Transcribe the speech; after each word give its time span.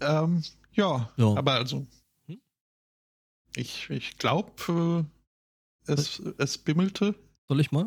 Ähm, 0.00 0.42
ja, 0.72 1.10
Ja. 1.16 1.34
aber 1.36 1.52
also, 1.52 1.86
Hm? 2.26 2.38
ich, 3.56 3.88
ich 3.90 4.18
glaube, 4.18 5.06
äh, 5.88 5.92
es, 5.92 6.20
es 6.38 6.58
bimmelte. 6.58 7.14
Soll 7.48 7.60
ich 7.60 7.70
mal? 7.72 7.86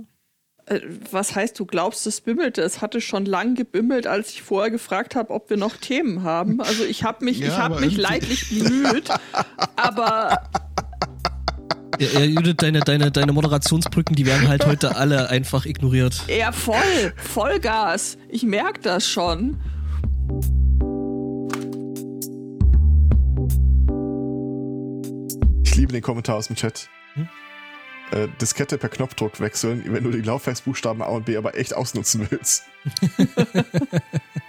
Äh, 0.65 0.79
Was 1.11 1.35
heißt, 1.35 1.59
du 1.59 1.65
glaubst, 1.65 2.07
es 2.07 2.21
bimmelte? 2.21 2.61
Es 2.61 2.81
hatte 2.81 3.01
schon 3.01 3.25
lang 3.25 3.55
gebimmelt, 3.55 4.07
als 4.07 4.31
ich 4.31 4.41
vorher 4.41 4.71
gefragt 4.71 5.15
habe, 5.15 5.31
ob 5.33 5.49
wir 5.49 5.57
noch 5.57 5.75
Themen 5.77 6.23
haben. 6.23 6.61
Also 6.61 6.83
ich 6.85 7.03
habe 7.03 7.25
mich, 7.25 7.39
Ja, 7.39 7.47
ich 7.47 7.57
habe 7.57 7.79
mich 7.81 7.97
leidlich 7.97 8.49
bemüht, 8.49 9.09
aber 9.75 10.49
Ja, 11.99 12.07
ja, 12.19 12.23
Judith, 12.23 12.55
deine, 12.57 12.79
deine, 12.79 13.11
deine 13.11 13.33
Moderationsbrücken, 13.33 14.15
die 14.15 14.25
werden 14.25 14.47
halt 14.47 14.65
heute 14.65 14.95
alle 14.95 15.29
einfach 15.29 15.65
ignoriert. 15.65 16.23
eher 16.27 16.53
voll, 16.53 17.13
Vollgas. 17.17 18.17
Ich 18.29 18.43
merke 18.43 18.79
das 18.81 19.05
schon. 19.09 19.59
Liebe 25.79 25.93
den 25.93 26.01
Kommentar 26.01 26.35
aus 26.35 26.47
dem 26.47 26.55
Chat. 26.55 26.89
Hm? 27.13 27.29
Äh, 28.11 28.27
Diskette 28.41 28.77
per 28.77 28.89
Knopfdruck 28.89 29.39
wechseln, 29.39 29.83
wenn 29.87 30.03
du 30.03 30.11
die 30.11 30.21
Laufwerksbuchstaben 30.21 31.01
A 31.01 31.07
und 31.07 31.25
B 31.25 31.37
aber 31.37 31.55
echt 31.55 31.73
ausnutzen 31.73 32.27
willst. 32.29 32.65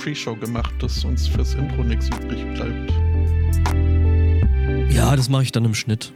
Pre-Show 0.00 0.34
gemacht, 0.36 0.72
dass 0.80 1.04
uns 1.04 1.28
fürs 1.28 1.54
Intro 1.54 1.84
nichts 1.84 2.08
übrig 2.08 2.42
bleibt. 2.54 2.92
Ja, 4.90 5.14
das 5.14 5.28
mache 5.28 5.42
ich 5.42 5.52
dann 5.52 5.66
im 5.66 5.74
Schnitt. 5.74 6.12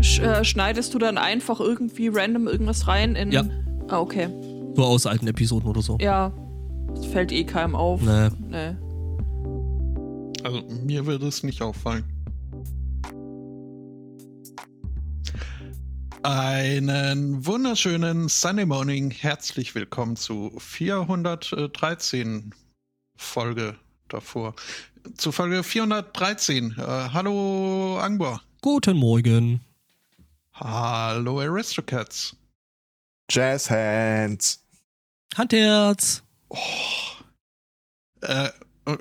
Sch 0.00 0.20
äh, 0.20 0.44
schneidest 0.44 0.94
du 0.94 0.98
dann 0.98 1.18
einfach 1.18 1.58
irgendwie 1.58 2.08
random 2.08 2.46
irgendwas 2.46 2.86
rein 2.86 3.16
in. 3.16 3.32
Ja. 3.32 3.44
Ah, 3.88 3.98
okay. 3.98 4.28
So 4.76 4.84
aus 4.84 5.06
alten 5.06 5.26
Episoden 5.26 5.68
oder 5.68 5.82
so. 5.82 5.98
Ja. 6.00 6.32
Das 6.94 7.06
fällt 7.06 7.32
eh 7.32 7.44
keinem 7.44 7.74
auf. 7.74 8.00
Nee. 8.02 8.28
Nee. 8.48 8.76
Also 10.44 10.62
mir 10.84 11.06
würde 11.06 11.26
es 11.26 11.42
nicht 11.42 11.60
auffallen. 11.62 12.04
Einen 16.28 17.46
wunderschönen 17.46 18.28
Sunday 18.28 18.66
Morning. 18.66 19.12
Herzlich 19.12 19.76
willkommen 19.76 20.16
zu 20.16 20.52
413 20.58 22.52
Folge 23.16 23.76
davor. 24.08 24.56
Zu 25.16 25.30
Folge 25.30 25.62
413. 25.62 26.74
Äh, 26.76 26.82
hallo 26.82 28.00
Angbor. 28.00 28.42
Guten 28.60 28.96
Morgen. 28.96 29.60
Hallo 30.54 31.38
Aristocats. 31.38 32.34
Jazz 33.30 33.70
Hands. 33.70 34.60
Handherz. 35.36 36.24
Äh, 38.22 38.48
äh, 38.86 38.96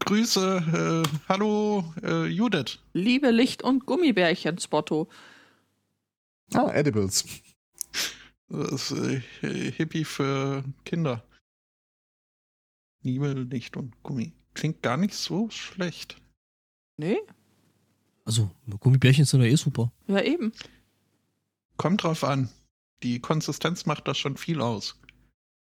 Grüße. 0.00 1.02
Äh, 1.06 1.08
hallo 1.30 1.94
äh, 2.02 2.26
Judith. 2.26 2.78
Liebe 2.92 3.30
Licht- 3.30 3.62
und 3.62 3.86
Gummibärchen, 3.86 4.58
Spotto. 4.58 5.08
Ah, 6.54 6.70
Edibles. 6.72 7.24
Das 8.48 8.90
ist 8.90 8.92
äh, 9.42 9.70
Hippie 9.72 10.04
für 10.04 10.64
Kinder. 10.84 11.22
Liebe, 13.02 13.32
Licht 13.32 13.76
und 13.76 14.02
Gummi. 14.02 14.32
Klingt 14.54 14.82
gar 14.82 14.96
nicht 14.96 15.14
so 15.14 15.50
schlecht. 15.50 16.20
Nee? 16.96 17.18
Also, 18.24 18.50
Gummibärchen 18.80 19.24
sind 19.24 19.40
ja 19.42 19.46
eh 19.46 19.54
super. 19.56 19.92
Ja, 20.06 20.20
eben. 20.22 20.52
Kommt 21.76 22.02
drauf 22.02 22.24
an. 22.24 22.48
Die 23.02 23.20
Konsistenz 23.20 23.86
macht 23.86 24.08
das 24.08 24.18
schon 24.18 24.36
viel 24.36 24.60
aus. 24.60 24.98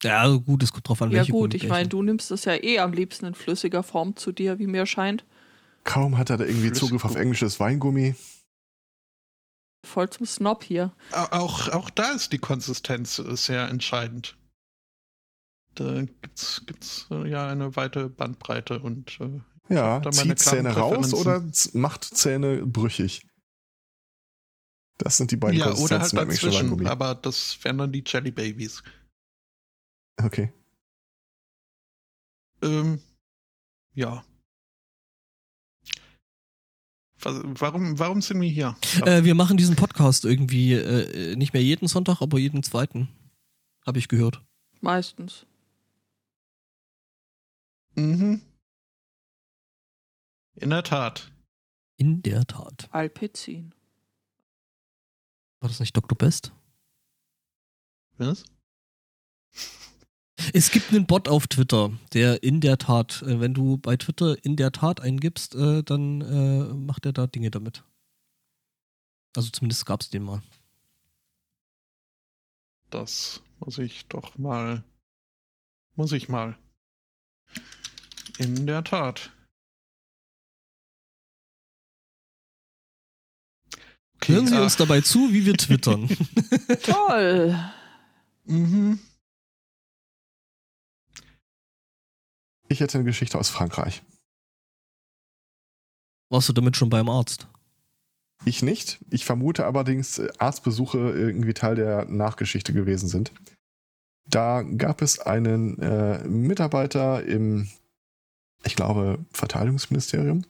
Ja, 0.03 0.27
gut, 0.35 0.63
es 0.63 0.73
kommt 0.73 0.89
drauf 0.89 1.03
an, 1.03 1.11
Ja, 1.11 1.19
welche 1.19 1.33
gut, 1.33 1.55
ich 1.55 1.69
meine, 1.69 1.89
du 1.89 2.03
nimmst 2.03 2.31
das 2.31 2.47
ja 2.47 2.55
eh 2.55 2.79
am 2.81 2.93
liebsten 2.93 3.27
in 3.27 3.35
flüssiger 3.35 3.83
Form 3.83 4.17
zu 4.17 4.33
dir, 4.33 4.59
wie 4.59 4.67
mir 4.67 4.87
scheint. 4.87 5.25
Kaum 5.85 6.19
hat 6.19 6.31
er 6.31 6.39
da 6.39 6.45
irgendwie 6.45 6.69
Flüssig- 6.69 6.81
Zugriff 6.81 7.05
auf 7.05 7.15
englisches 7.17 7.61
Weingummi. 7.61 8.15
Voll 9.85 10.11
zum 10.11 10.27
Snob 10.27 10.63
hier. 10.63 10.95
Au- 11.13 11.29
Auch, 11.31 11.69
auch 11.71 11.91
da 11.91 12.13
ist 12.13 12.33
die 12.33 12.39
Konsistenz 12.39 13.17
sehr 13.17 13.69
entscheidend. 13.69 14.37
Da 15.75 16.03
gibt's, 16.03 16.63
gibt's 16.67 17.07
äh, 17.11 17.29
ja 17.29 17.49
eine 17.49 17.77
weite 17.77 18.09
Bandbreite 18.11 18.81
und 18.81 19.19
äh, 19.21 19.41
Ja, 19.73 20.03
zieht 20.11 20.39
Zähne 20.41 20.75
raus 20.77 21.15
oder 21.15 21.43
macht 21.73 22.05
Zähne 22.05 22.67
brüchig. 22.67 23.27
Das 24.99 25.17
sind 25.17 25.31
die 25.31 25.37
beiden 25.37 25.59
ja, 25.59 25.67
oder 25.67 25.73
halt 25.73 25.79
Konsistenzen 25.79 26.17
beim 26.17 26.31
englischen 26.31 26.71
dazwischen. 26.71 26.87
Aber 26.89 27.15
das 27.15 27.65
wären 27.65 27.79
dann 27.79 27.93
die 27.93 28.05
Jelly 28.07 28.33
Babies. 28.33 28.83
Okay. 30.23 30.53
Ähm, 32.63 33.01
ja. 33.95 34.23
Warum, 37.23 37.99
warum 37.99 38.23
sind 38.23 38.41
wir 38.41 38.49
hier? 38.49 38.77
Äh, 39.05 39.25
wir 39.25 39.35
machen 39.35 39.57
diesen 39.57 39.77
Podcast 39.77 40.25
irgendwie 40.25 40.73
äh, 40.75 41.37
nicht 41.37 41.53
mehr 41.53 41.63
jeden 41.63 41.87
Sonntag, 41.87 42.21
aber 42.23 42.39
jeden 42.39 42.63
zweiten. 42.63 43.09
Habe 43.87 43.99
ich 43.99 44.09
gehört. 44.09 44.43
Meistens. 44.81 45.47
mhm. 47.95 48.41
In 50.57 50.71
der 50.71 50.83
Tat. 50.83 51.31
In 51.97 52.23
der 52.23 52.47
Tat. 52.47 52.89
Alpezin. 52.93 53.75
War 55.61 55.69
das 55.69 55.81
nicht 55.81 55.97
Dr. 55.97 56.17
Best? 56.17 56.53
Was? 58.17 58.45
Es 60.53 60.71
gibt 60.71 60.91
einen 60.91 61.07
Bot 61.07 61.29
auf 61.29 61.47
Twitter, 61.47 61.93
der 62.13 62.43
in 62.43 62.61
der 62.61 62.79
Tat, 62.79 63.23
äh, 63.23 63.41
wenn 63.41 63.55
du 63.55 63.79
bei 63.79 63.97
Twitter 63.97 64.37
in 64.45 64.57
der 64.57 64.73
Tat 64.73 65.01
eingibst, 65.01 65.55
äh, 65.55 65.83
dann 65.83 66.21
äh, 66.21 66.75
macht 66.75 67.07
er 67.07 67.13
da 67.13 67.27
Dinge 67.27 67.51
damit. 67.51 67.85
Also 69.37 69.51
zumindest 69.51 69.87
gab 69.87 70.01
es 70.01 70.11
den 70.11 70.23
mal. 70.23 70.43
Das 72.91 73.41
muss 73.61 73.79
ich 73.79 74.07
doch 74.09 74.37
mal. 74.39 74.83
Muss 75.95 76.13
ich 76.13 76.29
mal. 76.29 76.57
In 78.39 78.67
der 78.67 78.83
Tat. 78.83 79.31
Okay, 84.17 84.35
Hören 84.35 84.47
Sie 84.47 84.57
äh, 84.57 84.61
uns 84.61 84.77
dabei 84.77 85.01
zu, 85.01 85.33
wie 85.33 85.47
wir 85.47 85.55
twittern. 85.55 86.09
Toll. 86.83 87.57
Mhm. 88.45 88.99
Ich 92.71 92.79
hätte 92.79 92.99
eine 92.99 93.05
Geschichte 93.05 93.37
aus 93.37 93.51
Frankreich. 93.51 94.03
Warst 96.31 96.49
du 96.49 96.53
damit 96.53 96.77
schon 96.77 96.89
beim 96.89 97.09
Arzt? 97.09 97.49
Ich 98.45 98.63
nicht. 98.63 99.05
Ich 99.11 99.25
vermute 99.25 99.67
allerdings, 99.67 100.19
äh, 100.19 100.29
Arztbesuche 100.39 100.99
irgendwie 100.99 101.53
Teil 101.53 101.75
der 101.75 102.05
Nachgeschichte 102.05 102.73
gewesen 102.73 103.09
sind. 103.09 103.33
Da 104.25 104.63
gab 104.63 105.03
es 105.03 105.19
einen 105.19 105.79
äh, 105.81 106.23
Mitarbeiter 106.29 107.25
im, 107.25 107.69
ich 108.65 108.77
glaube, 108.77 109.19
Verteidigungsministerium 109.33 110.45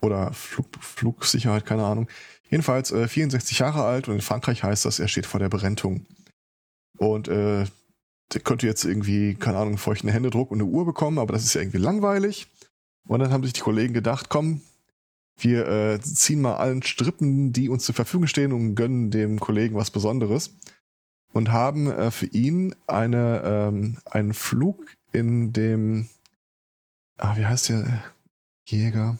oder 0.00 0.32
Flug, 0.32 0.66
Flugsicherheit, 0.80 1.64
keine 1.64 1.84
Ahnung. 1.84 2.08
Jedenfalls 2.50 2.90
äh, 2.90 3.06
64 3.06 3.60
Jahre 3.60 3.84
alt 3.84 4.08
und 4.08 4.16
in 4.16 4.20
Frankreich 4.22 4.64
heißt 4.64 4.84
das, 4.86 4.98
er 4.98 5.06
steht 5.06 5.26
vor 5.26 5.38
der 5.38 5.48
Berentung. 5.48 6.04
Und 6.98 7.28
äh, 7.28 7.66
der 8.32 8.40
könnte 8.40 8.66
jetzt 8.66 8.84
irgendwie, 8.84 9.34
keine 9.34 9.58
Ahnung, 9.58 9.78
feuchten 9.78 10.08
Händedruck 10.08 10.50
und 10.50 10.60
eine 10.60 10.68
Uhr 10.68 10.84
bekommen, 10.84 11.18
aber 11.18 11.32
das 11.32 11.44
ist 11.44 11.54
ja 11.54 11.60
irgendwie 11.60 11.78
langweilig. 11.78 12.48
Und 13.06 13.20
dann 13.20 13.32
haben 13.32 13.44
sich 13.44 13.52
die 13.52 13.60
Kollegen 13.60 13.94
gedacht, 13.94 14.28
komm, 14.28 14.62
wir 15.38 15.66
äh, 15.66 16.00
ziehen 16.00 16.40
mal 16.40 16.56
allen 16.56 16.82
Strippen, 16.82 17.52
die 17.52 17.68
uns 17.68 17.84
zur 17.84 17.94
Verfügung 17.94 18.26
stehen 18.26 18.52
und 18.52 18.74
gönnen 18.74 19.10
dem 19.10 19.40
Kollegen 19.40 19.74
was 19.74 19.90
Besonderes. 19.90 20.54
Und 21.32 21.50
haben 21.50 21.90
äh, 21.90 22.10
für 22.10 22.26
ihn 22.26 22.74
eine, 22.86 23.42
ähm, 23.44 23.98
einen 24.04 24.34
Flug 24.34 24.94
in 25.12 25.52
dem, 25.52 26.08
ah, 27.16 27.36
wie 27.36 27.46
heißt 27.46 27.70
der 27.70 28.04
Jäger? 28.66 29.18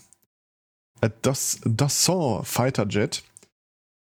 Äh, 1.01 1.11
Das 1.23 1.61
Dassault 1.65 2.47
Fighter 2.47 2.87
Jet 2.87 3.25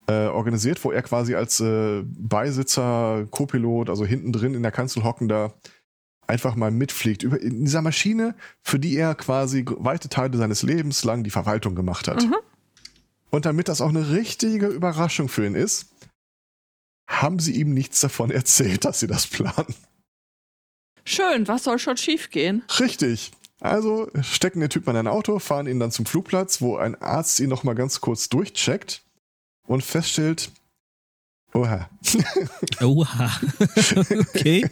äh, 0.07 0.27
organisiert, 0.27 0.83
wo 0.83 0.91
er 0.91 1.01
quasi 1.01 1.35
als 1.35 1.59
äh, 1.59 2.03
Beisitzer, 2.03 3.27
Co-Pilot, 3.31 3.89
also 3.89 4.05
hinten 4.05 4.31
drin 4.31 4.53
in 4.53 4.63
der 4.63 4.71
Kanzel 4.71 5.03
hockender, 5.03 5.53
einfach 6.27 6.55
mal 6.55 6.71
mitfliegt. 6.71 7.23
Über, 7.23 7.41
in 7.41 7.65
dieser 7.65 7.81
Maschine, 7.81 8.35
für 8.61 8.79
die 8.79 8.95
er 8.97 9.15
quasi 9.15 9.65
weite 9.67 10.09
Teile 10.09 10.37
seines 10.37 10.63
Lebens 10.63 11.03
lang 11.03 11.23
die 11.23 11.29
Verwaltung 11.29 11.75
gemacht 11.75 12.07
hat. 12.07 12.23
Mhm. 12.23 12.35
Und 13.29 13.45
damit 13.45 13.67
das 13.67 13.81
auch 13.81 13.89
eine 13.89 14.11
richtige 14.11 14.67
Überraschung 14.67 15.29
für 15.29 15.45
ihn 15.45 15.55
ist, 15.55 15.87
haben 17.07 17.39
sie 17.39 17.53
ihm 17.53 17.73
nichts 17.73 17.99
davon 17.99 18.29
erzählt, 18.31 18.85
dass 18.85 18.99
sie 18.99 19.07
das 19.07 19.27
planen. 19.27 19.75
Schön, 21.05 21.47
was 21.47 21.65
soll 21.65 21.79
schon 21.79 21.97
schiefgehen? 21.97 22.63
Richtig. 22.79 23.31
Also 23.59 24.09
stecken 24.21 24.59
den 24.59 24.69
Typen 24.69 24.91
in 24.91 24.97
ein 24.97 25.07
Auto, 25.07 25.39
fahren 25.39 25.67
ihn 25.67 25.79
dann 25.79 25.91
zum 25.91 26.05
Flugplatz, 26.05 26.61
wo 26.61 26.75
ein 26.75 27.01
Arzt 27.01 27.39
ihn 27.39 27.49
nochmal 27.49 27.75
ganz 27.75 28.01
kurz 28.01 28.27
durchcheckt 28.27 29.02
und 29.67 29.83
feststellt, 29.83 30.51
oha. 31.53 31.89
Oha. 32.81 33.31
okay. 34.35 34.69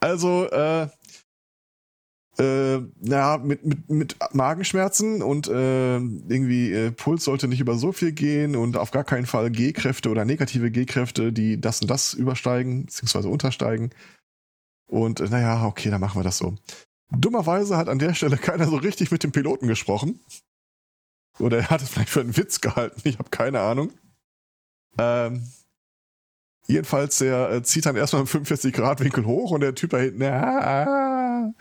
Also, 0.00 0.48
äh, 0.50 0.88
äh, 2.38 2.80
ja, 3.00 3.38
mit, 3.38 3.64
mit, 3.64 3.88
mit 3.88 4.16
Magenschmerzen 4.32 5.22
und 5.22 5.48
äh, 5.48 5.96
irgendwie 5.96 6.70
äh, 6.70 6.90
Puls 6.90 7.24
sollte 7.24 7.48
nicht 7.48 7.60
über 7.60 7.76
so 7.76 7.92
viel 7.92 8.12
gehen 8.12 8.56
und 8.56 8.76
auf 8.76 8.90
gar 8.90 9.04
keinen 9.04 9.26
Fall 9.26 9.50
G-Kräfte 9.50 10.10
oder 10.10 10.24
negative 10.24 10.70
G-Kräfte, 10.70 11.32
die 11.32 11.60
das 11.60 11.80
und 11.80 11.88
das 11.88 12.12
übersteigen, 12.12 12.86
beziehungsweise 12.86 13.28
untersteigen. 13.28 13.90
Und 14.86 15.20
äh, 15.20 15.28
naja, 15.28 15.64
okay, 15.64 15.90
dann 15.90 16.00
machen 16.00 16.18
wir 16.18 16.24
das 16.24 16.38
so. 16.38 16.54
Dummerweise 17.10 17.76
hat 17.76 17.88
an 17.88 17.98
der 17.98 18.14
Stelle 18.14 18.36
keiner 18.36 18.66
so 18.66 18.76
richtig 18.76 19.10
mit 19.10 19.22
dem 19.22 19.32
Piloten 19.32 19.66
gesprochen. 19.66 20.20
Oder 21.38 21.58
er 21.58 21.70
hat 21.70 21.82
es 21.82 21.90
vielleicht 21.90 22.10
für 22.10 22.20
einen 22.20 22.36
Witz 22.36 22.60
gehalten, 22.60 23.00
ich 23.04 23.18
habe 23.18 23.30
keine 23.30 23.60
Ahnung. 23.60 23.92
Ähm, 24.98 25.46
jedenfalls, 26.66 27.18
der 27.18 27.50
äh, 27.50 27.62
zieht 27.62 27.86
dann 27.86 27.96
erstmal 27.96 28.22
im 28.22 28.28
45-Grad-Winkel 28.28 29.26
hoch 29.26 29.50
und 29.50 29.60
der 29.60 29.74
Typ 29.74 29.90
da 29.90 29.98
hinten, 29.98 30.22
ah, 30.22 31.52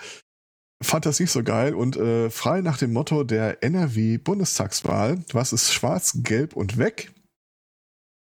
fand 0.81 1.05
das 1.05 1.19
nicht 1.19 1.31
so 1.31 1.43
geil 1.43 1.73
und 1.73 1.97
äh, 1.97 2.29
frei 2.29 2.61
nach 2.61 2.77
dem 2.77 2.93
Motto 2.93 3.23
der 3.23 3.63
NRW-Bundestagswahl, 3.63 5.19
was 5.31 5.53
ist 5.53 5.73
schwarz, 5.73 6.13
gelb 6.23 6.55
und 6.55 6.77
weg, 6.77 7.11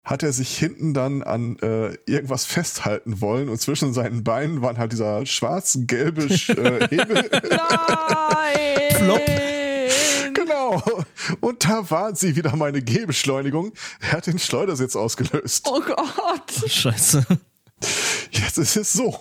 hat 0.04 0.22
er 0.22 0.32
sich 0.32 0.56
hinten 0.58 0.94
dann 0.94 1.22
an 1.22 1.58
äh, 1.60 1.94
irgendwas 2.06 2.44
festhalten 2.44 3.20
wollen 3.20 3.48
und 3.48 3.60
zwischen 3.60 3.92
seinen 3.92 4.24
Beinen 4.24 4.62
waren 4.62 4.78
halt 4.78 4.92
dieser 4.92 5.24
schwarz-gelbe 5.26 6.24
äh, 6.24 6.88
Hebel. 6.88 7.30
Nein! 7.50 8.96
Flop. 8.96 9.61
Genau. 10.80 11.04
Und 11.40 11.64
da 11.64 11.90
war 11.90 12.14
sie 12.14 12.36
wieder 12.36 12.54
meine 12.56 12.82
Gehbeschleunigung. 12.82 13.72
Er 14.00 14.12
hat 14.12 14.26
den 14.26 14.38
Schleudersitz 14.38 14.96
ausgelöst. 14.96 15.66
Oh 15.68 15.80
Gott! 15.80 16.70
Scheiße. 16.70 17.24
Jetzt 18.30 18.58
ist 18.58 18.76
es 18.76 18.92
so. 18.92 19.18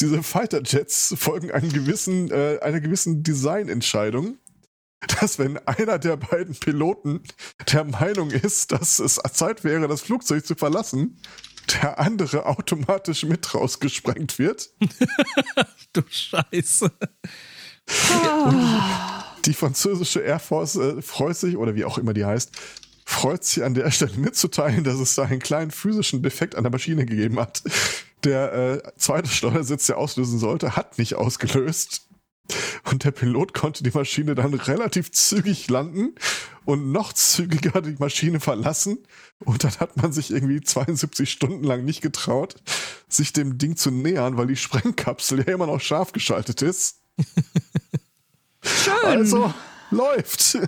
Diese 0.00 0.22
Fighter 0.22 0.62
Jets 0.62 1.14
folgen 1.16 1.50
einem 1.50 1.72
gewissen, 1.72 2.30
äh, 2.30 2.58
einer 2.60 2.80
gewissen 2.80 3.22
Designentscheidung, 3.22 4.36
dass 5.20 5.38
wenn 5.38 5.58
einer 5.66 5.98
der 5.98 6.16
beiden 6.16 6.54
Piloten 6.54 7.22
der 7.72 7.84
Meinung 7.84 8.30
ist, 8.30 8.72
dass 8.72 8.98
es 8.98 9.16
Zeit 9.32 9.64
wäre, 9.64 9.88
das 9.88 10.02
Flugzeug 10.02 10.46
zu 10.46 10.54
verlassen, 10.54 11.18
der 11.72 11.98
andere 11.98 12.46
automatisch 12.46 13.24
mit 13.24 13.54
rausgesprengt 13.54 14.38
wird. 14.38 14.70
Du 15.94 16.00
Scheiße. 16.08 16.90
Ah. 18.10 19.21
Die 19.44 19.54
französische 19.54 20.20
Air 20.20 20.38
Force 20.38 20.76
äh, 20.76 21.02
freut 21.02 21.36
sich, 21.36 21.56
oder 21.56 21.74
wie 21.74 21.84
auch 21.84 21.98
immer 21.98 22.14
die 22.14 22.24
heißt, 22.24 22.52
freut 23.04 23.44
sich 23.44 23.64
an 23.64 23.74
der 23.74 23.90
Stelle 23.90 24.16
mitzuteilen, 24.16 24.84
dass 24.84 24.98
es 24.98 25.14
da 25.14 25.24
einen 25.24 25.40
kleinen 25.40 25.70
physischen 25.70 26.22
Defekt 26.22 26.54
an 26.54 26.62
der 26.62 26.72
Maschine 26.72 27.06
gegeben 27.06 27.38
hat. 27.38 27.62
Der 28.24 28.52
äh, 28.52 28.82
zweite 28.96 29.28
Steuersitz, 29.28 29.86
der 29.86 29.98
auslösen 29.98 30.38
sollte, 30.38 30.76
hat 30.76 30.98
nicht 30.98 31.16
ausgelöst. 31.16 32.08
Und 32.84 33.04
der 33.04 33.10
Pilot 33.10 33.54
konnte 33.54 33.82
die 33.82 33.90
Maschine 33.90 34.34
dann 34.34 34.54
relativ 34.54 35.10
zügig 35.12 35.68
landen 35.68 36.14
und 36.64 36.92
noch 36.92 37.12
zügiger 37.12 37.80
die 37.80 37.96
Maschine 37.98 38.40
verlassen. 38.40 38.98
Und 39.40 39.64
dann 39.64 39.72
hat 39.78 39.96
man 39.96 40.12
sich 40.12 40.30
irgendwie 40.30 40.60
72 40.60 41.30
Stunden 41.30 41.64
lang 41.64 41.84
nicht 41.84 42.02
getraut, 42.02 42.56
sich 43.08 43.32
dem 43.32 43.58
Ding 43.58 43.76
zu 43.76 43.90
nähern, 43.90 44.36
weil 44.36 44.46
die 44.46 44.56
Sprengkapsel 44.56 45.38
ja 45.40 45.54
immer 45.54 45.66
noch 45.66 45.80
scharf 45.80 46.12
geschaltet 46.12 46.62
ist. 46.62 47.00
Schön! 48.64 48.94
Also 49.04 49.52
läuft. 49.90 50.58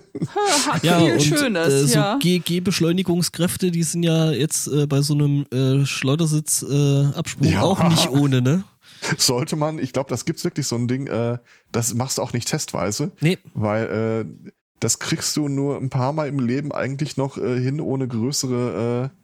Hat 0.69 0.85
Ja, 0.85 0.99
viel 1.00 1.12
und 1.14 1.23
Schönes, 1.23 1.73
äh, 1.73 1.87
so 1.87 1.94
ja. 1.94 2.19
G-Beschleunigungskräfte, 2.19 3.70
die 3.70 3.82
sind 3.82 4.02
ja 4.02 4.31
jetzt 4.31 4.67
äh, 4.69 4.87
bei 4.87 5.00
so 5.00 5.14
einem 5.14 5.46
äh, 5.52 5.85
Schleudersitz-Absprung 5.87 7.12
äh, 7.14 7.19
Absprung 7.19 7.49
Ja. 7.49 7.62
auch 7.62 7.88
nicht 7.88 8.11
ohne, 8.11 8.43
ne? 8.43 8.64
Sollte 9.19 9.56
man, 9.56 9.79
ich 9.79 9.93
glaube, 9.93 10.11
das 10.11 10.25
gibt's 10.25 10.44
wirklich 10.44 10.67
so 10.67 10.76
ein 10.76 10.88
Ding, 10.88 11.06
äh, 11.06 11.38
das 11.73 11.94
machst 11.94 12.19
du 12.19 12.23
auch 12.23 12.32
nicht 12.32 12.49
testweise, 12.49 13.12
Nee, 13.20 13.38
weil 13.55 14.25
äh, 14.26 14.50
das 14.81 14.99
kriegst 14.99 15.37
du 15.37 15.49
nur 15.49 15.79
ein 15.79 15.88
paar 15.91 16.12
Mal 16.12 16.29
im 16.29 16.38
Leben 16.38 16.73
eigentlich 16.73 17.17
noch 17.17 17.38
äh, 17.38 17.58
hin, 17.61 17.81
ohne 17.81 18.06
größere 18.06 19.11
äh, 19.11 19.24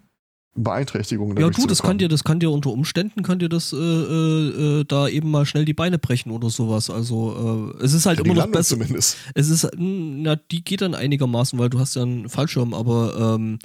Beeinträchtigungen. 0.56 1.38
ja 1.38 1.48
du, 1.48 1.66
das 1.66 1.82
kann 1.82 1.98
dir, 1.98 2.08
das 2.08 2.24
kann 2.24 2.40
dir 2.40 2.50
unter 2.50 2.70
Umständen, 2.70 3.22
kann 3.22 3.38
dir 3.38 3.48
das 3.48 3.72
äh, 3.72 3.76
äh, 3.76 4.80
äh, 4.80 4.84
da 4.84 5.08
eben 5.08 5.30
mal 5.30 5.46
schnell 5.46 5.64
die 5.64 5.74
Beine 5.74 5.98
brechen 5.98 6.30
oder 6.32 6.50
sowas. 6.50 6.90
Also 6.90 7.72
äh, 7.78 7.84
es 7.84 7.94
ist 7.94 8.06
halt 8.06 8.18
Ja, 8.18 8.24
immer 8.24 8.34
noch 8.34 8.48
besser. 8.48 8.76
zumindest. 8.76 9.16
Es 9.34 9.48
ist, 9.48 9.64
mh, 9.64 9.72
na, 9.78 10.36
die 10.36 10.64
geht 10.64 10.80
dann 10.82 10.94
einigermaßen, 10.94 11.58
weil 11.58 11.70
du 11.70 11.78
hast 11.78 11.94
ja 11.94 12.02
einen 12.02 12.28
Fallschirm, 12.28 12.74
aber 12.74 13.36
ähm, 13.36 13.58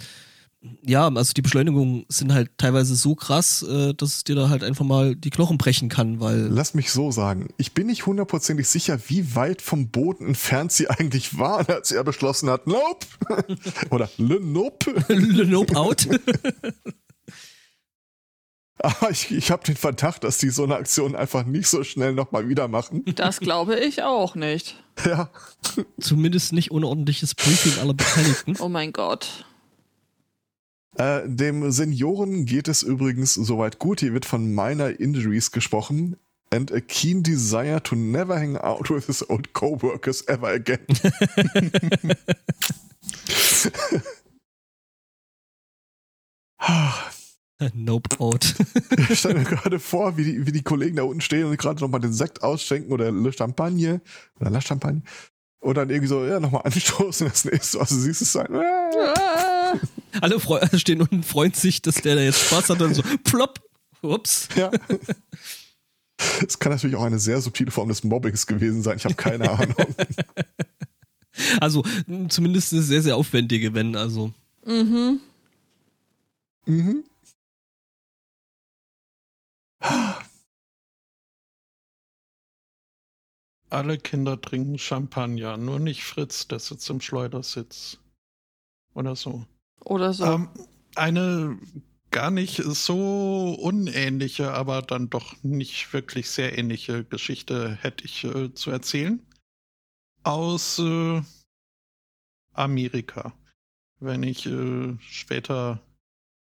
ja, 0.82 1.08
also 1.08 1.34
die 1.34 1.42
Beschleunigungen 1.42 2.06
sind 2.10 2.34
halt 2.34 2.58
teilweise 2.58 2.96
so 2.96 3.16
krass, 3.16 3.64
äh, 3.64 3.94
dass 3.94 4.18
es 4.18 4.24
dir 4.24 4.36
da 4.36 4.50
halt 4.50 4.64
einfach 4.64 4.86
mal 4.86 5.16
die 5.16 5.30
Knochen 5.30 5.58
brechen 5.58 5.90
kann, 5.90 6.20
weil 6.20 6.48
Lass 6.52 6.74
mich 6.74 6.92
so 6.92 7.12
sagen, 7.12 7.50
ich 7.58 7.74
bin 7.74 7.88
nicht 7.88 8.06
hundertprozentig 8.06 8.68
sicher, 8.68 9.00
wie 9.08 9.36
weit 9.36 9.62
vom 9.62 9.90
Boden 9.90 10.28
entfernt 10.28 10.72
sie 10.72 10.90
eigentlich 10.90 11.38
waren, 11.38 11.68
als 11.68 11.92
er 11.92 12.04
beschlossen 12.04 12.50
hat, 12.50 12.68
nope. 12.68 13.06
Oder 13.90 14.10
le 14.18 14.40
nope. 14.40 14.94
nope 15.48 15.76
out. 15.76 16.08
Aber 18.78 19.10
ich, 19.10 19.32
ich 19.32 19.52
habe 19.52 19.64
den 19.64 19.76
Verdacht, 19.76 20.24
dass 20.24 20.38
die 20.38 20.50
so 20.50 20.64
eine 20.64 20.76
Aktion 20.76 21.16
einfach 21.16 21.46
nicht 21.46 21.68
so 21.68 21.84
schnell 21.84 22.14
nochmal 22.14 22.48
wieder 22.50 22.68
machen. 22.68 23.04
Das 23.16 23.40
glaube 23.40 23.78
ich 23.80 24.04
auch 24.04 24.36
nicht. 24.36 24.82
Ja. 25.06 25.30
Zumindest 26.00 26.54
nicht 26.54 26.72
ohne 26.72 26.88
ordentliches 26.88 27.36
Briefing 27.36 27.80
aller 27.82 27.94
Beteiligten. 27.94 28.56
Oh 28.60 28.70
mein 28.70 28.94
Gott. 28.94 29.46
Äh, 30.98 31.22
dem 31.26 31.72
Senioren 31.72 32.46
geht 32.46 32.68
es 32.68 32.84
übrigens 32.84 33.34
soweit 33.34 33.80
gut. 33.80 34.00
Hier 34.00 34.14
wird 34.14 34.26
von 34.26 34.54
minor 34.54 34.90
injuries 35.00 35.52
gesprochen. 35.52 36.18
And 36.52 36.72
a 36.72 36.80
keen 36.80 37.24
desire 37.24 37.82
to 37.84 37.96
never 37.96 38.40
hang 38.40 38.56
out 38.56 38.90
with 38.90 39.08
his 39.08 39.28
old 39.30 39.54
coworkers 39.54 40.26
ever 40.28 40.48
again. 40.48 40.86
nope 47.74 48.10
out. 48.20 48.56
Ich 49.10 49.20
stelle 49.20 49.40
mir 49.40 49.46
gerade 49.46 49.80
vor, 49.80 50.18
wie 50.18 50.24
die, 50.24 50.46
wie 50.46 50.52
die 50.52 50.64
Kollegen 50.64 50.96
da 50.96 51.04
unten 51.04 51.22
stehen 51.22 51.46
und 51.46 51.58
gerade 51.58 51.82
nochmal 51.82 52.02
den 52.02 52.14
Sekt 52.14 52.44
ausschenken 52.44 52.92
oder 52.92 53.12
Le 53.12 53.34
Champagne 53.34 54.02
oder 54.40 54.50
La 54.50 54.62
Champagne. 54.62 55.02
Und 55.60 55.76
dann 55.76 55.90
irgendwie 55.90 56.08
so, 56.08 56.24
ja, 56.26 56.40
nochmal 56.40 56.62
anstoßen, 56.64 57.28
das 57.28 57.46
nächste, 57.46 57.80
was 57.80 57.90
du 57.90 57.96
siehst, 57.96 58.22
ist 58.22 58.34
sein. 58.34 58.48
Alle 60.22 60.40
stehen 60.80 61.02
unten, 61.02 61.24
freuen 61.24 61.54
sich, 61.54 61.82
dass 61.82 61.96
der 61.96 62.16
da 62.16 62.22
jetzt 62.22 62.40
Spaß 62.42 62.70
hat 62.70 62.82
und 62.82 62.94
so 62.94 63.04
plopp. 63.24 63.60
Ups. 64.02 64.50
Ja. 64.56 64.72
Es 66.48 66.60
kann 66.60 66.72
natürlich 66.72 66.96
auch 66.96 67.04
eine 67.04 67.20
sehr 67.20 67.42
subtile 67.42 67.72
Form 67.72 67.90
des 67.90 68.06
Mobbings 68.06 68.48
gewesen 68.48 68.82
sein. 68.82 68.96
Ich 68.98 69.04
habe 69.04 69.16
keine 69.16 69.52
Ahnung. 69.60 69.76
Also 71.60 71.84
zumindest 72.30 72.72
eine 72.72 72.82
sehr, 72.82 73.02
sehr 73.02 73.18
aufwendige, 73.18 73.74
wenn, 73.74 73.98
also. 73.98 74.34
Mhm. 74.66 75.20
Mhm. 76.66 77.04
Alle 83.70 83.98
Kinder 83.98 84.40
trinken 84.40 84.80
Champagner, 84.80 85.58
nur 85.58 85.80
nicht 85.80 86.06
Fritz, 86.06 86.48
der 86.48 86.60
sitzt 86.60 86.90
im 86.90 87.02
Schleudersitz. 87.02 87.98
Oder 88.94 89.18
so. 89.18 89.46
Oder 89.86 90.14
so. 90.14 90.26
Ähm, 90.26 90.50
eine 90.96 91.58
gar 92.12 92.32
nicht 92.32 92.62
so 92.64 93.54
unähnliche, 93.62 94.54
aber 94.54 94.82
dann 94.82 95.10
doch 95.10 95.36
nicht 95.44 95.92
wirklich 95.94 96.30
sehr 96.30 96.58
ähnliche 96.58 97.04
Geschichte 97.04 97.78
hätte 97.82 98.06
ich 98.06 98.24
äh, 98.24 98.54
zu 98.54 98.72
erzählen. 98.72 99.26
Aus 100.24 100.80
äh, 100.80 101.22
Amerika. 102.54 103.34
Wenn 104.00 104.24
ich 104.24 104.46
äh, 104.46 104.98
später 105.02 105.82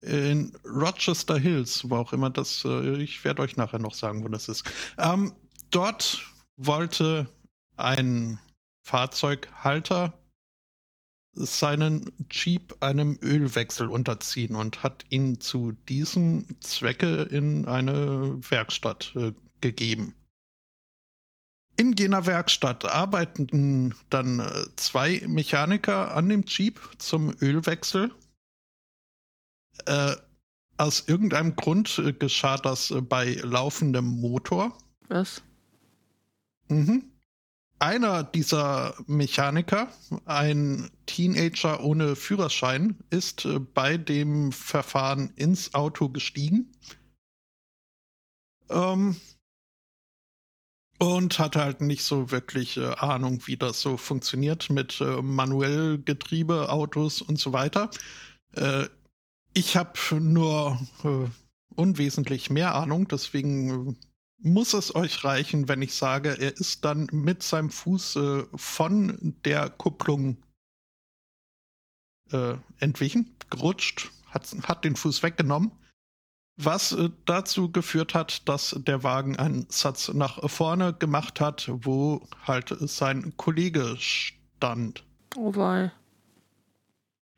in 0.03 0.55
Rochester 0.65 1.39
Hills, 1.39 1.89
wo 1.89 1.97
auch 1.97 2.13
immer 2.13 2.31
das, 2.31 2.65
äh, 2.65 3.03
ich 3.03 3.25
werde 3.25 3.43
euch 3.43 3.57
nachher 3.57 3.79
noch 3.79 3.95
sagen, 3.95 4.25
wo 4.25 4.29
das 4.29 4.49
ist. 4.49 4.71
Ähm, 4.99 5.33
dort 5.71 6.23
wollte 6.57 7.29
ein 7.77 8.39
Fahrzeughalter 8.83 10.13
seinen 11.37 12.11
Jeep 12.31 12.77
einem 12.81 13.19
Ölwechsel 13.23 13.89
unterziehen 13.89 14.57
und 14.57 14.83
hat 14.83 15.05
ihn 15.11 15.41
zu 15.41 15.73
diesem 15.89 16.47
Zwecke 16.61 17.23
in 17.23 17.67
eine 17.67 18.39
Werkstatt 18.51 19.13
äh, 19.17 19.33
gegeben. 19.61 20.15
in 21.77 21.95
jener 21.95 22.27
Werkstatt 22.27 22.85
arbeiteten 22.87 23.95
dann 24.11 24.41
äh, 24.41 24.65
zwei 24.77 25.23
Mechaniker 25.27 26.15
an 26.15 26.29
dem 26.29 26.45
Jeep 26.47 26.81
zum 26.99 27.35
Ölwechsel. 27.41 28.11
Äh, 29.85 30.17
aus 30.79 31.05
irgendeinem 31.07 31.55
Grund 31.57 31.99
äh, 31.99 32.13
geschah 32.13 32.57
das 32.57 32.91
äh, 32.91 33.01
bei 33.01 33.35
laufendem 33.43 34.05
Motor. 34.07 34.77
Was? 35.09 35.43
Mhm. 36.69 37.11
Einer 37.79 38.25
dieser 38.25 38.95
Mechaniker, 39.07 39.89
ein 40.25 40.91
Teenager 41.05 41.83
ohne 41.85 42.17
Führerschein, 42.17 42.97
ist 43.11 43.45
äh, 43.45 43.59
bei 43.59 43.99
dem 43.99 44.53
Verfahren 44.53 45.31
ins 45.37 45.75
Auto 45.75 46.09
gestiegen. 46.09 46.73
Ähm, 48.71 49.17
und 50.99 51.39
hatte 51.39 51.61
halt 51.61 51.83
nicht 51.83 52.03
so 52.03 52.31
wirklich 52.31 52.79
äh, 52.79 52.87
Ahnung, 52.95 53.43
wie 53.47 53.57
das 53.57 53.81
so 53.81 53.97
funktioniert 53.97 54.71
mit 54.71 55.01
äh, 55.01 55.21
manuell 55.21 55.99
Getriebe, 55.99 56.71
Autos 56.71 57.21
und 57.21 57.39
so 57.39 57.53
weiter. 57.53 57.91
Äh, 58.53 58.87
ich 59.53 59.77
habe 59.77 60.21
nur 60.21 60.81
äh, 61.05 61.29
unwesentlich 61.75 62.51
mehr 62.51 62.75
Ahnung, 62.75 63.09
deswegen 63.09 63.91
äh, 63.91 63.95
muss 64.39 64.75
es 64.75 64.95
euch 64.95 65.25
reichen, 65.25 65.69
wenn 65.69 65.83
ich 65.83 65.95
sage, 65.95 66.31
er 66.39 66.57
ist 66.57 66.85
dann 66.85 67.09
mit 67.13 67.43
seinem 67.43 67.71
Fuß 67.71 68.17
äh, 68.17 68.45
von 68.55 69.35
der 69.45 69.71
Kupplung 69.71 70.39
entwichen, 72.81 73.37
gerutscht, 73.51 74.11
hat, 74.27 74.53
hat 74.65 74.85
den 74.85 74.97
Fuß 74.97 75.23
weggenommen 75.23 75.71
was 76.57 76.93
äh, 76.93 77.11
dazu 77.27 77.71
geführt 77.71 78.15
hat, 78.15 78.49
dass 78.49 78.75
der 78.87 79.03
Wagen 79.03 79.37
einen 79.37 79.67
Satz 79.69 80.09
nach 80.13 80.49
vorne 80.51 80.95
gemacht 80.95 81.41
hat, 81.41 81.69
wo 81.71 82.27
halt 82.45 82.75
sein 82.81 83.37
Kollege 83.37 83.97
stand. 83.99 85.05
Oh 85.37 85.55
wei. 85.55 85.93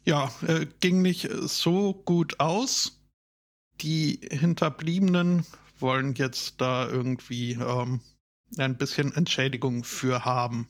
Ja, 0.04 0.30
äh, 0.46 0.66
ging 0.80 1.02
nicht 1.02 1.28
so 1.42 1.92
gut 1.92 2.38
aus. 2.40 3.00
Die 3.80 4.20
Hinterbliebenen 4.30 5.44
wollen 5.80 6.14
jetzt 6.14 6.60
da 6.60 6.88
irgendwie 6.88 7.52
ähm, 7.52 8.00
ein 8.56 8.76
bisschen 8.76 9.14
Entschädigung 9.14 9.84
für 9.84 10.24
haben. 10.24 10.68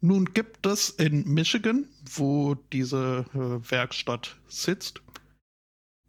Nun 0.00 0.32
gibt 0.32 0.66
es 0.66 0.90
in 0.90 1.24
Michigan, 1.24 1.88
wo 2.04 2.54
diese 2.54 3.26
äh, 3.34 3.70
Werkstatt 3.70 4.38
sitzt, 4.48 5.02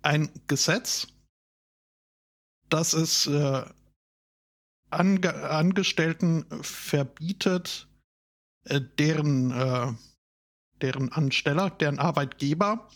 ein 0.04 0.30
Gesetz, 0.48 1.08
dass 2.70 2.94
es 2.94 3.26
äh, 3.26 3.66
Ange 4.92 5.34
Angestellten 5.50 6.46
verbietet, 6.62 7.88
äh, 8.66 8.82
deren, 9.00 9.52
äh, 9.52 9.94
deren 10.82 11.12
Ansteller, 11.12 11.72
deren 11.72 12.00
Arbeitgeber 12.00 12.90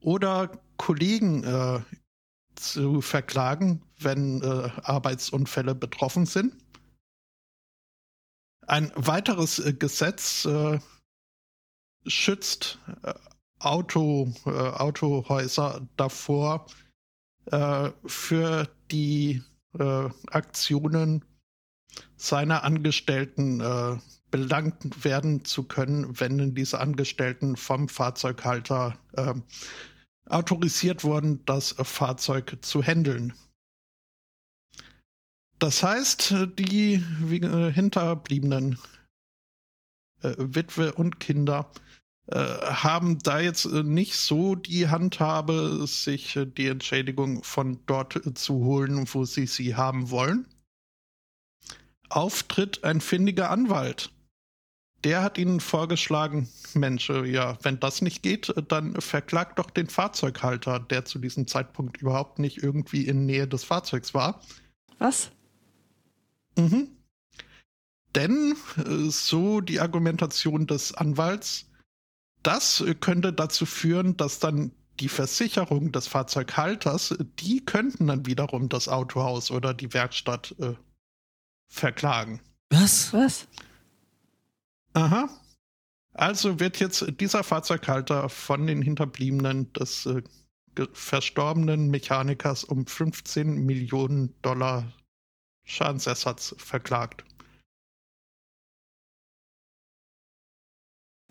oder 0.00 0.62
Kollegen 0.76 1.44
äh, 1.44 1.80
zu 2.56 3.00
verklagen, 3.00 3.82
wenn 3.98 4.42
äh, 4.42 4.70
Arbeitsunfälle 4.82 5.74
betroffen 5.74 6.26
sind. 6.26 6.54
Ein 8.66 8.92
weiteres 8.96 9.58
äh, 9.58 9.72
Gesetz 9.72 10.46
schützt 12.06 12.78
Auto, 13.58 14.32
Autohäuser 14.44 15.86
davor, 15.96 16.66
äh, 17.46 17.90
für 18.04 18.68
die 18.90 19.42
äh, 19.78 20.08
Aktionen 20.30 21.24
seiner 22.16 22.64
Angestellten 22.64 23.60
äh, 23.60 23.98
belangt 24.30 25.04
werden 25.04 25.44
zu 25.44 25.62
können, 25.62 26.18
wenn 26.18 26.54
diese 26.54 26.80
Angestellten 26.80 27.56
vom 27.56 27.88
Fahrzeughalter 27.88 28.98
äh, 29.12 29.34
autorisiert 30.28 31.04
wurden, 31.04 31.44
das 31.44 31.76
Fahrzeug 31.78 32.58
zu 32.62 32.82
handeln. 32.82 33.32
Das 35.58 35.82
heißt, 35.82 36.34
die 36.58 36.94
äh, 36.94 37.72
Hinterbliebenen, 37.72 38.78
äh, 40.22 40.34
Witwe 40.38 40.92
und 40.92 41.18
Kinder 41.18 41.70
äh, 42.26 42.36
haben 42.36 43.18
da 43.20 43.40
jetzt 43.40 43.64
äh, 43.64 43.82
nicht 43.82 44.16
so 44.16 44.54
die 44.54 44.88
Handhabe, 44.88 45.86
sich 45.86 46.38
die 46.56 46.66
Entschädigung 46.66 47.42
von 47.42 47.78
dort 47.86 48.20
zu 48.36 48.64
holen, 48.64 49.06
wo 49.12 49.24
sie 49.24 49.46
sie 49.46 49.76
haben 49.76 50.10
wollen. 50.10 50.46
Auftritt 52.08 52.84
ein 52.84 53.00
findiger 53.00 53.50
Anwalt. 53.50 54.12
Der 55.04 55.22
hat 55.22 55.38
ihnen 55.38 55.60
vorgeschlagen, 55.60 56.48
Mensch, 56.74 57.10
ja, 57.10 57.58
wenn 57.62 57.78
das 57.80 58.02
nicht 58.02 58.22
geht, 58.22 58.52
dann 58.68 59.00
verklagt 59.00 59.58
doch 59.58 59.70
den 59.70 59.88
Fahrzeughalter, 59.88 60.80
der 60.80 61.04
zu 61.04 61.18
diesem 61.18 61.46
Zeitpunkt 61.46 61.98
überhaupt 61.98 62.38
nicht 62.38 62.62
irgendwie 62.62 63.06
in 63.06 63.26
Nähe 63.26 63.46
des 63.46 63.62
Fahrzeugs 63.62 64.14
war. 64.14 64.40
Was? 64.98 65.30
Mhm. 66.56 66.88
Denn, 68.14 68.56
so 69.10 69.60
die 69.60 69.80
Argumentation 69.80 70.66
des 70.66 70.94
Anwalts, 70.94 71.66
das 72.42 72.82
könnte 73.00 73.32
dazu 73.32 73.66
führen, 73.66 74.16
dass 74.16 74.38
dann 74.38 74.72
die 75.00 75.08
Versicherung 75.08 75.92
des 75.92 76.06
Fahrzeughalters, 76.06 77.14
die 77.38 77.64
könnten 77.64 78.06
dann 78.06 78.24
wiederum 78.24 78.68
das 78.68 78.88
Autohaus 78.88 79.50
oder 79.50 79.74
die 79.74 79.92
Werkstatt 79.92 80.54
äh, 80.58 80.74
verklagen. 81.68 82.40
Was? 82.70 83.12
Was? 83.12 83.46
Aha. 84.94 85.28
Also 86.14 86.58
wird 86.58 86.80
jetzt 86.80 87.04
dieser 87.20 87.44
Fahrzeughalter 87.44 88.30
von 88.30 88.66
den 88.66 88.80
Hinterbliebenen 88.80 89.70
des 89.74 90.06
äh, 90.06 90.22
verstorbenen 90.92 91.90
Mechanikers 91.90 92.64
um 92.64 92.86
15 92.86 93.66
Millionen 93.66 94.34
Dollar 94.40 94.90
Schadensersatz 95.66 96.54
verklagt. 96.58 97.24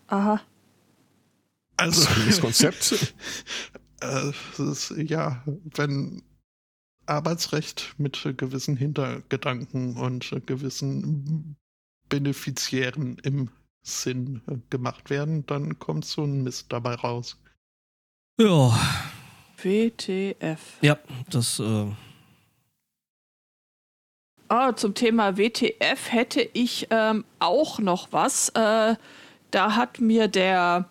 Aha. 0.08 0.40
Also 1.76 2.08
das 2.26 2.40
Konzept. 2.40 3.14
äh, 4.00 4.32
ist, 4.58 4.90
ja, 4.96 5.42
wenn 5.46 6.22
Arbeitsrecht 7.06 7.94
mit 7.98 8.22
gewissen 8.36 8.76
Hintergedanken 8.76 9.96
und 9.96 10.30
gewissen 10.46 11.56
Benefiziären 12.08 13.18
im 13.18 13.50
Sinn 13.82 14.42
gemacht 14.70 15.10
werden, 15.10 15.46
dann 15.46 15.78
kommt 15.78 16.04
so 16.04 16.24
ein 16.24 16.42
Mist 16.42 16.72
dabei 16.72 16.94
raus. 16.94 17.38
Ja. 18.38 18.78
WTF. 19.56 20.78
Ja, 20.82 20.98
das. 21.30 21.58
Äh 21.58 21.92
Ah, 24.48 24.76
zum 24.76 24.94
Thema 24.94 25.36
WTF 25.36 26.12
hätte 26.12 26.40
ich 26.52 26.86
ähm, 26.90 27.24
auch 27.40 27.80
noch 27.80 28.08
was. 28.12 28.50
Äh, 28.50 28.94
da 29.50 29.74
hat 29.74 30.00
mir 30.00 30.28
der 30.28 30.88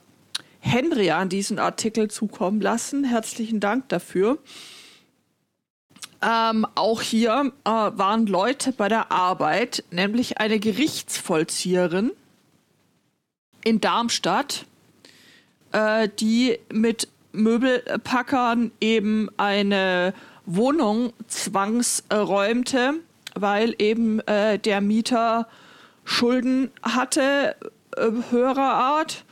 Henry 0.60 1.12
an 1.12 1.30
diesen 1.30 1.58
Artikel 1.58 2.10
zukommen 2.10 2.60
lassen. 2.60 3.06
Herzlichen 3.06 3.62
Dank 3.62 3.88
dafür. 3.88 4.40
Ähm, 6.22 6.68
auch 6.76 7.02
hier 7.02 7.54
äh, 7.64 7.70
waren 7.70 8.26
Leute 8.26 8.74
bei 8.74 8.90
der 8.90 9.12
Arbeit, 9.12 9.86
nämlich 9.90 10.38
eine 10.40 10.60
Gerichtsvollzieherin 10.60 12.12
in 13.64 13.80
Darmstadt, 13.80 14.66
äh, 15.72 16.10
die 16.20 16.60
mit 16.74 17.08
Möbelpackern 17.32 18.72
eben 18.82 19.30
eine 19.38 20.14
Wohnung 20.46 21.14
zwangsräumte, 21.28 22.96
weil 23.36 23.76
eben 23.80 24.20
äh, 24.22 24.58
der 24.58 24.82
Mieter 24.82 25.48
Schulden 26.04 26.72
hatte, 26.82 27.56
äh, 27.96 28.10
höherer 28.32 28.74
Art 28.74 29.26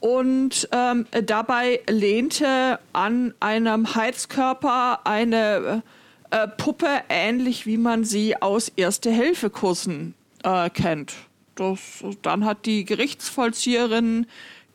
und 0.00 0.68
ähm, 0.72 1.06
dabei 1.26 1.80
lehnte 1.88 2.80
an 2.92 3.34
einem 3.38 3.94
Heizkörper 3.94 5.06
eine 5.06 5.82
äh, 6.30 6.48
Puppe, 6.48 6.88
ähnlich 7.08 7.66
wie 7.66 7.76
man 7.76 8.02
sie 8.04 8.40
aus 8.40 8.68
Erste-Hilfe-Kursen 8.74 10.14
äh, 10.42 10.70
kennt. 10.70 11.14
Das, 11.54 12.02
dann 12.22 12.44
hat 12.44 12.66
die 12.66 12.84
Gerichtsvollzieherin 12.84 14.26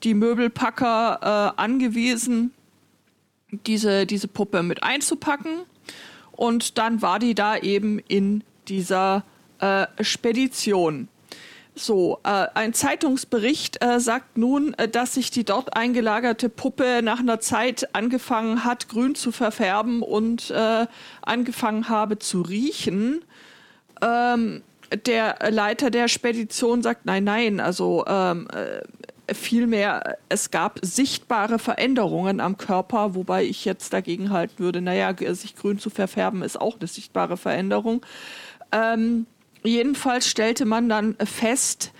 die 0.03 0.13
Möbelpacker 0.13 1.19
äh, 1.57 1.61
angewiesen, 1.61 2.53
diese, 3.51 4.05
diese 4.05 4.27
Puppe 4.27 4.63
mit 4.63 4.83
einzupacken. 4.83 5.63
Und 6.31 6.77
dann 6.77 7.01
war 7.01 7.19
die 7.19 7.35
da 7.35 7.57
eben 7.57 7.99
in 8.07 8.43
dieser 8.69 9.23
äh, 9.59 9.87
Spedition. 10.01 11.07
So, 11.75 12.19
äh, 12.23 12.47
ein 12.55 12.73
Zeitungsbericht 12.73 13.83
äh, 13.83 13.99
sagt 13.99 14.37
nun, 14.37 14.73
äh, 14.75 14.87
dass 14.87 15.13
sich 15.13 15.29
die 15.29 15.43
dort 15.43 15.77
eingelagerte 15.77 16.49
Puppe 16.49 17.01
nach 17.03 17.19
einer 17.19 17.39
Zeit 17.39 17.93
angefangen 17.93 18.63
hat, 18.63 18.89
grün 18.89 19.13
zu 19.13 19.31
verfärben 19.31 20.01
und 20.01 20.49
äh, 20.49 20.87
angefangen 21.21 21.87
habe 21.87 22.17
zu 22.17 22.41
riechen. 22.41 23.23
Ähm, 24.01 24.63
der 25.05 25.37
Leiter 25.51 25.91
der 25.91 26.07
Spedition 26.07 26.81
sagt, 26.81 27.05
nein, 27.05 27.25
nein, 27.25 27.59
also 27.59 28.05
ähm, 28.07 28.47
äh, 28.53 29.33
vielmehr, 29.33 30.17
es 30.29 30.51
gab 30.51 30.79
sichtbare 30.81 31.59
Veränderungen 31.59 32.39
am 32.39 32.57
Körper, 32.57 33.13
wobei 33.13 33.43
ich 33.43 33.65
jetzt 33.65 33.93
dagegen 33.93 34.31
halten 34.31 34.59
würde, 34.59 34.81
naja, 34.81 35.13
sich 35.33 35.55
grün 35.55 35.79
zu 35.79 35.89
verfärben 35.89 36.41
ist 36.41 36.59
auch 36.59 36.79
eine 36.79 36.87
sichtbare 36.87 37.37
Veränderung. 37.37 38.05
Ähm, 38.71 39.25
jedenfalls 39.63 40.27
stellte 40.27 40.65
man 40.65 40.89
dann 40.89 41.15
fest, 41.23 41.91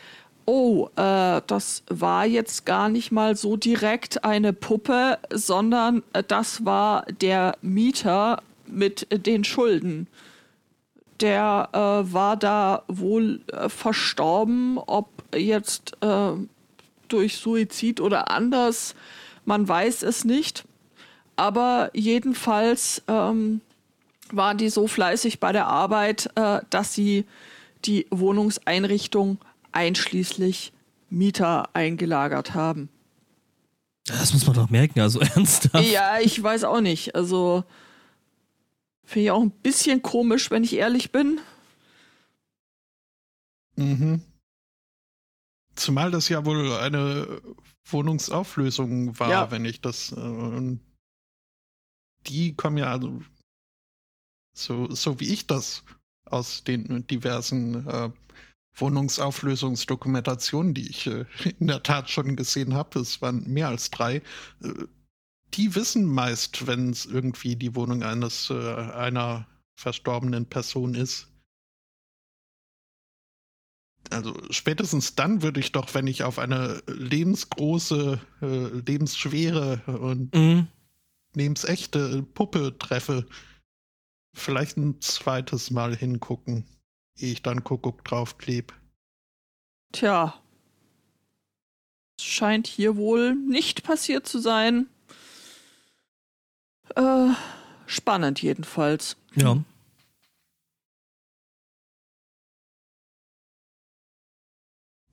oh, 0.46 0.88
äh, 0.96 1.42
das 1.46 1.84
war 1.90 2.26
jetzt 2.26 2.66
gar 2.66 2.90
nicht 2.90 3.12
mal 3.12 3.36
so 3.36 3.58
direkt 3.58 4.24
eine 4.24 4.54
Puppe, 4.54 5.20
sondern 5.32 6.04
das 6.28 6.66
war 6.66 7.06
der 7.22 7.58
Mieter 7.62 8.42
mit 8.66 9.08
den 9.12 9.44
Schulden. 9.44 10.08
Der 11.20 11.70
äh, 11.74 12.14
war 12.14 12.38
da 12.38 12.84
wohl 12.88 13.42
äh, 13.52 13.70
verstorben, 13.70 14.78
ob 14.78 15.10
jetzt 15.36 15.98
äh, 16.02 16.34
durch 17.08 17.38
Suizid 17.38 18.00
oder 18.00 18.30
anders, 18.30 18.96
man 19.46 19.68
weiß 19.68 20.04
es 20.04 20.26
nicht. 20.26 20.66
Aber 21.36 21.90
jedenfalls 21.94 23.02
ähm, 23.08 23.62
waren 24.36 24.58
die 24.58 24.70
so 24.70 24.88
fleißig 24.88 25.40
bei 25.40 25.52
der 25.52 25.68
Arbeit, 25.68 26.30
äh, 26.36 26.62
dass 26.70 26.94
sie 26.94 27.26
die 27.86 28.08
Wohnungseinrichtung 28.10 29.38
einschließlich 29.72 30.74
Mieter 31.10 31.70
eingelagert 31.74 32.54
haben. 32.54 32.90
Das 34.06 34.34
muss 34.34 34.46
man 34.46 34.56
doch 34.56 34.70
merken, 34.70 35.00
also 35.00 35.20
ernsthaft. 35.36 35.86
Ja, 35.86 36.20
ich 36.20 36.42
weiß 36.42 36.64
auch 36.64 36.82
nicht. 36.82 37.16
Also 37.16 37.64
finde 39.04 39.26
ich 39.26 39.32
auch 39.32 39.42
ein 39.42 39.52
bisschen 39.52 40.02
komisch, 40.02 40.50
wenn 40.52 40.64
ich 40.64 40.74
ehrlich 40.74 41.12
bin. 41.12 41.40
Mhm. 43.76 44.22
Zumal 45.76 46.10
das 46.12 46.30
ja 46.30 46.46
wohl 46.46 46.74
eine 46.74 47.42
Wohnungsauflösung 47.86 49.20
war, 49.20 49.30
ja. 49.30 49.52
wenn 49.52 49.66
ich 49.66 49.82
das. 49.82 50.12
Äh, 50.12 50.78
die 52.26 52.56
kommen 52.56 52.78
ja 52.78 52.88
also 52.92 53.22
so, 54.58 54.90
so 54.94 55.20
wie 55.20 55.32
ich 55.34 55.48
das 55.48 55.84
aus 56.26 56.64
den 56.64 57.06
diversen 57.08 57.88
äh, 57.88 58.10
Wohnungsauflösungsdokumentationen, 58.76 60.74
die 60.74 60.90
ich 60.90 61.08
äh, 61.08 61.26
in 61.60 61.68
der 61.68 61.84
Tat 61.84 62.10
schon 62.10 62.36
gesehen 62.36 62.74
habe, 62.74 63.00
es 63.00 63.22
waren 63.22 63.48
mehr 63.52 63.70
als 63.70 63.90
drei, 63.90 64.18
äh, 64.62 64.74
die 65.54 65.76
wissen 65.76 66.06
meist, 66.06 66.68
wenn 66.68 66.90
es 66.90 67.06
irgendwie 67.06 67.56
die 67.56 67.76
Wohnung 67.76 68.04
eines 68.04 68.50
äh, 68.50 68.54
einer 68.54 69.48
verstorbenen 69.76 70.46
Person 70.46 70.96
ist. 70.96 71.28
Also 74.10 74.36
spätestens 74.52 75.16
dann 75.16 75.42
würde 75.42 75.60
ich 75.60 75.72
doch, 75.72 75.94
wenn 75.94 76.08
ich 76.08 76.24
auf 76.24 76.40
eine 76.40 76.82
lebensgroße, 76.88 78.20
äh, 78.42 78.68
lebensschwere 78.86 79.82
und 79.86 80.34
mhm. 80.34 80.68
lebensechte 81.34 82.24
Puppe 82.24 82.78
treffe, 82.78 83.26
vielleicht 84.38 84.78
ein 84.78 85.02
zweites 85.02 85.72
Mal 85.72 85.96
hingucken 85.96 86.66
ehe 87.20 87.34
ich 87.34 87.42
dann 87.42 87.64
Kuckuck 87.64 88.04
draufkleb. 88.04 88.74
Tja. 89.92 90.42
Scheint 92.20 92.68
hier 92.68 92.96
wohl 92.96 93.36
nicht 93.36 93.84
passiert 93.84 94.28
zu 94.28 94.40
sein. 94.40 94.88
Äh, 96.96 97.30
spannend 97.86 98.42
jedenfalls. 98.42 99.18
Ja. 99.36 99.64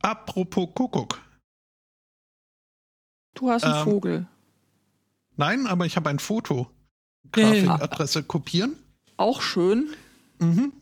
Apropos 0.00 0.68
Kuckuck. 0.74 1.22
Du 3.34 3.50
hast 3.50 3.64
einen 3.64 3.78
ähm, 3.78 3.84
Vogel. 3.84 4.26
Nein, 5.36 5.66
aber 5.66 5.86
ich 5.86 5.96
habe 5.96 6.10
ein 6.10 6.18
Foto. 6.18 6.70
Grafikadresse 7.32 8.22
kopieren. 8.22 8.83
Auch 9.16 9.42
schön. 9.42 9.94
Mhm 10.38 10.72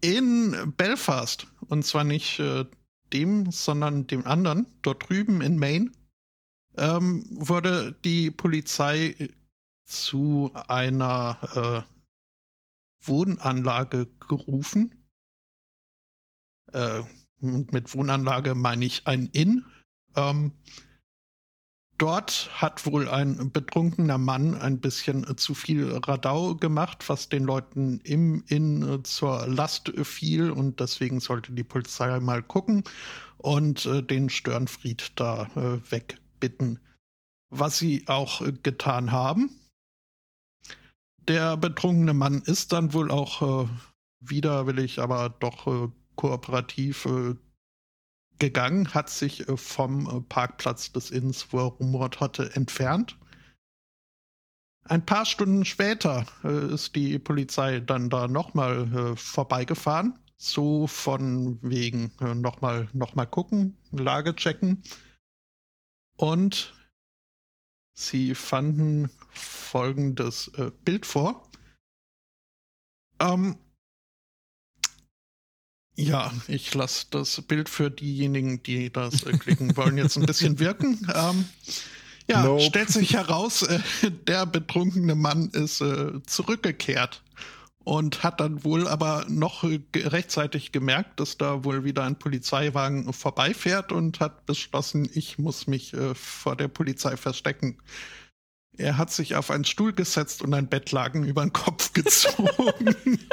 in 0.00 0.72
Belfast. 0.76 1.46
Und 1.68 1.84
zwar 1.84 2.04
nicht 2.04 2.38
äh, 2.38 2.64
dem, 3.12 3.50
sondern 3.50 4.06
dem 4.06 4.26
anderen. 4.26 4.66
Dort 4.82 5.08
drüben 5.08 5.40
in 5.40 5.58
Maine 5.58 5.92
ähm, 6.76 7.24
wurde 7.30 7.92
die 8.04 8.30
Polizei 8.30 9.30
zu 9.84 10.50
einer 10.68 11.84
äh, 11.86 13.06
Wohnanlage 13.06 14.08
gerufen. 14.28 14.94
Äh, 16.72 17.02
mit 17.40 17.94
Wohnanlage 17.94 18.54
meine 18.54 18.84
ich 18.84 19.06
ein 19.06 19.26
Inn. 19.32 19.64
Ähm, 20.16 20.52
Dort 21.98 22.48
hat 22.52 22.86
wohl 22.86 23.08
ein 23.08 23.50
betrunkener 23.50 24.18
Mann 24.18 24.54
ein 24.54 24.80
bisschen 24.80 25.28
äh, 25.28 25.34
zu 25.34 25.54
viel 25.54 25.96
Radau 25.96 26.54
gemacht, 26.54 27.08
was 27.08 27.28
den 27.28 27.42
Leuten 27.42 27.98
im 28.04 28.44
Inn 28.46 28.88
äh, 28.88 29.02
zur 29.02 29.48
Last 29.48 29.92
fiel 30.04 30.52
und 30.52 30.78
deswegen 30.78 31.18
sollte 31.18 31.52
die 31.52 31.64
Polizei 31.64 32.20
mal 32.20 32.44
gucken 32.44 32.84
und 33.36 33.84
äh, 33.86 34.00
den 34.02 34.30
Störenfried 34.30 35.12
da 35.16 35.48
wegbitten. 35.90 36.78
Was 37.50 37.78
sie 37.78 38.04
auch 38.06 38.42
getan 38.62 39.10
haben. 39.10 39.50
Der 41.26 41.56
betrunkene 41.56 42.14
Mann 42.14 42.42
ist 42.42 42.72
dann 42.72 42.92
wohl 42.92 43.10
auch 43.10 43.68
widerwillig, 44.20 44.98
aber 45.00 45.30
doch 45.30 45.90
kooperativ 46.14 47.06
gegangen, 48.38 48.94
hat 48.94 49.10
sich 49.10 49.48
äh, 49.48 49.56
vom 49.56 50.08
äh, 50.08 50.20
Parkplatz 50.20 50.92
des 50.92 51.10
Inns, 51.10 51.52
wo 51.52 51.58
er 51.58 51.64
rumort 51.64 52.20
hatte, 52.20 52.54
entfernt. 52.54 53.18
Ein 54.84 55.04
paar 55.04 55.26
Stunden 55.26 55.64
später 55.64 56.26
äh, 56.44 56.72
ist 56.72 56.96
die 56.96 57.18
Polizei 57.18 57.80
dann 57.80 58.08
da 58.08 58.26
nochmal 58.26 59.16
vorbeigefahren. 59.16 60.18
So 60.40 60.86
von 60.86 61.58
wegen 61.62 62.12
nochmal 62.20 62.88
noch 62.92 63.16
mal 63.16 63.26
gucken, 63.26 63.76
Lage 63.90 64.36
checken. 64.36 64.84
Und 66.16 66.74
sie 67.92 68.36
fanden 68.36 69.10
folgendes 69.30 70.52
Bild 70.84 71.06
vor. 71.06 71.50
Ähm, 73.18 73.58
ja, 75.98 76.32
ich 76.46 76.72
lasse 76.74 77.06
das 77.10 77.42
Bild 77.42 77.68
für 77.68 77.90
diejenigen, 77.90 78.62
die 78.62 78.92
das 78.92 79.24
äh, 79.24 79.32
klicken 79.32 79.76
wollen, 79.76 79.98
jetzt 79.98 80.16
ein 80.16 80.26
bisschen 80.26 80.60
wirken. 80.60 81.06
Ähm, 81.12 81.44
ja, 82.28 82.44
nope. 82.44 82.62
stellt 82.62 82.90
sich 82.90 83.14
heraus, 83.14 83.62
äh, 83.62 83.80
der 84.26 84.46
betrunkene 84.46 85.16
Mann 85.16 85.48
ist 85.50 85.80
äh, 85.80 86.22
zurückgekehrt 86.24 87.22
und 87.82 88.22
hat 88.22 88.40
dann 88.40 88.62
wohl 88.62 88.86
aber 88.86 89.24
noch 89.28 89.64
rechtzeitig 89.64 90.70
gemerkt, 90.70 91.18
dass 91.18 91.36
da 91.36 91.64
wohl 91.64 91.82
wieder 91.82 92.04
ein 92.04 92.16
Polizeiwagen 92.16 93.12
vorbeifährt 93.12 93.90
und 93.90 94.20
hat 94.20 94.46
beschlossen, 94.46 95.08
ich 95.14 95.38
muss 95.38 95.66
mich 95.66 95.94
äh, 95.94 96.14
vor 96.14 96.54
der 96.54 96.68
Polizei 96.68 97.16
verstecken. 97.16 97.78
Er 98.76 98.98
hat 98.98 99.10
sich 99.10 99.34
auf 99.34 99.50
einen 99.50 99.64
Stuhl 99.64 99.92
gesetzt 99.92 100.42
und 100.42 100.54
ein 100.54 100.68
Bettlaken 100.68 101.24
über 101.24 101.42
den 101.42 101.52
Kopf 101.52 101.92
gezogen. 101.94 102.94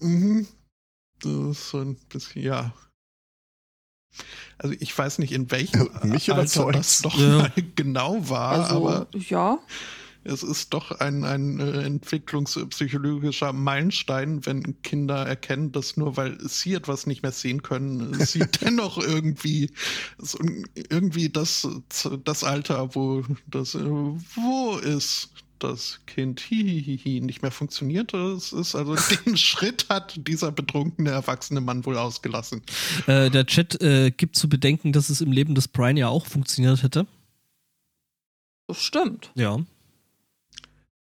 Mhm. 0.00 0.46
Das 1.20 1.32
ist 1.32 1.70
so 1.70 1.78
ein 1.78 1.96
bisschen, 2.08 2.42
ja. 2.42 2.72
Also 4.58 4.74
ich 4.78 4.96
weiß 4.96 5.18
nicht, 5.18 5.32
in 5.32 5.50
welchem 5.50 5.88
Mich 6.02 6.32
Alter 6.32 6.72
das 6.72 7.02
doch 7.02 7.18
ja. 7.18 7.50
genau 7.76 8.28
war, 8.28 8.64
also, 8.64 8.76
aber 8.76 9.06
ja. 9.12 9.58
es 10.24 10.42
ist 10.42 10.74
doch 10.74 10.90
ein, 10.90 11.24
ein 11.24 11.60
äh, 11.60 11.82
entwicklungspsychologischer 11.82 13.52
Meilenstein, 13.52 14.44
wenn 14.46 14.82
Kinder 14.82 15.26
erkennen, 15.26 15.72
dass 15.72 15.96
nur 15.96 16.16
weil 16.16 16.38
sie 16.40 16.74
etwas 16.74 17.06
nicht 17.06 17.22
mehr 17.22 17.32
sehen 17.32 17.62
können, 17.62 18.14
sie 18.26 18.40
dennoch 18.60 18.98
irgendwie 18.98 19.70
irgendwie 20.74 21.28
das, 21.28 21.68
das 22.24 22.44
Alter, 22.44 22.94
wo 22.94 23.24
das 23.46 23.74
äh, 23.74 23.84
wo 23.84 24.76
ist 24.78 25.30
das 25.62 26.00
Kind 26.06 26.40
hihihihi 26.40 27.20
nicht 27.20 27.42
mehr 27.42 27.50
funktioniert. 27.50 28.12
Das 28.12 28.52
ist 28.52 28.74
also 28.74 28.96
den 29.26 29.36
Schritt 29.36 29.86
hat 29.88 30.14
dieser 30.16 30.52
betrunkene 30.52 31.10
erwachsene 31.10 31.60
Mann 31.60 31.84
wohl 31.86 31.96
ausgelassen. 31.96 32.62
Äh, 33.06 33.30
der 33.30 33.46
Chat 33.46 33.80
äh, 33.80 34.10
gibt 34.10 34.36
zu 34.36 34.48
bedenken, 34.48 34.92
dass 34.92 35.10
es 35.10 35.20
im 35.20 35.32
Leben 35.32 35.54
des 35.54 35.68
Brian 35.68 35.96
ja 35.96 36.08
auch 36.08 36.26
funktioniert 36.26 36.82
hätte. 36.82 37.06
Das 38.66 38.82
stimmt. 38.82 39.32
Ja. 39.34 39.58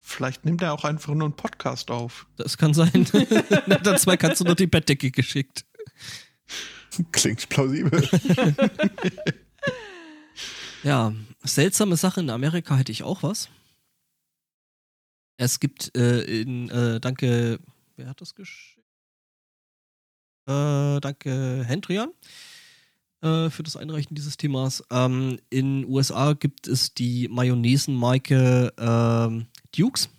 Vielleicht 0.00 0.44
nimmt 0.44 0.62
er 0.62 0.72
auch 0.72 0.84
einfach 0.84 1.14
nur 1.14 1.26
einen 1.26 1.36
Podcast 1.36 1.90
auf. 1.90 2.26
Das 2.36 2.58
kann 2.58 2.74
sein. 2.74 3.06
Dann 3.82 3.98
zwei 3.98 4.16
kannst 4.16 4.40
du 4.40 4.44
nur 4.44 4.56
die 4.56 4.66
Bettdecke 4.66 5.10
geschickt. 5.10 5.64
Klingt 7.12 7.48
plausibel. 7.48 8.08
ja, 10.82 11.12
seltsame 11.44 11.96
Sache 11.96 12.20
in 12.20 12.30
Amerika 12.30 12.76
hätte 12.76 12.92
ich 12.92 13.04
auch 13.04 13.22
was. 13.22 13.48
Es 15.40 15.58
gibt 15.58 15.96
äh, 15.96 16.20
in, 16.20 16.68
äh, 16.68 17.00
danke, 17.00 17.60
wer 17.96 18.08
hat 18.10 18.20
das 18.20 18.34
geschickt? 18.34 18.84
Äh, 20.46 21.00
danke, 21.00 21.64
Hendrian, 21.66 22.10
äh, 23.22 23.48
für 23.48 23.62
das 23.62 23.74
Einreichen 23.74 24.14
dieses 24.14 24.36
Themas. 24.36 24.84
Ähm, 24.90 25.38
in 25.48 25.86
USA 25.86 26.34
gibt 26.34 26.68
es 26.68 26.92
die 26.92 27.26
Mayonnaise-Marke 27.28 28.74
ähm, 28.78 29.46
Dukes. 29.74 30.10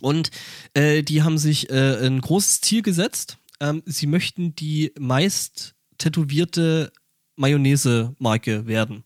Und 0.00 0.32
äh, 0.74 1.04
die 1.04 1.22
haben 1.22 1.38
sich 1.38 1.70
äh, 1.70 2.04
ein 2.04 2.20
großes 2.20 2.60
Ziel 2.62 2.82
gesetzt. 2.82 3.38
Ähm, 3.60 3.84
sie 3.86 4.08
möchten 4.08 4.56
die 4.56 4.92
meist 4.98 5.76
tätowierte 5.98 6.92
Mayonnaise-Marke 7.36 8.66
werden. 8.66 9.04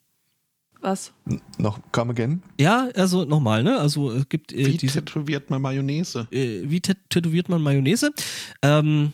Was? 0.82 1.12
N 1.26 1.40
noch 1.58 1.78
come 1.92 2.10
again? 2.10 2.42
Ja, 2.60 2.88
also 2.94 3.24
nochmal, 3.24 3.62
ne? 3.62 3.78
Also 3.78 4.10
es 4.10 4.28
gibt 4.28 4.52
äh, 4.52 4.66
Wie 4.66 4.76
diese, 4.76 5.04
tätowiert 5.04 5.48
man 5.48 5.62
Mayonnaise? 5.62 6.26
äh, 6.32 6.62
wie 6.68 6.80
tät- 6.80 6.96
tätowiert 7.08 7.48
man 7.48 7.62
Mayonnaise? 7.62 8.12
Ähm, 8.62 9.12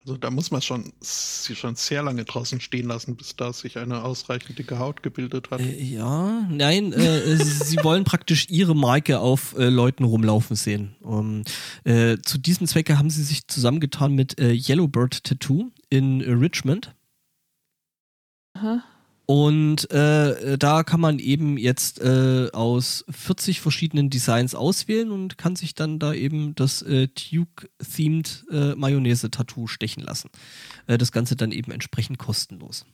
Also 0.00 0.16
da 0.18 0.30
muss 0.30 0.50
man 0.52 0.62
schon, 0.62 0.92
sie 1.00 1.56
schon 1.56 1.74
sehr 1.74 2.02
lange 2.02 2.24
draußen 2.24 2.60
stehen 2.60 2.86
lassen, 2.86 3.16
bis 3.16 3.34
da 3.36 3.52
sich 3.52 3.76
eine 3.76 4.02
ausreichend 4.04 4.56
dicke 4.58 4.78
Haut 4.78 5.02
gebildet 5.02 5.50
hat. 5.50 5.60
äh, 5.60 5.82
ja, 5.82 6.46
nein, 6.48 6.92
äh, 6.92 7.36
sie 7.36 7.76
wollen 7.82 8.04
praktisch 8.04 8.46
ihre 8.48 8.74
Marke 8.76 9.18
auf 9.18 9.58
äh, 9.58 9.68
Leuten 9.68 10.04
rumlaufen 10.04 10.54
sehen. 10.56 10.94
Um, 11.02 11.42
äh, 11.84 12.18
zu 12.18 12.38
diesem 12.38 12.66
Zwecke 12.68 12.98
haben 12.98 13.10
sie 13.10 13.24
sich 13.24 13.46
zusammengetan 13.48 14.14
mit 14.14 14.38
äh, 14.40 14.52
Yellowbird 14.54 15.24
Tattoo 15.24 15.70
in 15.90 16.20
äh, 16.22 16.30
Richmond. 16.32 16.94
Aha. 18.54 18.82
Und 19.26 19.90
äh, 19.90 20.56
da 20.56 20.84
kann 20.84 21.00
man 21.00 21.18
eben 21.18 21.58
jetzt 21.58 22.00
äh, 22.00 22.48
aus 22.52 23.04
40 23.10 23.60
verschiedenen 23.60 24.08
Designs 24.08 24.54
auswählen 24.54 25.10
und 25.10 25.36
kann 25.36 25.56
sich 25.56 25.74
dann 25.74 25.98
da 25.98 26.14
eben 26.14 26.54
das 26.54 26.82
äh, 26.82 27.08
Duke-themed 27.08 28.44
äh, 28.52 28.76
Mayonnaise-Tattoo 28.76 29.66
stechen 29.66 30.04
lassen. 30.04 30.30
Äh, 30.86 30.96
das 30.96 31.10
Ganze 31.10 31.34
dann 31.34 31.50
eben 31.50 31.72
entsprechend 31.72 32.18
kostenlos. 32.18 32.86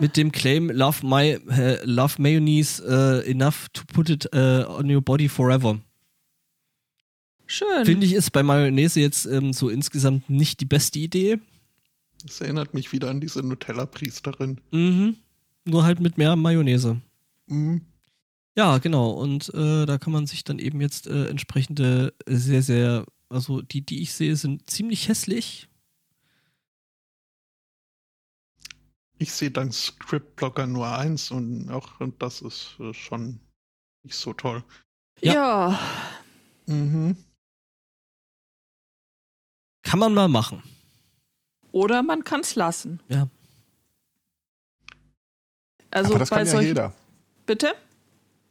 Mit 0.00 0.16
dem 0.16 0.30
Claim 0.30 0.70
Love, 0.70 1.04
my, 1.04 1.38
äh, 1.50 1.84
love 1.84 2.20
Mayonnaise 2.20 2.82
äh, 2.84 3.28
enough 3.28 3.68
to 3.72 3.82
put 3.92 4.10
it 4.10 4.28
äh, 4.32 4.64
on 4.64 4.90
your 4.94 5.02
body 5.02 5.28
forever. 5.28 5.80
Schön. 7.46 7.84
Finde 7.84 8.06
ich 8.06 8.12
ist 8.12 8.30
bei 8.30 8.42
Mayonnaise 8.42 9.00
jetzt 9.00 9.26
ähm, 9.26 9.52
so 9.52 9.68
insgesamt 9.68 10.30
nicht 10.30 10.60
die 10.60 10.66
beste 10.66 11.00
Idee. 11.00 11.38
Das 12.24 12.40
erinnert 12.40 12.74
mich 12.74 12.92
wieder 12.92 13.10
an 13.10 13.20
diese 13.20 13.42
Nutella-Priesterin. 13.42 14.60
Mhm. 14.70 15.16
Nur 15.64 15.84
halt 15.84 16.00
mit 16.00 16.18
mehr 16.18 16.36
Mayonnaise. 16.36 17.00
Mhm. 17.46 17.82
Ja, 18.56 18.78
genau. 18.78 19.10
Und 19.10 19.52
äh, 19.54 19.86
da 19.86 19.98
kann 19.98 20.12
man 20.12 20.26
sich 20.26 20.44
dann 20.44 20.58
eben 20.58 20.80
jetzt 20.80 21.06
äh, 21.06 21.26
entsprechende 21.26 22.14
sehr, 22.26 22.62
sehr, 22.62 23.06
also 23.28 23.62
die, 23.62 23.80
die 23.80 24.02
ich 24.02 24.12
sehe, 24.12 24.36
sind 24.36 24.68
ziemlich 24.68 25.08
hässlich. 25.08 25.68
Ich 29.18 29.32
sehe 29.32 29.50
dank 29.50 29.72
Scriptblocker 29.72 30.66
nur 30.66 30.88
eins 30.88 31.30
und 31.30 31.70
auch 31.70 32.00
und 32.00 32.20
das 32.20 32.42
ist 32.42 32.76
äh, 32.80 32.92
schon 32.92 33.40
nicht 34.02 34.16
so 34.16 34.32
toll. 34.32 34.64
Ja. 35.20 35.32
ja. 35.32 35.80
Mhm. 36.66 37.16
Kann 39.82 39.98
man 39.98 40.14
mal 40.14 40.28
machen. 40.28 40.62
Oder 41.72 42.02
man 42.02 42.22
kann 42.24 42.40
es 42.40 42.54
lassen. 42.54 43.00
Ja. 43.08 43.28
Also 45.90 46.10
Aber 46.10 46.18
das 46.20 46.30
bei 46.30 46.36
kann 46.36 46.46
ja 46.46 46.52
solchen. 46.52 46.68
jeder. 46.68 46.92
Bitte? 47.46 47.72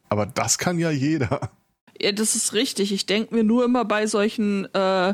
Aber 0.10 0.26
das 0.26 0.58
kann 0.58 0.78
ja 0.78 0.92
jeder. 0.92 1.52
Ja, 2.00 2.12
das 2.12 2.36
ist 2.36 2.54
richtig. 2.54 2.92
Ich 2.92 3.06
denke 3.06 3.34
mir 3.34 3.44
nur 3.44 3.64
immer 3.64 3.86
bei 3.86 4.08
solchen, 4.08 4.66
äh, 4.74 5.14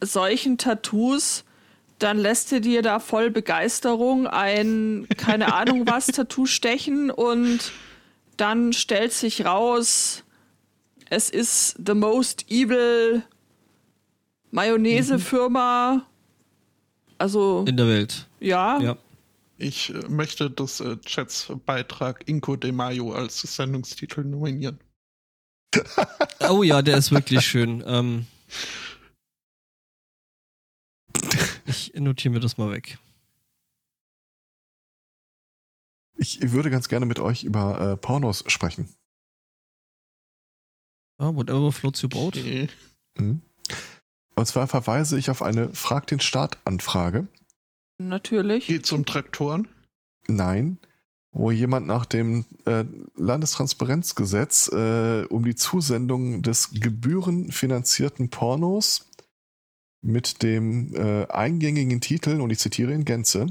solchen 0.00 0.58
Tattoos, 0.58 1.44
dann 1.98 2.18
lässt 2.18 2.52
du 2.52 2.60
dir 2.60 2.82
da 2.82 2.98
voll 2.98 3.30
Begeisterung 3.30 4.26
ein, 4.26 5.06
keine 5.16 5.54
Ahnung 5.54 5.86
was, 5.86 6.06
Tattoo 6.08 6.46
stechen 6.46 7.10
und 7.10 7.72
dann 8.36 8.72
stellt 8.72 9.12
sich 9.12 9.44
raus, 9.46 10.24
es 11.08 11.30
ist 11.30 11.76
the 11.84 11.94
most 11.94 12.50
evil 12.50 13.22
Mayonnaise-Firma. 14.50 16.04
Also, 17.18 17.64
In 17.66 17.76
der 17.76 17.86
Welt. 17.88 18.28
ja. 18.40 18.80
Ja. 18.80 18.96
Ich 19.56 19.90
äh, 19.94 20.08
möchte 20.08 20.50
das 20.50 20.80
äh, 20.80 20.96
Chats 21.02 21.52
Beitrag 21.64 22.28
Inco 22.28 22.56
de 22.56 22.72
Mayo 22.72 23.12
als 23.12 23.40
Sendungstitel 23.40 24.24
nominieren. 24.24 24.78
Oh 26.48 26.62
ja, 26.62 26.82
der 26.82 26.98
ist 26.98 27.10
wirklich 27.10 27.40
schön. 27.46 27.82
Ähm, 27.86 28.26
ich 31.66 31.94
notiere 31.94 32.34
mir 32.34 32.40
das 32.40 32.58
mal 32.58 32.70
weg. 32.70 32.98
Ich 36.16 36.52
würde 36.52 36.70
ganz 36.70 36.88
gerne 36.88 37.06
mit 37.06 37.18
euch 37.18 37.44
über 37.44 37.80
äh, 37.92 37.96
Pornos 37.96 38.44
sprechen. 38.48 38.88
Ah, 41.18 41.34
whatever 41.34 41.72
floats 41.72 42.02
your 42.02 42.10
boat. 42.10 42.36
Okay. 42.36 42.68
Mhm. 43.18 43.40
Und 44.34 44.46
zwar 44.46 44.66
verweise 44.66 45.18
ich 45.18 45.30
auf 45.30 45.42
eine 45.42 45.72
Frag 45.74 46.06
den 46.06 46.20
Staat 46.20 46.58
Anfrage. 46.64 47.28
Natürlich. 47.98 48.66
Geht 48.66 48.92
um 48.92 49.06
Traktoren? 49.06 49.68
Nein, 50.26 50.78
wo 51.32 51.50
jemand 51.50 51.86
nach 51.86 52.06
dem 52.06 52.44
äh, 52.64 52.84
Landestransparenzgesetz 53.16 54.68
äh, 54.72 55.24
um 55.28 55.44
die 55.44 55.54
Zusendung 55.54 56.42
des 56.42 56.70
gebührenfinanzierten 56.72 58.30
Pornos 58.30 59.10
mit 60.02 60.42
dem 60.42 60.94
äh, 60.94 61.26
eingängigen 61.28 62.00
Titel, 62.00 62.40
und 62.40 62.50
ich 62.50 62.58
zitiere 62.58 62.92
in 62.92 63.04
Gänze, 63.04 63.46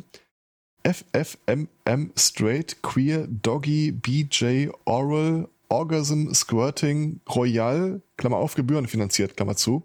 FFMM 0.85 2.11
Straight 2.17 2.83
Queer 2.83 3.27
Doggy 3.27 3.91
BJ 3.91 4.67
Oral 4.85 5.47
Orgasm 5.69 6.33
Squirting 6.33 7.21
Royal, 7.27 8.01
Klammer 8.17 8.37
auf, 8.37 8.55
gebührenfinanziert, 8.55 9.35
Klammer 9.35 9.55
zu, 9.55 9.83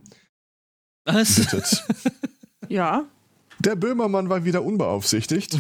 Was? 1.09 1.85
Ja. 2.71 3.07
Der 3.61 3.77
Böhmermann 3.77 4.29
war 4.29 4.45
wieder 4.45 4.63
unbeaufsichtigt. 4.63 5.59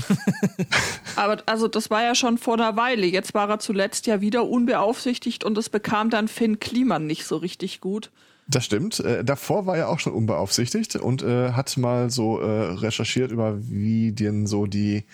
Aber 1.16 1.42
also 1.46 1.68
das 1.68 1.88
war 1.88 2.02
ja 2.02 2.14
schon 2.14 2.36
vor 2.36 2.54
einer 2.54 2.76
Weile. 2.76 3.06
Jetzt 3.06 3.32
war 3.32 3.48
er 3.48 3.60
zuletzt 3.60 4.06
ja 4.06 4.20
wieder 4.20 4.46
unbeaufsichtigt 4.46 5.42
und 5.42 5.54
das 5.54 5.70
bekam 5.70 6.10
dann 6.10 6.28
Finn 6.28 6.60
Kliman 6.60 7.06
nicht 7.06 7.24
so 7.24 7.38
richtig 7.38 7.80
gut. 7.80 8.10
Das 8.46 8.66
stimmt. 8.66 9.00
Äh, 9.00 9.24
davor 9.24 9.64
war 9.66 9.76
er 9.78 9.88
auch 9.88 10.00
schon 10.00 10.12
unbeaufsichtigt 10.12 10.96
und 10.96 11.22
äh, 11.22 11.52
hat 11.52 11.76
mal 11.78 12.10
so 12.10 12.40
äh, 12.40 12.72
recherchiert 12.72 13.32
über, 13.32 13.56
wie 13.58 14.12
denn 14.12 14.46
so 14.46 14.66
die 14.66 15.04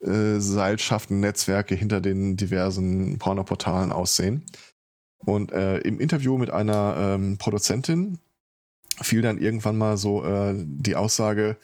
äh, 0.00 0.38
Seilschaften, 0.38 1.20
Netzwerke 1.20 1.74
hinter 1.74 2.00
den 2.00 2.36
diversen 2.36 3.18
Pornoportalen 3.18 3.92
aussehen. 3.92 4.44
Und 5.24 5.52
äh, 5.52 5.78
im 5.78 6.00
Interview 6.00 6.36
mit 6.38 6.50
einer 6.50 6.96
ähm, 6.98 7.38
Produzentin 7.38 8.18
fiel 9.02 9.22
dann 9.22 9.38
irgendwann 9.38 9.76
mal 9.76 9.96
so 9.96 10.24
äh, 10.24 10.54
die 10.56 10.96
Aussage, 10.96 11.56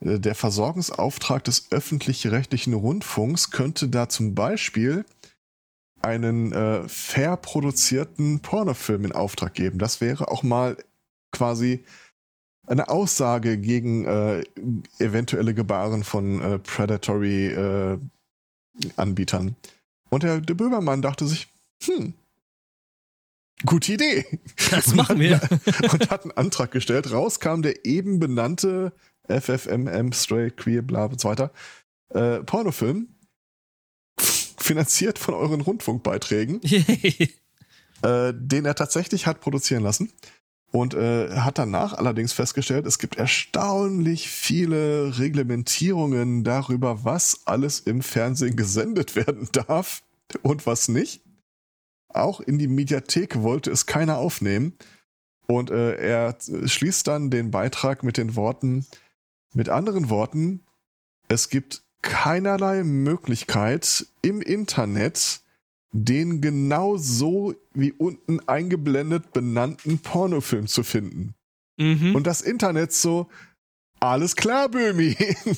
äh, 0.00 0.18
der 0.18 0.34
Versorgungsauftrag 0.34 1.44
des 1.44 1.70
öffentlich-rechtlichen 1.70 2.74
Rundfunks 2.74 3.50
könnte 3.50 3.88
da 3.88 4.08
zum 4.08 4.34
Beispiel 4.34 5.04
einen 6.00 6.52
äh, 6.52 6.86
fair 6.88 7.36
produzierten 7.36 8.40
Pornofilm 8.40 9.06
in 9.06 9.12
Auftrag 9.12 9.54
geben. 9.54 9.78
Das 9.78 10.00
wäre 10.00 10.30
auch 10.30 10.42
mal 10.42 10.76
quasi 11.32 11.84
eine 12.66 12.88
Aussage 12.88 13.58
gegen 13.58 14.04
äh, 14.04 14.42
eventuelle 14.98 15.54
Gebaren 15.54 16.04
von 16.04 16.40
äh, 16.40 16.58
predatory 16.58 17.48
äh, 17.48 17.98
Anbietern. 18.96 19.56
Und 20.10 20.22
der, 20.22 20.40
der 20.40 20.54
Böhmermann 20.54 21.02
dachte 21.02 21.26
sich, 21.26 21.48
hm, 21.82 22.14
gute 23.66 23.92
Idee. 23.92 24.26
Das 24.70 24.94
machen 24.94 25.20
wir. 25.20 25.40
und 25.92 26.10
hat 26.10 26.22
einen 26.22 26.32
Antrag 26.32 26.70
gestellt. 26.70 27.10
Raus 27.10 27.40
kam 27.40 27.62
der 27.62 27.84
eben 27.84 28.18
benannte 28.18 28.92
FFMM, 29.28 30.12
Straight, 30.12 30.56
Queer, 30.56 30.82
bla 30.82 31.06
und 31.06 31.20
so 31.20 31.28
weiter, 31.28 31.50
äh, 32.10 32.40
Pornofilm, 32.40 33.08
finanziert 34.64 35.18
von 35.18 35.34
euren 35.34 35.60
Rundfunkbeiträgen, 35.60 36.60
äh, 38.02 38.32
den 38.34 38.64
er 38.64 38.74
tatsächlich 38.74 39.26
hat 39.26 39.40
produzieren 39.40 39.82
lassen. 39.82 40.12
Und 40.72 40.92
äh, 40.94 41.30
hat 41.36 41.58
danach 41.58 41.92
allerdings 41.92 42.32
festgestellt, 42.32 42.84
es 42.84 42.98
gibt 42.98 43.16
erstaunlich 43.16 44.28
viele 44.28 45.20
Reglementierungen 45.20 46.42
darüber, 46.42 47.04
was 47.04 47.42
alles 47.44 47.78
im 47.78 48.02
Fernsehen 48.02 48.56
gesendet 48.56 49.14
werden 49.14 49.48
darf 49.52 50.02
und 50.42 50.66
was 50.66 50.88
nicht. 50.88 51.22
Auch 52.14 52.40
in 52.40 52.58
die 52.58 52.68
Mediathek 52.68 53.42
wollte 53.42 53.70
es 53.70 53.86
keiner 53.86 54.18
aufnehmen. 54.18 54.74
Und 55.46 55.70
äh, 55.70 55.96
er 55.96 56.36
schließt 56.40 57.06
dann 57.06 57.30
den 57.30 57.50
Beitrag 57.50 58.02
mit 58.02 58.16
den 58.16 58.34
Worten, 58.34 58.86
mit 59.52 59.68
anderen 59.68 60.08
Worten, 60.08 60.64
es 61.28 61.48
gibt 61.48 61.82
keinerlei 62.02 62.84
Möglichkeit 62.84 64.06
im 64.22 64.40
Internet 64.40 65.40
den 65.92 66.40
genau 66.40 66.96
so 66.96 67.54
wie 67.72 67.92
unten 67.92 68.40
eingeblendet 68.48 69.32
benannten 69.32 70.00
Pornofilm 70.00 70.66
zu 70.66 70.82
finden. 70.82 71.34
Mhm. 71.76 72.16
Und 72.16 72.26
das 72.26 72.40
Internet 72.40 72.92
so, 72.92 73.28
alles 74.00 74.34
klar, 74.34 74.68
Böhmi. 74.68 75.16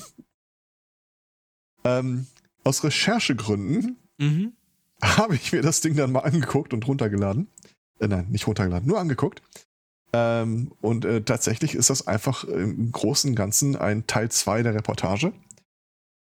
ähm, 1.83 2.27
aus 2.63 2.83
Recherchegründen 2.83 3.97
mhm. 4.19 4.53
habe 5.01 5.35
ich 5.35 5.51
mir 5.51 5.61
das 5.61 5.81
Ding 5.81 5.95
dann 5.95 6.11
mal 6.11 6.21
angeguckt 6.21 6.73
und 6.73 6.87
runtergeladen. 6.87 7.47
Äh, 7.99 8.07
nein, 8.07 8.27
nicht 8.29 8.47
runtergeladen, 8.47 8.87
nur 8.87 8.99
angeguckt. 8.99 9.41
Ähm, 10.13 10.71
und 10.81 11.05
äh, 11.05 11.21
tatsächlich 11.21 11.75
ist 11.75 11.89
das 11.89 12.07
einfach 12.07 12.43
im 12.45 12.91
Großen 12.91 13.31
und 13.31 13.35
Ganzen 13.35 13.75
ein 13.75 14.07
Teil 14.07 14.29
2 14.29 14.63
der 14.63 14.73
Reportage. 14.73 15.33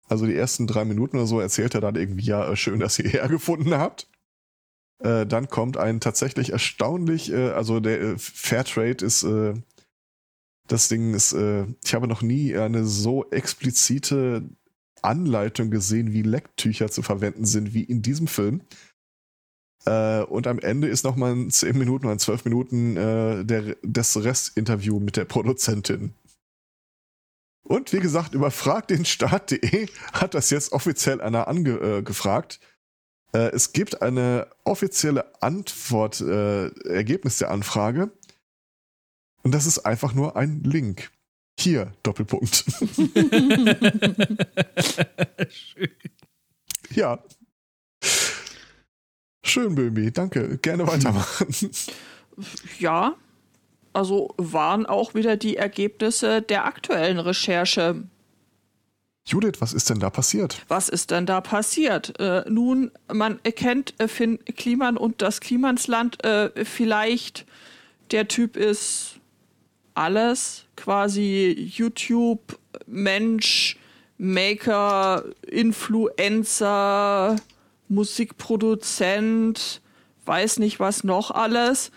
Also 0.09 0.27
die 0.27 0.35
ersten 0.35 0.67
drei 0.67 0.85
Minuten 0.85 1.17
oder 1.17 1.27
so 1.27 1.39
erzählt 1.39 1.75
er 1.75 1.81
dann 1.81 1.95
irgendwie, 1.95 2.25
ja, 2.25 2.51
äh, 2.51 2.57
schön, 2.57 2.81
dass 2.81 2.99
ihr 2.99 3.09
hergefunden 3.09 3.75
habt. 3.75 4.09
Äh, 4.99 5.25
dann 5.25 5.49
kommt 5.49 5.77
ein 5.77 6.01
tatsächlich 6.01 6.51
erstaunlich, 6.51 7.33
äh, 7.33 7.51
also 7.51 7.81
der 7.81 8.01
äh, 8.01 8.19
Fairtrade 8.19 9.05
ist, 9.05 9.27
das 10.67 10.87
Ding 10.87 11.15
ist, 11.15 11.33
ich 11.33 11.95
habe 11.95 12.07
noch 12.07 12.23
nie 12.23 12.57
eine 12.57 12.85
so 12.85 13.29
explizite 13.31 14.49
Anleitung 15.03 15.71
gesehen, 15.71 16.13
wie 16.13 16.23
Lecktücher 16.23 16.91
zu 16.91 17.03
verwenden 17.03 17.45
sind, 17.45 17.75
wie 17.75 17.85
in 17.85 18.03
diesem 18.03 18.27
Film. 18.27 18.63
Äh, 19.85 20.23
und 20.23 20.47
am 20.47 20.59
Ende 20.59 20.89
ist 20.89 21.05
nochmal 21.05 21.33
ein 21.33 21.51
10 21.51 21.79
Minuten 21.79 22.07
oder 22.07 22.19
12 22.19 22.45
Minuten 22.45 22.97
äh, 22.97 23.45
der, 23.45 23.77
das 23.83 24.17
Restinterview 24.23 25.01
mit 25.01 25.17
der 25.17 25.25
Produzentin. 25.25 26.15
Und 27.63 27.93
wie 27.93 28.01
gesagt, 28.01 28.35
über 28.35 28.51
fragdenstaat.de 28.51 29.89
hat 30.13 30.35
das 30.35 30.51
jetzt 30.51 30.73
offiziell 30.73 31.21
einer 31.21 31.47
angefragt. 31.47 32.59
Äh, 32.63 32.67
äh, 33.33 33.51
es 33.53 33.73
gibt 33.73 34.03
eine 34.03 34.49
offizielle 34.65 35.41
Antwort, 35.43 36.21
äh, 36.21 36.69
Ergebnis 36.89 37.39
der 37.39 37.51
Anfrage. 37.51 38.11
Und 39.43 39.53
das 39.53 39.67
ist 39.67 39.81
einfach 39.81 40.15
nur 40.15 40.37
ein 40.37 40.63
Link. 40.65 41.11
Hier, 41.61 41.93
Doppelpunkt. 42.03 42.65
Schön. 45.51 45.91
ja. 46.91 47.23
Schön, 49.45 49.75
Bömi. 49.75 50.11
Danke. 50.11 50.57
Gerne 50.59 50.87
weitermachen. 50.87 51.49
Ja, 52.79 53.15
also 53.93 54.33
waren 54.39 54.87
auch 54.87 55.15
wieder 55.15 55.37
die 55.37 55.57
Ergebnisse 55.57 56.41
der 56.41 56.65
aktuellen 56.65 57.19
Recherche. 57.19 58.05
Judith, 59.27 59.61
was 59.61 59.75
ist 59.75 59.91
denn 59.91 60.01
da 60.01 60.09
passiert? 60.09 60.65
Was 60.69 60.89
ist 60.89 61.11
denn 61.11 61.27
da 61.27 61.43
passiert? 61.43 62.19
Äh, 62.19 62.45
nun, 62.49 62.91
man 63.13 63.39
erkennt 63.43 63.93
äh, 63.99 64.09
Finn 64.09 64.39
Kliman 64.57 64.97
und 64.97 65.21
das 65.21 65.41
Klimansland 65.41 66.25
äh, 66.25 66.65
vielleicht. 66.65 67.45
Der 68.13 68.29
Typ 68.29 68.57
ist 68.57 69.10
alles, 69.95 70.65
quasi 70.77 71.71
YouTube, 71.75 72.59
Mensch, 72.87 73.77
Maker, 74.19 75.25
Influencer, 75.47 77.37
Musikproduzent, 77.89 79.81
weiß 80.25 80.59
nicht 80.59 80.79
was 80.81 81.05
noch 81.05 81.31
alles. 81.31 81.91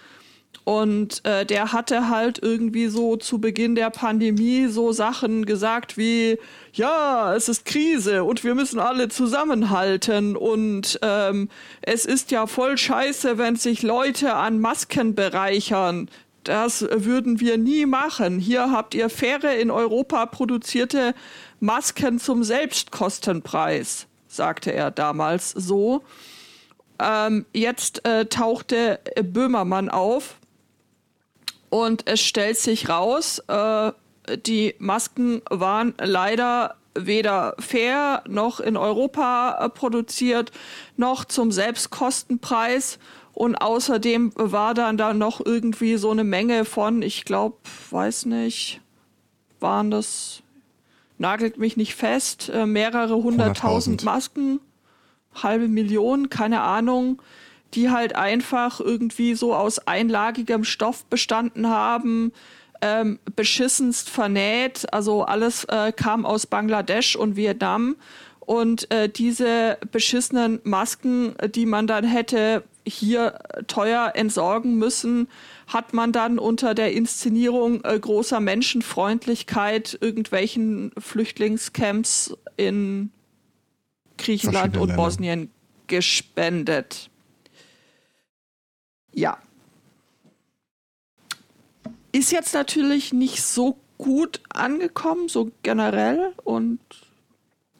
Und 0.65 1.25
äh, 1.25 1.45
der 1.45 1.73
hatte 1.73 2.09
halt 2.09 2.39
irgendwie 2.41 2.87
so 2.87 3.17
zu 3.17 3.39
Beginn 3.39 3.75
der 3.75 3.89
Pandemie 3.89 4.67
so 4.67 4.93
Sachen 4.93 5.45
gesagt 5.45 5.97
wie, 5.97 6.37
ja, 6.71 7.35
es 7.35 7.49
ist 7.49 7.65
Krise 7.65 8.23
und 8.23 8.45
wir 8.45 8.55
müssen 8.55 8.79
alle 8.79 9.09
zusammenhalten 9.09 10.37
und 10.37 10.99
ähm, 11.01 11.49
es 11.81 12.05
ist 12.05 12.31
ja 12.31 12.47
voll 12.47 12.77
scheiße, 12.77 13.37
wenn 13.37 13.57
sich 13.57 13.83
Leute 13.83 14.35
an 14.35 14.61
Masken 14.61 15.15
bereichern. 15.15 16.09
Das 16.43 16.81
würden 16.89 17.39
wir 17.39 17.57
nie 17.57 17.85
machen. 17.85 18.39
Hier 18.39 18.71
habt 18.71 18.93
ihr 18.93 19.09
faire 19.09 19.55
in 19.57 19.71
Europa 19.71 20.25
produzierte 20.25 21.15
Masken 21.59 22.19
zum 22.19 22.43
Selbstkostenpreis, 22.43 24.07
sagte 24.27 24.73
er 24.73 24.91
damals 24.91 25.51
so. 25.51 26.03
Ähm, 26.99 27.45
jetzt 27.53 28.05
äh, 28.05 28.25
tauchte 28.25 28.99
Böhmermann 29.21 29.89
auf 29.89 30.35
und 31.69 32.07
es 32.07 32.21
stellt 32.21 32.57
sich 32.57 32.89
raus, 32.89 33.39
äh, 33.47 33.91
die 34.45 34.75
Masken 34.77 35.41
waren 35.49 35.95
leider 35.97 36.75
weder 36.95 37.55
fair 37.59 38.23
noch 38.27 38.59
in 38.59 38.77
Europa 38.77 39.57
äh, 39.59 39.69
produziert, 39.69 40.51
noch 40.97 41.25
zum 41.25 41.51
Selbstkostenpreis. 41.51 42.99
Und 43.33 43.55
außerdem 43.55 44.31
war 44.35 44.73
dann 44.73 44.97
da 44.97 45.13
noch 45.13 45.43
irgendwie 45.43 45.97
so 45.97 46.11
eine 46.11 46.23
Menge 46.23 46.65
von, 46.65 47.01
ich 47.01 47.25
glaube, 47.25 47.57
weiß 47.89 48.25
nicht, 48.27 48.79
waren 49.59 49.89
das, 49.89 50.43
nagelt 51.17 51.57
mich 51.57 51.75
nicht 51.75 51.95
fest, 51.95 52.49
äh, 52.53 52.65
mehrere 52.65 53.15
hunderttausend 53.15 54.01
100.000. 54.01 54.05
Masken, 54.05 54.59
halbe 55.33 55.67
Million, 55.67 56.29
keine 56.29 56.61
Ahnung, 56.61 57.21
die 57.73 57.89
halt 57.89 58.15
einfach 58.15 58.79
irgendwie 58.79 59.33
so 59.33 59.55
aus 59.55 59.79
einlagigem 59.79 60.63
Stoff 60.63 61.05
bestanden 61.05 61.67
haben, 61.69 62.31
ähm, 62.81 63.17
beschissenst 63.35 64.11
vernäht. 64.11 64.93
Also 64.93 65.23
alles 65.23 65.63
äh, 65.65 65.91
kam 65.91 66.25
aus 66.25 66.45
Bangladesch 66.45 67.15
und 67.15 67.35
Vietnam. 67.35 67.95
Und 68.41 68.91
äh, 68.91 69.09
diese 69.09 69.77
beschissenen 69.91 70.59
Masken, 70.63 71.33
die 71.55 71.65
man 71.65 71.87
dann 71.87 72.03
hätte 72.03 72.63
hier 72.85 73.39
teuer 73.67 74.13
entsorgen 74.15 74.77
müssen, 74.77 75.27
hat 75.67 75.93
man 75.93 76.11
dann 76.11 76.39
unter 76.39 76.73
der 76.73 76.91
Inszenierung 76.93 77.83
äh, 77.83 77.97
großer 77.97 78.39
Menschenfreundlichkeit 78.39 79.97
irgendwelchen 80.01 80.91
Flüchtlingscamps 80.97 82.35
in 82.57 83.11
Griechenland 84.17 84.77
und 84.77 84.89
Länder. 84.89 85.03
Bosnien 85.03 85.51
gespendet. 85.87 87.09
Ja. 89.13 89.37
Ist 92.11 92.31
jetzt 92.31 92.53
natürlich 92.53 93.13
nicht 93.13 93.41
so 93.41 93.77
gut 93.97 94.41
angekommen, 94.49 95.29
so 95.29 95.51
generell 95.63 96.33
und 96.43 96.79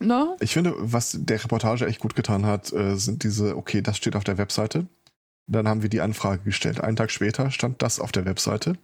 ne? 0.06 0.36
Ich 0.40 0.54
finde, 0.54 0.74
was 0.78 1.18
der 1.20 1.44
Reportage 1.44 1.86
echt 1.86 2.00
gut 2.00 2.16
getan 2.16 2.46
hat, 2.46 2.72
äh, 2.74 2.96
sind 2.96 3.24
diese, 3.24 3.58
okay, 3.58 3.82
das 3.82 3.98
steht 3.98 4.16
auf 4.16 4.24
der 4.24 4.38
Webseite. 4.38 4.88
Dann 5.48 5.68
haben 5.68 5.82
wir 5.82 5.90
die 5.90 6.02
Anfrage 6.02 6.44
gestellt. 6.44 6.82
Einen 6.82 6.96
Tag 6.96 7.12
später 7.12 7.52
stand 7.52 7.82
das 7.82 8.00
auf 8.00 8.12
der 8.12 8.26
Webseite. 8.26 8.78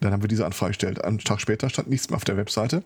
Dann 0.00 0.12
haben 0.12 0.22
wir 0.22 0.28
diese 0.28 0.46
Anfrage 0.46 0.70
gestellt. 0.70 1.04
Einen 1.04 1.18
Tag 1.18 1.40
später 1.40 1.68
stand 1.68 1.88
nichts 1.88 2.08
mehr 2.08 2.16
auf 2.16 2.24
der 2.24 2.36
Webseite. 2.36 2.82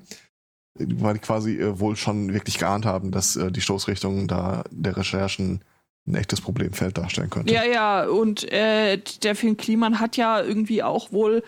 Weil 0.75 1.15
die 1.15 1.21
quasi 1.21 1.57
äh, 1.57 1.79
wohl 1.79 1.97
schon 1.97 2.33
wirklich 2.33 2.59
geahnt 2.59 2.87
haben, 2.87 3.11
dass 3.11 3.37
äh, 3.37 3.51
die 3.51 3.61
Stoßrichtung 3.61 4.29
da 4.29 4.65
der 4.71 4.97
Recherchen 4.97 5.63
ein 6.07 6.15
echtes 6.15 6.41
Problemfeld 6.41 6.97
darstellen 6.97 7.31
könnte. 7.31 7.53
Ja, 7.53 7.65
ja, 7.65 8.07
und 8.07 8.51
äh, 8.51 8.99
der 9.23 9.35
Finn 9.35 9.57
Kliman 9.57 10.01
hat 10.01 10.17
ja 10.17 10.41
irgendwie 10.41 10.83
auch 10.83 11.13
wohl 11.13 11.43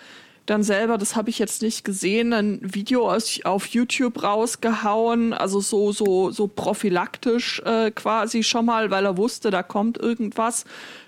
dann 0.46 0.62
selber, 0.62 0.98
das 0.98 1.14
habe 1.14 1.30
ich 1.30 1.38
jetzt 1.38 1.62
nicht 1.62 1.84
gesehen, 1.84 2.32
ein 2.32 2.60
Video 2.62 3.10
aus, 3.10 3.40
auf 3.44 3.66
YouTube 3.66 4.22
rausgehauen, 4.22 5.32
also 5.32 5.60
so, 5.60 5.92
so, 5.92 6.30
so 6.30 6.48
prophylaktisch 6.48 7.60
äh, 7.60 7.90
quasi 7.90 8.42
schon 8.42 8.66
mal, 8.66 8.90
weil 8.90 9.04
er 9.04 9.16
wusste, 9.16 9.50
da 9.50 9.62
kommt 9.62 9.98
irgendwas. 9.98 10.64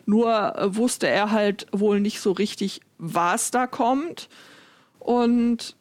Nur 0.06 0.56
äh, 0.56 0.76
wusste 0.76 1.08
er 1.08 1.30
halt 1.30 1.66
wohl 1.72 2.00
nicht 2.00 2.20
so 2.20 2.32
richtig, 2.32 2.80
was 2.98 3.50
da 3.50 3.66
kommt. 3.66 4.28
Und 4.98 5.76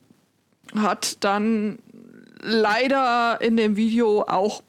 hat 0.76 1.24
dann 1.24 1.80
leider 2.42 3.40
in 3.40 3.56
dem 3.56 3.76
Video 3.76 4.24
auch 4.24 4.64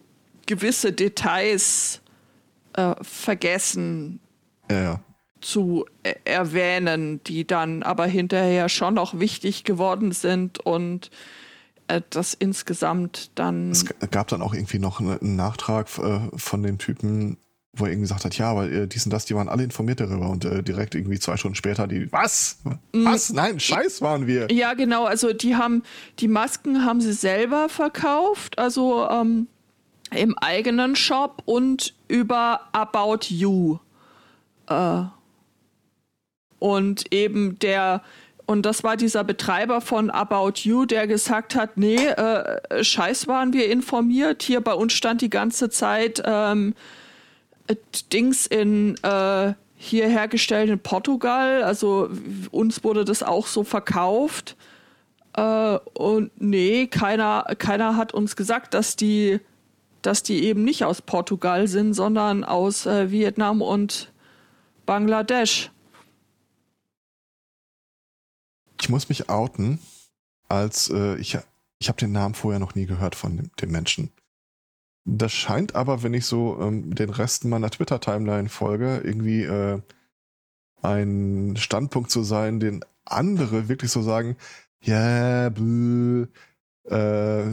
gewisse 0.47 0.93
Details 0.93 2.03
äh, 2.75 2.95
vergessen 3.01 4.21
ja, 4.71 4.83
ja. 4.83 5.01
Zu 5.45 5.85
äh, 6.03 6.15
erwähnen, 6.25 7.21
die 7.25 7.47
dann 7.47 7.83
aber 7.83 8.07
hinterher 8.07 8.69
schon 8.69 8.95
noch 8.95 9.19
wichtig 9.21 9.65
geworden 9.65 10.13
sind 10.13 10.59
und 10.59 11.11
äh, 11.89 12.01
das 12.11 12.35
insgesamt 12.35 13.31
dann. 13.35 13.71
Es 13.71 13.85
gab 14.11 14.29
dann 14.29 14.43
auch 14.43 14.55
irgendwie 14.55 14.79
noch 14.79 15.01
ne- 15.01 15.19
einen 15.21 15.37
Nachtrag 15.37 15.87
äh, 15.99 16.21
von 16.37 16.63
dem 16.63 16.79
Typen, 16.79 17.37
wo 17.77 17.85
er 17.85 17.91
irgendwie 17.91 18.05
gesagt 18.05 18.25
hat, 18.25 18.39
ja, 18.39 18.51
aber 18.51 18.71
äh, 18.71 18.87
dies 18.87 19.05
und 19.05 19.13
das, 19.13 19.25
die 19.27 19.35
waren 19.35 19.49
alle 19.49 19.65
informiert 19.65 20.01
darüber 20.01 20.31
und 20.31 20.45
äh, 20.45 20.63
direkt 20.63 20.95
irgendwie 20.95 21.19
zwei 21.19 21.37
Stunden 21.37 21.57
später 21.57 21.87
die, 21.87 22.11
was? 22.13 22.59
Was? 22.93 23.33
Nein, 23.33 23.61
scheiß 23.61 24.01
waren 24.01 24.27
wir. 24.27 24.51
Ja, 24.51 24.75
genau. 24.75 25.05
Also 25.05 25.33
die 25.33 25.57
haben 25.57 25.83
die 26.21 26.29
Masken 26.29 26.85
haben 26.85 27.01
sie 27.01 27.13
selber 27.13 27.69
verkauft, 27.69 28.59
also 28.59 29.09
ähm, 29.11 29.49
im 30.15 30.39
eigenen 30.39 30.95
Shop 30.97 31.43
und 31.45 31.95
über 32.09 32.61
About 32.73 33.27
You. 33.29 33.79
Äh, 34.69 35.03
und 36.59 37.13
eben 37.13 37.59
der 37.59 38.03
und 38.47 38.67
das 38.67 38.85
war 38.85 38.97
dieser 38.97 39.25
Betreiber 39.25 39.81
von 39.81 40.11
About 40.11 40.53
You, 40.65 40.85
der 40.85 41.07
gesagt 41.07 41.55
hat, 41.55 41.79
nee, 41.79 41.97
äh, 41.97 42.85
scheiß 42.85 43.27
waren 43.27 43.55
wir 43.55 43.71
informiert. 43.71 44.43
Hier 44.43 44.61
bei 44.61 44.75
uns 44.75 44.93
stand 44.93 45.23
die 45.23 45.31
ganze 45.31 45.71
Zeit 45.71 46.23
ähm, 46.27 46.75
äh, 47.69 47.77
Dings 48.13 48.47
in 48.47 48.97
äh, 49.03 49.55
hier 49.77 50.09
hergestellt 50.09 50.69
in 50.69 50.79
Portugal. 50.79 51.63
Also 51.63 52.11
uns 52.51 52.85
wurde 52.85 53.05
das 53.05 53.23
auch 53.23 53.47
so 53.47 53.65
verkauft. 53.65 54.57
Äh, 55.37 55.79
und 55.95 56.31
nee, 56.41 56.87
keiner, 56.87 57.45
keiner 57.59 57.97
hat 57.97 58.13
uns 58.13 58.37
gesagt, 58.37 58.75
dass 58.75 58.97
die, 58.97 59.41
dass 60.03 60.23
die 60.23 60.45
eben 60.45 60.65
nicht 60.65 60.85
aus 60.85 61.01
Portugal 61.01 61.67
sind, 61.67 61.95
sondern 61.95 62.45
aus 62.45 62.85
äh, 62.85 63.11
Vietnam 63.11 63.63
und 63.63 64.13
Bangladesch. 64.85 65.71
Ich 68.85 68.91
muss 68.91 69.09
mich 69.09 69.31
outen, 69.31 69.79
als 70.47 70.91
äh, 70.91 71.17
ich, 71.17 71.39
ich 71.79 71.89
habe 71.89 71.99
den 71.99 72.13
Namen 72.13 72.35
vorher 72.35 72.61
noch 72.61 72.75
nie 72.75 72.85
gehört 72.85 73.15
von 73.15 73.35
dem, 73.35 73.51
dem 73.59 73.71
Menschen. 73.71 74.11
Das 75.07 75.33
scheint 75.33 75.75
aber, 75.75 76.03
wenn 76.03 76.13
ich 76.13 76.27
so 76.27 76.61
ähm, 76.61 76.95
den 76.95 77.09
Resten 77.09 77.49
meiner 77.49 77.71
Twitter-Timeline 77.71 78.51
folge, 78.51 79.01
irgendwie 79.03 79.45
äh, 79.45 79.81
ein 80.83 81.57
Standpunkt 81.57 82.11
zu 82.11 82.25
sein, 82.25 82.61
den 82.61 82.85
andere 83.07 83.69
wirklich 83.71 83.91
so 83.91 84.03
sagen, 84.03 84.37
ja, 84.83 85.49
bäh, 85.49 86.27
äh, 86.85 87.45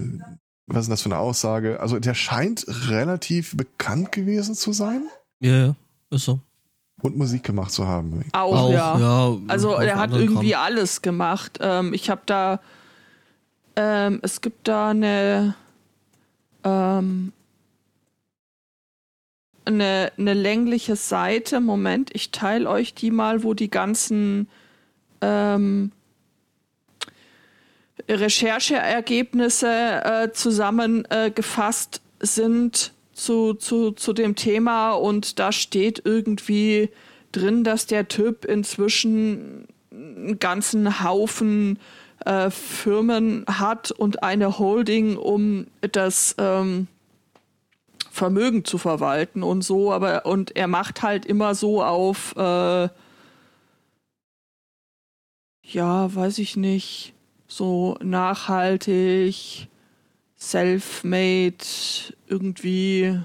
was 0.67 0.82
ist 0.84 0.91
das 0.91 1.02
für 1.02 1.12
eine 1.12 1.20
Aussage? 1.20 1.80
Also 1.80 1.98
der 2.00 2.13
scheint 2.13 2.65
relativ 2.89 3.56
bekannt 3.56 4.12
gewesen 4.12 4.54
zu 4.54 4.74
sein 4.74 5.08
Ja, 5.39 5.67
ja, 5.67 5.76
ist 6.10 6.26
so. 6.26 6.41
Und 7.02 7.18
Musik 7.18 7.44
gemacht 7.44 7.72
zu 7.72 7.88
haben. 7.88 8.24
Auch, 8.34 8.72
ja. 8.72 8.98
ja 8.98 9.38
Also 9.48 9.74
er 9.74 9.98
hat 9.98 10.12
irgendwie 10.12 10.52
Kram. 10.52 10.64
alles 10.64 11.02
gemacht. 11.02 11.60
Ähm, 11.62 11.94
ich 11.94 12.10
habe 12.10 12.22
da, 12.26 12.60
ähm, 13.76 14.20
es 14.22 14.42
gibt 14.42 14.68
da 14.68 14.90
eine, 14.90 15.56
ähm, 16.64 17.34
eine, 19.66 20.12
eine 20.18 20.34
längliche 20.34 20.96
Seite. 20.96 21.60
Moment, 21.60 22.10
ich 22.14 22.32
teile 22.32 22.70
euch 22.70 22.94
die 22.94 23.12
mal, 23.12 23.44
wo 23.44 23.54
die 23.54 23.70
ganzen 23.70 24.48
ähm, 25.22 25.92
Rechercheergebnisse 28.08 30.04
äh, 30.04 30.32
zusammengefasst 30.32 32.02
sind 32.20 32.94
zu, 33.22 33.54
zu, 33.54 33.92
zu 33.92 34.14
dem 34.14 34.36
Thema 34.36 34.94
und 34.94 35.38
da 35.38 35.52
steht 35.52 36.02
irgendwie 36.04 36.90
drin, 37.32 37.64
dass 37.64 37.86
der 37.86 38.08
Typ 38.08 38.46
inzwischen 38.46 39.68
einen 39.92 40.40
ganzen 40.40 41.04
Haufen 41.04 41.80
äh, 42.26 42.50
Firmen 42.50 43.46
hat 43.48 43.92
und 43.92 44.24
eine 44.24 44.58
Holding, 44.58 45.18
um 45.18 45.68
das 45.82 46.36
ähm, 46.40 46.88
Vermögen 48.10 48.66
zu 48.66 48.78
verwalten 48.78 49.44
und 49.44 49.62
so, 49.62 49.92
aber 49.92 50.26
und 50.26 50.56
er 50.56 50.68
macht 50.68 51.04
halt 51.04 51.26
immer 51.26 51.54
so 51.54 51.84
auf 51.84 52.36
äh, 52.36 52.90
ja, 55.64 56.14
weiß 56.14 56.40
ich 56.40 56.58
nicht, 56.58 57.14
so 57.48 57.98
nachhaltig, 58.02 59.68
self-made, 60.42 61.64
irgendwie. 62.28 63.20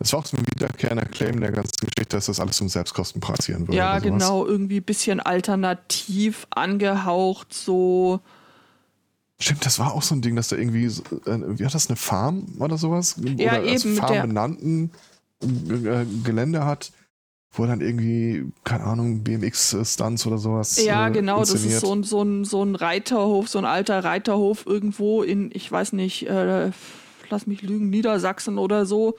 Das 0.00 0.12
war 0.12 0.20
auch 0.20 0.26
so 0.26 0.36
ein 0.36 0.44
wiederkehrender 0.54 1.06
Claim 1.06 1.40
der 1.40 1.52
ganzen 1.52 1.72
Geschichte, 1.80 2.16
dass 2.16 2.26
das 2.26 2.38
alles 2.38 2.56
zum 2.56 2.68
Selbstkosten 2.68 3.22
passieren 3.22 3.62
würde. 3.62 3.78
Ja, 3.78 4.00
genau, 4.00 4.44
irgendwie 4.44 4.80
bisschen 4.80 5.20
alternativ 5.20 6.46
angehaucht, 6.50 7.54
so. 7.54 8.20
Stimmt, 9.38 9.64
das 9.64 9.78
war 9.78 9.94
auch 9.94 10.02
so 10.02 10.14
ein 10.14 10.20
Ding, 10.20 10.36
dass 10.36 10.48
da 10.48 10.56
irgendwie, 10.56 10.84
äh, 10.86 11.58
wie 11.58 11.64
hat 11.64 11.74
das, 11.74 11.88
eine 11.88 11.96
Farm 11.96 12.46
oder 12.58 12.76
sowas? 12.76 13.16
Ja, 13.18 13.52
oder 13.52 13.64
eben, 13.64 13.96
Farm 13.96 14.28
benannten 14.28 14.90
äh, 15.42 16.04
Gelände 16.22 16.66
hat, 16.66 16.92
wo 17.54 17.66
dann 17.66 17.80
irgendwie, 17.80 18.46
keine 18.64 18.84
Ahnung, 18.84 19.22
BMX-Stunts 19.22 20.26
oder 20.26 20.38
sowas. 20.38 20.82
Ja, 20.84 21.08
äh, 21.08 21.12
genau, 21.12 21.40
das 21.40 21.52
inszeniert. 21.52 21.76
ist 21.76 21.86
so 21.86 21.94
ein, 21.94 22.02
so, 22.02 22.22
ein, 22.22 22.44
so 22.44 22.62
ein 22.62 22.74
Reiterhof, 22.74 23.48
so 23.48 23.58
ein 23.58 23.64
alter 23.64 24.02
Reiterhof 24.02 24.66
irgendwo 24.66 25.22
in, 25.22 25.50
ich 25.52 25.70
weiß 25.70 25.92
nicht, 25.92 26.28
äh, 26.28 26.70
lass 27.30 27.46
mich 27.46 27.62
lügen, 27.62 27.90
Niedersachsen 27.90 28.58
oder 28.58 28.86
so, 28.86 29.16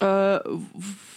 äh, 0.00 0.38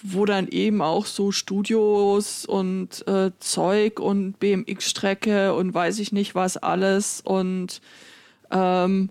wo 0.02 0.26
dann 0.26 0.48
eben 0.48 0.82
auch 0.82 1.06
so 1.06 1.32
Studios 1.32 2.46
und 2.46 3.06
äh, 3.08 3.32
Zeug 3.40 4.00
und 4.00 4.40
BMX-Strecke 4.40 5.54
und 5.54 5.74
weiß 5.74 6.00
ich 6.00 6.14
nicht 6.14 6.34
was 6.34 6.56
alles 6.56 7.20
und 7.22 7.82
ähm, 8.52 9.10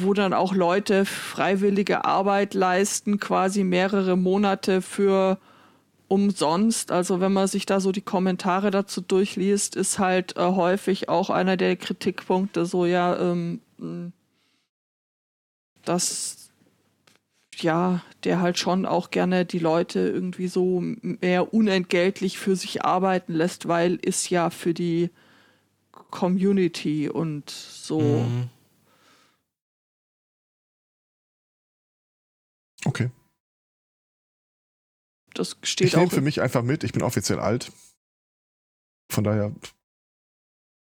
wo 0.00 0.14
dann 0.14 0.32
auch 0.32 0.54
Leute 0.54 1.04
freiwillige 1.04 2.04
Arbeit 2.04 2.54
leisten, 2.54 3.18
quasi 3.18 3.64
mehrere 3.64 4.16
Monate 4.16 4.82
für 4.82 5.38
umsonst. 6.08 6.92
Also 6.92 7.20
wenn 7.20 7.32
man 7.32 7.48
sich 7.48 7.66
da 7.66 7.80
so 7.80 7.92
die 7.92 8.02
Kommentare 8.02 8.70
dazu 8.70 9.00
durchliest, 9.00 9.76
ist 9.76 9.98
halt 9.98 10.36
äh, 10.36 10.42
häufig 10.42 11.08
auch 11.08 11.30
einer 11.30 11.56
der 11.56 11.76
Kritikpunkte 11.76 12.66
so, 12.66 12.86
ja, 12.86 13.18
ähm, 13.18 13.60
dass 15.84 16.44
ja, 17.60 18.02
der 18.24 18.40
halt 18.40 18.58
schon 18.58 18.84
auch 18.84 19.10
gerne 19.10 19.44
die 19.44 19.58
Leute 19.58 20.00
irgendwie 20.00 20.48
so 20.48 20.80
mehr 20.80 21.54
unentgeltlich 21.54 22.38
für 22.38 22.56
sich 22.56 22.84
arbeiten 22.84 23.32
lässt, 23.32 23.68
weil 23.68 23.96
ist 23.96 24.28
ja 24.30 24.50
für 24.50 24.74
die 24.74 25.10
Community 26.10 27.08
und 27.08 27.50
so. 27.50 28.00
Mhm. 28.00 28.50
Okay. 32.84 33.10
Das 35.34 35.56
steht 35.62 35.88
Ich 35.88 35.94
nehme 35.96 36.06
auch 36.06 36.12
für 36.12 36.20
mich 36.20 36.40
einfach 36.40 36.62
mit, 36.62 36.84
ich 36.84 36.92
bin 36.92 37.02
offiziell 37.02 37.40
alt. 37.40 37.72
Von 39.10 39.24
daher, 39.24 39.52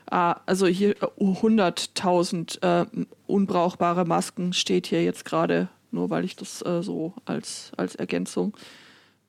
Ah, 0.09 0.40
also 0.46 0.66
hier 0.66 0.90
äh, 1.03 1.07
100.000 1.18 2.62
äh, 2.62 3.07
unbrauchbare 3.27 4.05
Masken 4.05 4.53
steht 4.53 4.87
hier 4.87 5.03
jetzt 5.03 5.25
gerade, 5.25 5.68
nur 5.90 6.11
weil 6.11 6.25
ich 6.25 6.37
das 6.37 6.62
äh, 6.64 6.83
so 6.83 7.14
als, 7.25 7.72
als 7.77 7.96
Ergänzung. 7.96 8.57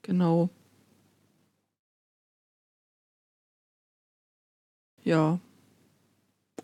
Genau. 0.04 0.50
Ja. 5.04 5.40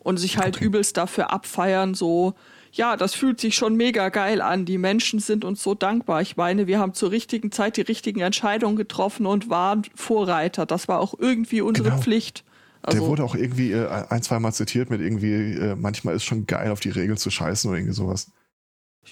Und 0.00 0.18
sich 0.18 0.36
halt 0.38 0.56
Okay. 0.56 0.66
übelst 0.66 0.96
dafür 0.96 1.32
abfeiern, 1.32 1.94
so, 1.94 2.34
ja, 2.76 2.96
das 2.96 3.14
fühlt 3.14 3.40
sich 3.40 3.54
schon 3.54 3.76
mega 3.76 4.08
geil 4.08 4.40
an. 4.40 4.64
Die 4.64 4.78
Menschen 4.78 5.20
sind 5.20 5.44
uns 5.44 5.62
so 5.62 5.74
dankbar. 5.74 6.20
Ich 6.22 6.36
meine, 6.36 6.66
wir 6.66 6.78
haben 6.80 6.92
zur 6.92 7.10
richtigen 7.12 7.52
Zeit 7.52 7.76
die 7.76 7.82
richtigen 7.82 8.20
Entscheidungen 8.20 8.74
getroffen 8.76 9.26
und 9.26 9.48
waren 9.48 9.82
Vorreiter. 9.94 10.66
Das 10.66 10.88
war 10.88 10.98
auch 10.98 11.14
irgendwie 11.18 11.60
unsere 11.60 11.90
Genau. 11.90 12.00
Pflicht. 12.02 12.42
der 12.84 12.94
Also, 12.94 13.06
wurde 13.06 13.22
auch 13.24 13.34
irgendwie 13.36 13.70
äh, 13.72 13.88
ein, 14.10 14.22
zweimal 14.22 14.52
zitiert 14.52 14.90
mit 14.90 15.00
irgendwie, 15.00 15.32
äh, 15.54 15.76
manchmal 15.76 16.16
ist 16.16 16.24
schon 16.24 16.46
geil, 16.46 16.70
auf 16.72 16.80
die 16.80 16.90
Regeln 16.90 17.16
zu 17.16 17.30
scheißen 17.30 17.70
oder 17.70 17.78
irgendwie 17.78 17.94
sowas. 17.94 18.30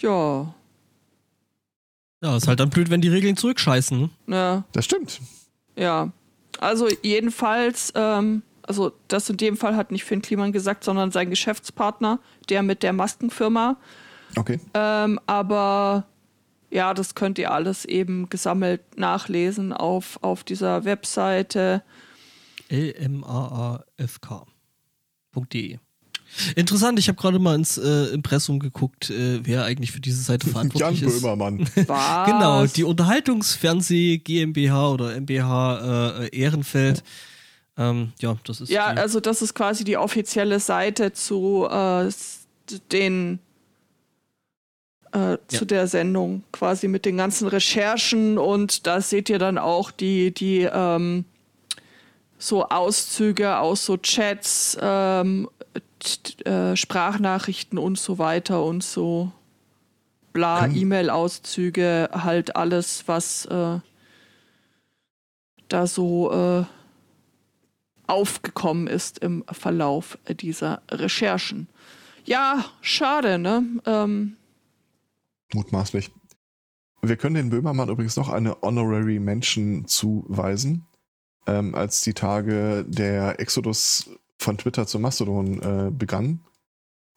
ja. 0.00 0.52
Ja, 2.24 2.36
ist 2.36 2.46
halt 2.46 2.60
dann 2.60 2.70
blöd, 2.70 2.88
wenn 2.90 3.00
die 3.00 3.08
Regeln 3.08 3.36
zurückscheißen. 3.36 3.98
ne? 4.00 4.10
Ja, 4.28 4.64
Das 4.72 4.84
stimmt. 4.84 5.20
ja. 5.76 6.10
Also 6.60 6.86
jedenfalls, 7.02 7.92
ähm, 7.96 8.42
also 8.72 8.92
das 9.08 9.28
in 9.28 9.36
dem 9.36 9.58
Fall 9.58 9.76
hat 9.76 9.92
nicht 9.92 10.04
Finn 10.04 10.22
Kliman 10.22 10.50
gesagt, 10.50 10.82
sondern 10.82 11.10
sein 11.12 11.28
Geschäftspartner, 11.28 12.20
der 12.48 12.62
mit 12.62 12.82
der 12.82 12.94
Maskenfirma. 12.94 13.76
Okay. 14.34 14.58
Ähm, 14.72 15.20
aber 15.26 16.06
ja, 16.70 16.94
das 16.94 17.14
könnt 17.14 17.38
ihr 17.38 17.50
alles 17.50 17.84
eben 17.84 18.30
gesammelt 18.30 18.80
nachlesen 18.96 19.74
auf, 19.74 20.18
auf 20.22 20.42
dieser 20.42 20.86
Webseite. 20.86 21.82
lmaafk.de. 22.70 23.78
Interessant, 26.56 26.98
ich 26.98 27.08
habe 27.08 27.20
gerade 27.20 27.38
mal 27.38 27.54
ins 27.56 27.76
äh, 27.76 28.06
Impressum 28.06 28.58
geguckt, 28.58 29.10
äh, 29.10 29.40
wer 29.44 29.64
eigentlich 29.64 29.92
für 29.92 30.00
diese 30.00 30.22
Seite 30.22 30.46
Jan 30.46 30.52
verantwortlich 30.54 31.02
ist. 31.02 31.20
Böhmermann. 31.20 31.58
Was? 31.86 32.26
Genau, 32.26 32.64
die 32.64 32.84
Unterhaltungsfernseh 32.84 34.16
GmbH 34.16 34.92
oder 34.92 35.14
MBH 35.20 36.20
äh, 36.22 36.34
Ehrenfeld. 36.34 37.04
Ähm, 37.78 38.12
ja, 38.20 38.36
das 38.44 38.60
ist 38.60 38.68
Ja, 38.70 38.86
also 38.88 39.20
das 39.20 39.40
ist 39.42 39.54
quasi 39.54 39.84
die 39.84 39.96
offizielle 39.96 40.60
Seite 40.60 41.12
zu 41.12 41.66
äh, 41.70 42.10
den 42.92 43.38
äh, 45.12 45.36
zu 45.48 45.60
Ja. 45.60 45.66
der 45.66 45.86
Sendung, 45.88 46.42
quasi 46.52 46.88
mit 46.88 47.04
den 47.04 47.16
ganzen 47.18 47.46
Recherchen 47.48 48.38
und 48.38 48.86
da 48.86 49.00
seht 49.00 49.28
ihr 49.28 49.38
dann 49.38 49.58
auch 49.58 49.90
die, 49.90 50.32
die 50.32 50.68
ähm, 50.72 51.24
so 52.38 52.64
Auszüge 52.68 53.58
aus 53.58 53.84
so 53.84 53.96
Chats, 53.98 54.76
ähm, 54.80 55.48
äh, 56.44 56.74
Sprachnachrichten 56.76 57.78
und 57.78 57.98
so 57.98 58.18
weiter 58.18 58.64
und 58.64 58.82
so 58.82 59.30
bla, 60.32 60.60
Kann- 60.62 60.74
E-Mail-Auszüge, 60.76 62.08
halt 62.12 62.56
alles, 62.56 63.04
was 63.06 63.44
äh, 63.46 63.78
da 65.68 65.86
so 65.86 66.32
äh, 66.32 66.64
aufgekommen 68.06 68.86
ist 68.86 69.18
im 69.18 69.44
Verlauf 69.50 70.18
dieser 70.28 70.82
Recherchen. 70.90 71.68
Ja, 72.24 72.64
schade, 72.80 73.38
ne? 73.38 73.64
Ähm, 73.86 74.36
Mutmaßlich. 75.52 76.10
wir 77.02 77.16
können 77.16 77.34
den 77.34 77.50
Böhmermann 77.50 77.88
übrigens 77.88 78.16
noch 78.16 78.28
eine 78.28 78.60
Honorary 78.62 79.18
Mention 79.18 79.86
zuweisen. 79.86 80.86
Ähm, 81.46 81.74
als 81.74 82.02
die 82.02 82.14
Tage 82.14 82.84
der 82.86 83.40
Exodus 83.40 84.10
von 84.38 84.58
Twitter 84.58 84.86
zu 84.86 85.00
Mastodon 85.00 85.60
äh, 85.60 85.90
begann, 85.90 86.40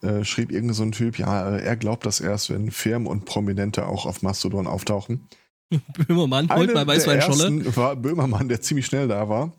äh, 0.02 0.24
schrieb 0.24 0.52
irgendein 0.52 0.74
so 0.74 0.84
ein 0.84 0.92
Typ, 0.92 1.20
ja, 1.20 1.56
äh, 1.56 1.64
er 1.64 1.76
glaubt 1.78 2.06
das 2.06 2.20
erst, 2.20 2.50
wenn 2.50 2.72
Firmen 2.72 3.08
und 3.08 3.26
Prominente 3.26 3.88
auch 3.88 4.06
auf 4.06 4.24
Mastodon 4.24 4.66
auftauchen. 4.66 5.28
Böhmermann, 6.08 6.50
holt 6.50 6.74
mal 6.74 6.88
Weißweinscholle. 6.88 7.76
war 7.76 7.96
Böhmermann, 7.96 8.48
der 8.48 8.62
ziemlich 8.62 8.86
schnell 8.86 9.08
da 9.08 9.30
war. 9.30 9.54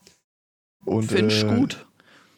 Und, 0.87 1.13
Finde 1.13 1.35
ich 1.35 1.45
äh, 1.45 1.55
gut. 1.55 1.87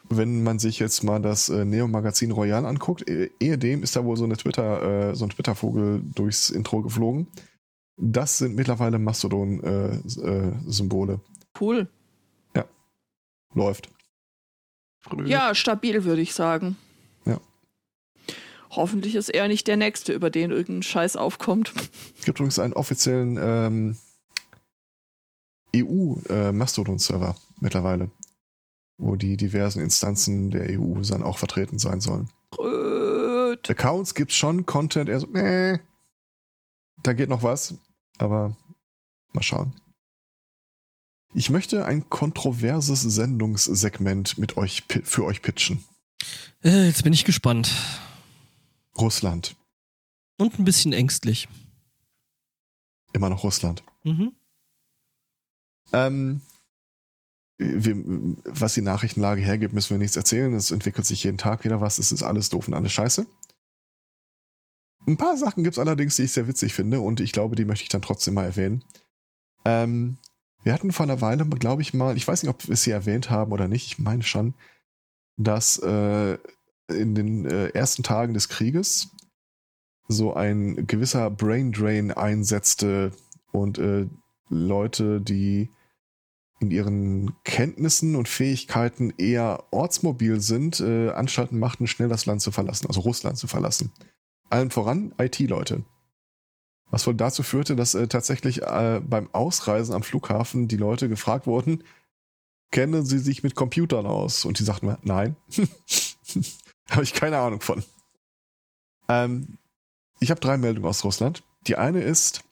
wenn 0.08 0.42
man 0.42 0.58
sich 0.58 0.78
jetzt 0.80 1.02
mal 1.04 1.20
das 1.22 1.48
äh, 1.48 1.64
Neo-Magazin 1.64 2.32
Royal 2.32 2.66
anguckt, 2.66 3.08
eh- 3.08 3.30
ehedem 3.40 3.82
ist 3.82 3.94
da 3.96 4.04
wohl 4.04 4.16
so 4.16 4.24
eine 4.24 4.36
Twitter, 4.36 5.10
äh, 5.10 5.14
so 5.14 5.24
ein 5.24 5.30
Twitter-Vogel 5.30 6.02
durchs 6.14 6.50
Intro 6.50 6.82
geflogen. 6.82 7.28
Das 7.96 8.38
sind 8.38 8.54
mittlerweile 8.56 8.98
Mastodon-Symbole. 8.98 11.20
Cool. 11.60 11.88
Läuft. 13.54 13.88
Früh. 15.00 15.26
Ja, 15.26 15.54
stabil, 15.54 16.04
würde 16.04 16.20
ich 16.22 16.34
sagen. 16.34 16.76
Ja. 17.24 17.40
Hoffentlich 18.70 19.14
ist 19.14 19.30
er 19.30 19.48
nicht 19.48 19.66
der 19.66 19.78
Nächste, 19.78 20.12
über 20.12 20.28
den 20.30 20.50
irgendein 20.50 20.82
Scheiß 20.82 21.16
aufkommt. 21.16 21.72
Es 22.18 22.24
gibt 22.24 22.38
übrigens 22.38 22.58
einen 22.58 22.74
offiziellen 22.74 23.38
ähm, 23.40 23.96
EU-Mastodon-Server 25.74 27.30
äh, 27.30 27.34
mittlerweile, 27.60 28.10
wo 28.98 29.16
die 29.16 29.36
diversen 29.36 29.80
Instanzen 29.80 30.50
der 30.50 30.78
EU 30.78 31.00
dann 31.00 31.22
auch 31.22 31.38
vertreten 31.38 31.78
sein 31.78 32.00
sollen. 32.00 32.28
Röt. 32.58 33.70
Accounts 33.70 34.14
gibt's 34.14 34.34
schon, 34.34 34.66
Content 34.66 35.08
eher 35.08 35.20
so, 35.20 35.26
nee, 35.28 35.78
da 37.02 37.12
geht 37.12 37.28
noch 37.28 37.42
was, 37.42 37.74
aber 38.18 38.56
mal 39.32 39.42
schauen. 39.42 39.72
Ich 41.34 41.50
möchte 41.50 41.84
ein 41.84 42.08
kontroverses 42.08 43.02
Sendungssegment 43.02 44.38
mit 44.38 44.56
euch 44.56 44.84
für 45.04 45.24
euch 45.24 45.42
pitchen. 45.42 45.84
Äh, 46.64 46.86
jetzt 46.86 47.04
bin 47.04 47.12
ich 47.12 47.24
gespannt. 47.24 47.70
Russland. 48.96 49.54
Und 50.38 50.58
ein 50.58 50.64
bisschen 50.64 50.92
ängstlich. 50.92 51.48
Immer 53.12 53.28
noch 53.30 53.44
Russland. 53.44 53.82
Mhm. 54.04 54.32
Ähm, 55.92 56.40
wir, 57.58 57.96
was 58.44 58.74
die 58.74 58.82
Nachrichtenlage 58.82 59.42
hergibt, 59.42 59.74
müssen 59.74 59.90
wir 59.90 59.98
nichts 59.98 60.16
erzählen. 60.16 60.54
Es 60.54 60.70
entwickelt 60.70 61.06
sich 61.06 61.24
jeden 61.24 61.38
Tag 61.38 61.64
wieder 61.64 61.80
was. 61.80 61.98
Es 61.98 62.12
ist 62.12 62.22
alles 62.22 62.48
doof 62.48 62.68
und 62.68 62.74
alles 62.74 62.92
scheiße. 62.92 63.26
Ein 65.06 65.16
paar 65.16 65.36
Sachen 65.36 65.64
gibt 65.64 65.74
es 65.74 65.78
allerdings, 65.78 66.16
die 66.16 66.22
ich 66.22 66.32
sehr 66.32 66.46
witzig 66.46 66.74
finde 66.74 67.00
und 67.00 67.20
ich 67.20 67.32
glaube, 67.32 67.56
die 67.56 67.64
möchte 67.64 67.82
ich 67.82 67.88
dann 67.88 68.02
trotzdem 68.02 68.34
mal 68.34 68.44
erwähnen. 68.44 68.84
Ähm, 69.64 70.18
wir 70.62 70.72
hatten 70.72 70.92
vor 70.92 71.04
einer 71.04 71.20
Weile, 71.20 71.46
glaube 71.46 71.82
ich 71.82 71.94
mal, 71.94 72.16
ich 72.16 72.28
weiß 72.28 72.42
nicht, 72.42 72.50
ob 72.50 72.68
wir 72.68 72.76
sie 72.76 72.90
erwähnt 72.90 73.30
haben 73.30 73.52
oder 73.52 73.68
nicht, 73.68 73.86
ich 73.86 73.98
meine 73.98 74.22
schon, 74.22 74.54
dass 75.36 75.78
äh, 75.78 76.36
in 76.88 77.14
den 77.14 77.46
äh, 77.46 77.68
ersten 77.68 78.02
Tagen 78.02 78.34
des 78.34 78.48
Krieges 78.48 79.10
so 80.08 80.34
ein 80.34 80.86
gewisser 80.86 81.30
Brain 81.30 81.72
Drain 81.72 82.10
einsetzte 82.10 83.12
und 83.52 83.78
äh, 83.78 84.06
Leute, 84.48 85.20
die 85.20 85.70
in 86.60 86.70
ihren 86.70 87.32
Kenntnissen 87.44 88.16
und 88.16 88.28
Fähigkeiten 88.28 89.12
eher 89.16 89.64
ortsmobil 89.70 90.40
sind, 90.40 90.80
äh, 90.80 91.10
Anstalten 91.10 91.58
machten, 91.58 91.86
schnell 91.86 92.08
das 92.08 92.26
Land 92.26 92.42
zu 92.42 92.50
verlassen, 92.50 92.86
also 92.88 93.00
Russland 93.00 93.38
zu 93.38 93.46
verlassen. 93.46 93.92
Allen 94.50 94.70
voran 94.70 95.14
IT-Leute. 95.18 95.84
Was 96.90 97.06
wohl 97.06 97.14
dazu 97.14 97.42
führte, 97.42 97.76
dass 97.76 97.94
äh, 97.94 98.08
tatsächlich 98.08 98.62
äh, 98.62 99.00
beim 99.04 99.28
Ausreisen 99.32 99.94
am 99.94 100.02
Flughafen 100.02 100.68
die 100.68 100.76
Leute 100.76 101.08
gefragt 101.08 101.46
wurden, 101.46 101.84
kennen 102.70 103.04
sie 103.04 103.18
sich 103.18 103.42
mit 103.42 103.54
Computern 103.54 104.06
aus? 104.06 104.44
Und 104.44 104.58
die 104.58 104.64
sagten, 104.64 104.96
nein. 105.02 105.36
habe 106.90 107.02
ich 107.02 107.12
keine 107.12 107.38
Ahnung 107.38 107.60
von. 107.60 107.84
Ähm, 109.08 109.58
ich 110.20 110.30
habe 110.30 110.40
drei 110.40 110.56
Meldungen 110.56 110.88
aus 110.88 111.04
Russland. 111.04 111.44
Die 111.66 111.76
eine 111.76 112.00
ist, 112.00 112.42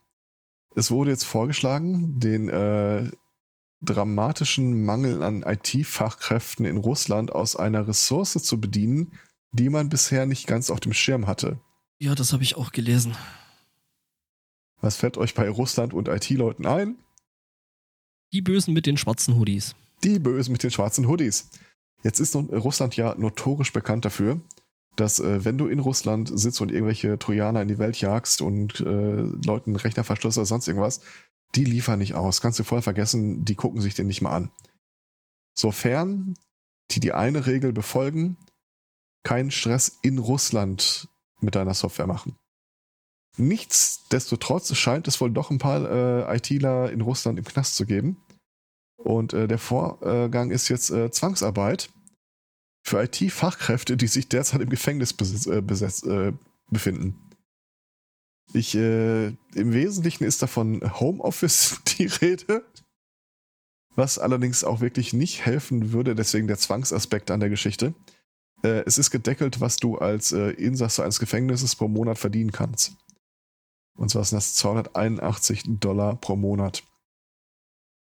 es 0.74 0.90
wurde 0.90 1.10
jetzt 1.10 1.24
vorgeschlagen, 1.24 2.20
den 2.20 2.48
äh, 2.48 3.10
dramatischen 3.82 4.84
Mangel 4.84 5.22
an 5.22 5.42
IT-Fachkräften 5.42 6.64
in 6.64 6.76
Russland 6.76 7.32
aus 7.32 7.56
einer 7.56 7.86
Ressource 7.86 8.32
zu 8.32 8.60
bedienen, 8.60 9.12
die 9.52 9.68
man 9.68 9.88
bisher 9.88 10.26
nicht 10.26 10.46
ganz 10.46 10.70
auf 10.70 10.80
dem 10.80 10.92
Schirm 10.92 11.26
hatte. 11.26 11.60
Ja, 11.98 12.14
das 12.14 12.32
habe 12.32 12.42
ich 12.42 12.56
auch 12.56 12.72
gelesen. 12.72 13.16
Was 14.80 14.96
fällt 14.96 15.16
euch 15.16 15.34
bei 15.34 15.48
Russland 15.48 15.94
und 15.94 16.08
IT-Leuten 16.08 16.66
ein? 16.66 16.96
Die 18.32 18.42
Bösen 18.42 18.74
mit 18.74 18.86
den 18.86 18.96
schwarzen 18.96 19.36
Hoodies. 19.36 19.74
Die 20.04 20.18
Bösen 20.18 20.52
mit 20.52 20.62
den 20.62 20.70
schwarzen 20.70 21.08
Hoodies. 21.08 21.48
Jetzt 22.02 22.20
ist 22.20 22.36
Russland 22.36 22.96
ja 22.96 23.14
notorisch 23.16 23.72
bekannt 23.72 24.04
dafür, 24.04 24.40
dass 24.96 25.20
äh, 25.20 25.44
wenn 25.44 25.58
du 25.58 25.66
in 25.66 25.78
Russland 25.78 26.30
sitzt 26.38 26.60
und 26.60 26.70
irgendwelche 26.70 27.18
Trojaner 27.18 27.62
in 27.62 27.68
die 27.68 27.78
Welt 27.78 28.00
jagst 28.00 28.42
und 28.42 28.80
äh, 28.80 29.22
Leuten 29.44 29.76
Rechner 29.76 30.04
verstößt 30.04 30.38
oder 30.38 30.46
sonst 30.46 30.68
irgendwas, 30.68 31.00
die 31.56 31.64
liefern 31.64 31.98
nicht 31.98 32.14
aus. 32.14 32.40
Kannst 32.40 32.58
du 32.58 32.64
voll 32.64 32.82
vergessen, 32.82 33.44
die 33.44 33.54
gucken 33.54 33.80
sich 33.80 33.94
den 33.94 34.06
nicht 34.06 34.22
mal 34.22 34.32
an. 34.32 34.50
Sofern 35.54 36.36
die 36.92 37.00
die 37.00 37.12
eine 37.12 37.46
Regel 37.46 37.72
befolgen, 37.72 38.36
keinen 39.24 39.50
Stress 39.50 39.98
in 40.02 40.18
Russland 40.18 41.08
mit 41.40 41.54
deiner 41.56 41.74
Software 41.74 42.06
machen. 42.06 42.36
Nichtsdestotrotz 43.36 44.74
scheint 44.76 45.08
es 45.08 45.20
wohl 45.20 45.30
doch 45.30 45.50
ein 45.50 45.58
paar 45.58 45.90
äh, 46.30 46.36
ITler 46.36 46.90
in 46.90 47.00
Russland 47.00 47.38
im 47.38 47.44
Knast 47.44 47.76
zu 47.76 47.86
geben. 47.86 48.22
Und 48.96 49.34
äh, 49.34 49.46
der 49.46 49.58
Vorgang 49.58 50.50
ist 50.50 50.68
jetzt 50.68 50.90
äh, 50.90 51.10
Zwangsarbeit 51.10 51.90
für 52.82 53.02
IT-Fachkräfte, 53.02 53.96
die 53.96 54.06
sich 54.06 54.28
derzeit 54.28 54.60
im 54.60 54.70
Gefängnis 54.70 55.12
äh, 55.48 55.60
besetz, 55.60 56.02
äh, 56.04 56.32
befinden. 56.70 57.25
Ich, 58.56 58.74
äh, 58.74 59.26
im 59.26 59.72
Wesentlichen 59.74 60.24
ist 60.24 60.40
davon 60.40 60.80
Homeoffice 60.98 61.82
die 61.98 62.06
Rede, 62.06 62.64
was 63.94 64.18
allerdings 64.18 64.64
auch 64.64 64.80
wirklich 64.80 65.12
nicht 65.12 65.44
helfen 65.44 65.92
würde, 65.92 66.14
deswegen 66.14 66.46
der 66.46 66.56
Zwangsaspekt 66.56 67.30
an 67.30 67.40
der 67.40 67.50
Geschichte. 67.50 67.94
Äh, 68.62 68.82
es 68.86 68.96
ist 68.96 69.10
gedeckelt, 69.10 69.60
was 69.60 69.76
du 69.76 69.98
als 69.98 70.32
äh, 70.32 70.52
Insasse 70.52 71.02
eines 71.02 71.20
Gefängnisses 71.20 71.76
pro 71.76 71.86
Monat 71.86 72.16
verdienen 72.16 72.50
kannst. 72.50 72.96
Und 73.94 74.10
zwar 74.10 74.24
sind 74.24 74.36
das 74.36 74.54
281 74.54 75.64
Dollar 75.78 76.16
pro 76.16 76.36
Monat. 76.36 76.82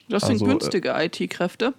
Das 0.09 0.25
Also, 0.25 0.39
sind 0.39 0.47
äh, 0.47 0.51
günstige 0.51 0.95
IT-Kräfte. 0.97 1.75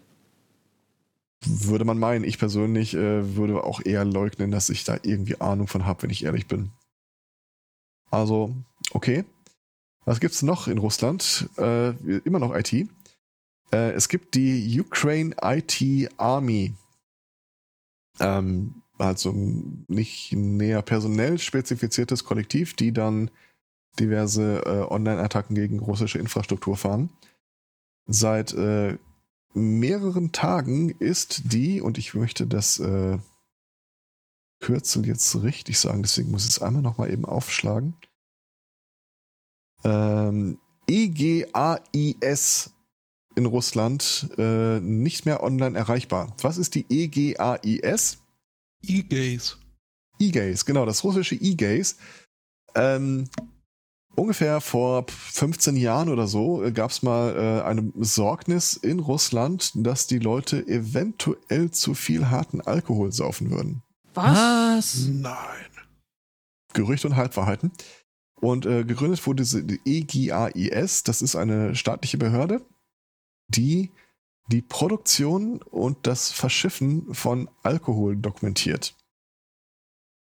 Würde 1.43 1.85
man 1.85 1.97
meinen. 1.97 2.23
Ich 2.23 2.37
persönlich 2.37 2.93
äh, 2.93 3.35
würde 3.35 3.63
auch 3.63 3.83
eher 3.83 4.05
leugnen, 4.05 4.51
dass 4.51 4.69
ich 4.69 4.83
da 4.83 4.99
irgendwie 5.01 5.41
Ahnung 5.41 5.67
von 5.67 5.87
habe, 5.87 6.03
wenn 6.03 6.11
ich 6.11 6.23
ehrlich 6.23 6.47
bin. 6.47 6.71
Also, 8.11 8.55
okay. 8.91 9.25
Was 10.05 10.19
gibt's 10.19 10.41
noch 10.41 10.67
in 10.67 10.77
Russland? 10.77 11.49
Äh, 11.57 11.89
immer 12.19 12.39
noch 12.39 12.55
IT. 12.55 12.73
Äh, 13.71 13.91
es 13.91 14.09
gibt 14.09 14.35
die 14.35 14.79
Ukraine 14.79 15.35
IT 15.43 16.09
Army. 16.17 16.73
Ähm, 18.19 18.81
also 18.97 19.33
nicht 19.87 20.33
näher 20.33 20.81
personell 20.81 21.37
spezifiziertes 21.37 22.23
Kollektiv, 22.23 22.75
die 22.75 22.91
dann 22.91 23.31
diverse 23.99 24.63
äh, 24.65 24.91
Online-Attacken 24.91 25.55
gegen 25.55 25.79
russische 25.79 26.19
Infrastruktur 26.19 26.75
fahren. 26.75 27.09
Seit 28.07 28.53
äh, 28.53 28.97
mehreren 29.53 30.31
Tagen 30.31 30.89
ist 30.89 31.53
die, 31.53 31.81
und 31.81 31.97
ich 31.97 32.13
möchte 32.13 32.47
das 32.47 32.79
äh, 32.79 33.17
Kürzel 34.69 35.07
jetzt 35.07 35.41
richtig 35.41 35.79
sagen, 35.79 36.03
deswegen 36.03 36.29
muss 36.29 36.45
ich 36.45 36.51
es 36.51 36.61
einmal 36.61 36.83
nochmal 36.83 37.11
eben 37.11 37.25
aufschlagen. 37.25 37.95
Ähm, 39.83 40.59
EGAIS 40.87 42.71
in 43.35 43.45
Russland 43.47 44.29
äh, 44.37 44.79
nicht 44.79 45.25
mehr 45.25 45.41
online 45.41 45.75
erreichbar. 45.75 46.35
Was 46.41 46.59
ist 46.59 46.75
die 46.75 46.85
EGAIS? 46.87 48.19
E-Gaze. 48.83 49.55
E-Gaze, 50.19 50.65
genau, 50.65 50.85
das 50.85 51.03
russische 51.03 51.35
E-Gaze. 51.35 51.95
Ähm, 52.75 53.27
ungefähr 54.15 54.61
vor 54.61 55.07
15 55.07 55.77
Jahren 55.77 56.09
oder 56.09 56.27
so 56.27 56.63
gab 56.75 56.91
es 56.91 57.01
mal 57.01 57.35
äh, 57.35 57.67
eine 57.67 57.81
Besorgnis 57.81 58.73
in 58.75 58.99
Russland, 58.99 59.71
dass 59.73 60.05
die 60.05 60.19
Leute 60.19 60.67
eventuell 60.67 61.71
zu 61.71 61.95
viel 61.95 62.29
harten 62.29 62.61
Alkohol 62.61 63.11
saufen 63.11 63.49
würden. 63.49 63.81
Was? 64.23 65.07
Nein. 65.07 65.69
Gerüchte 66.73 67.07
und 67.07 67.15
Halbwahrheiten. 67.15 67.71
Und 68.39 68.65
äh, 68.65 68.83
gegründet 68.83 69.25
wurde 69.25 69.43
diese 69.43 69.63
die 69.63 69.81
EGAIS, 69.85 71.03
das 71.03 71.21
ist 71.21 71.35
eine 71.35 71.75
staatliche 71.75 72.17
Behörde, 72.17 72.61
die 73.47 73.91
die 74.47 74.61
Produktion 74.61 75.61
und 75.61 76.07
das 76.07 76.31
Verschiffen 76.31 77.13
von 77.13 77.49
Alkohol 77.63 78.15
dokumentiert. 78.15 78.95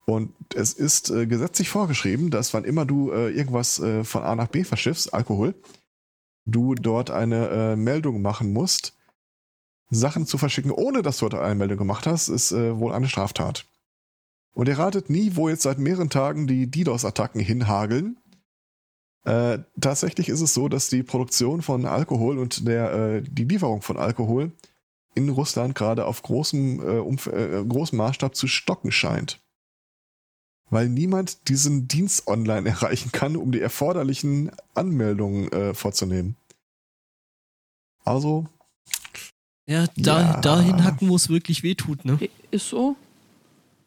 Und 0.06 0.34
es 0.54 0.74
ist 0.74 1.10
äh, 1.10 1.26
gesetzlich 1.26 1.70
vorgeschrieben, 1.70 2.30
dass 2.30 2.54
wann 2.54 2.64
immer 2.64 2.86
du 2.86 3.12
äh, 3.12 3.30
irgendwas 3.32 3.80
äh, 3.80 4.04
von 4.04 4.24
A 4.24 4.36
nach 4.36 4.48
B 4.48 4.64
verschiffst, 4.64 5.14
Alkohol, 5.14 5.56
du 6.46 6.76
dort 6.76 7.10
eine 7.10 7.50
äh, 7.50 7.76
Meldung 7.76 8.22
machen 8.22 8.54
musst. 8.54 8.94
Sachen 9.90 10.26
zu 10.26 10.38
verschicken, 10.38 10.72
ohne 10.72 11.02
dass 11.02 11.20
du 11.20 11.30
dort 11.30 11.44
eine 11.44 11.56
Meldung 11.56 11.78
gemacht 11.78 12.08
hast, 12.08 12.28
ist 12.28 12.52
äh, 12.52 12.78
wohl 12.78 12.94
eine 12.94 13.08
Straftat. 13.08 13.66
Und 14.56 14.68
ihr 14.70 14.80
ratet 14.80 15.10
nie, 15.10 15.36
wo 15.36 15.50
jetzt 15.50 15.64
seit 15.64 15.78
mehreren 15.80 16.10
Tagen 16.10 16.48
die 16.48 16.66
DDoS-Attacken 16.72 17.42
hinhageln. 17.42 18.18
Äh, 19.26 19.60
tatsächlich 19.82 20.30
ist 20.30 20.42
es 20.42 20.54
so, 20.54 20.70
dass 20.70 20.88
die 20.88 21.04
Produktion 21.04 21.62
von 21.62 21.86
Alkohol 21.86 22.38
und 22.40 22.66
der, 22.68 22.94
äh, 22.94 23.22
die 23.22 23.44
Lieferung 23.44 23.82
von 23.82 23.98
Alkohol 23.98 24.54
in 25.14 25.30
Russland 25.30 25.76
gerade 25.76 26.06
auf 26.06 26.22
großem, 26.22 26.80
äh, 26.80 27.00
Umf 27.00 27.28
äh, 27.28 27.64
großem 27.68 27.98
Maßstab 27.98 28.36
zu 28.36 28.48
stocken 28.48 28.92
scheint. 28.92 29.42
Weil 30.70 30.90
niemand 30.90 31.50
diesen 31.50 31.88
Dienst 31.88 32.28
online 32.28 32.70
erreichen 32.70 33.12
kann, 33.12 33.36
um 33.36 33.52
die 33.52 33.62
erforderlichen 33.62 34.52
Anmeldungen 34.74 35.52
äh, 35.52 35.74
vorzunehmen. 35.74 36.38
Also, 38.06 38.46
Ja, 39.68 39.88
da, 39.98 40.22
Ja. 40.22 40.42
dahin 40.42 40.84
hacken, 40.84 41.10
wo 41.10 41.16
es 41.16 41.28
wirklich 41.28 41.64
wehtut, 41.64 42.06
ne? 42.06 42.20
Ist 42.52 42.70
so. 42.70 42.96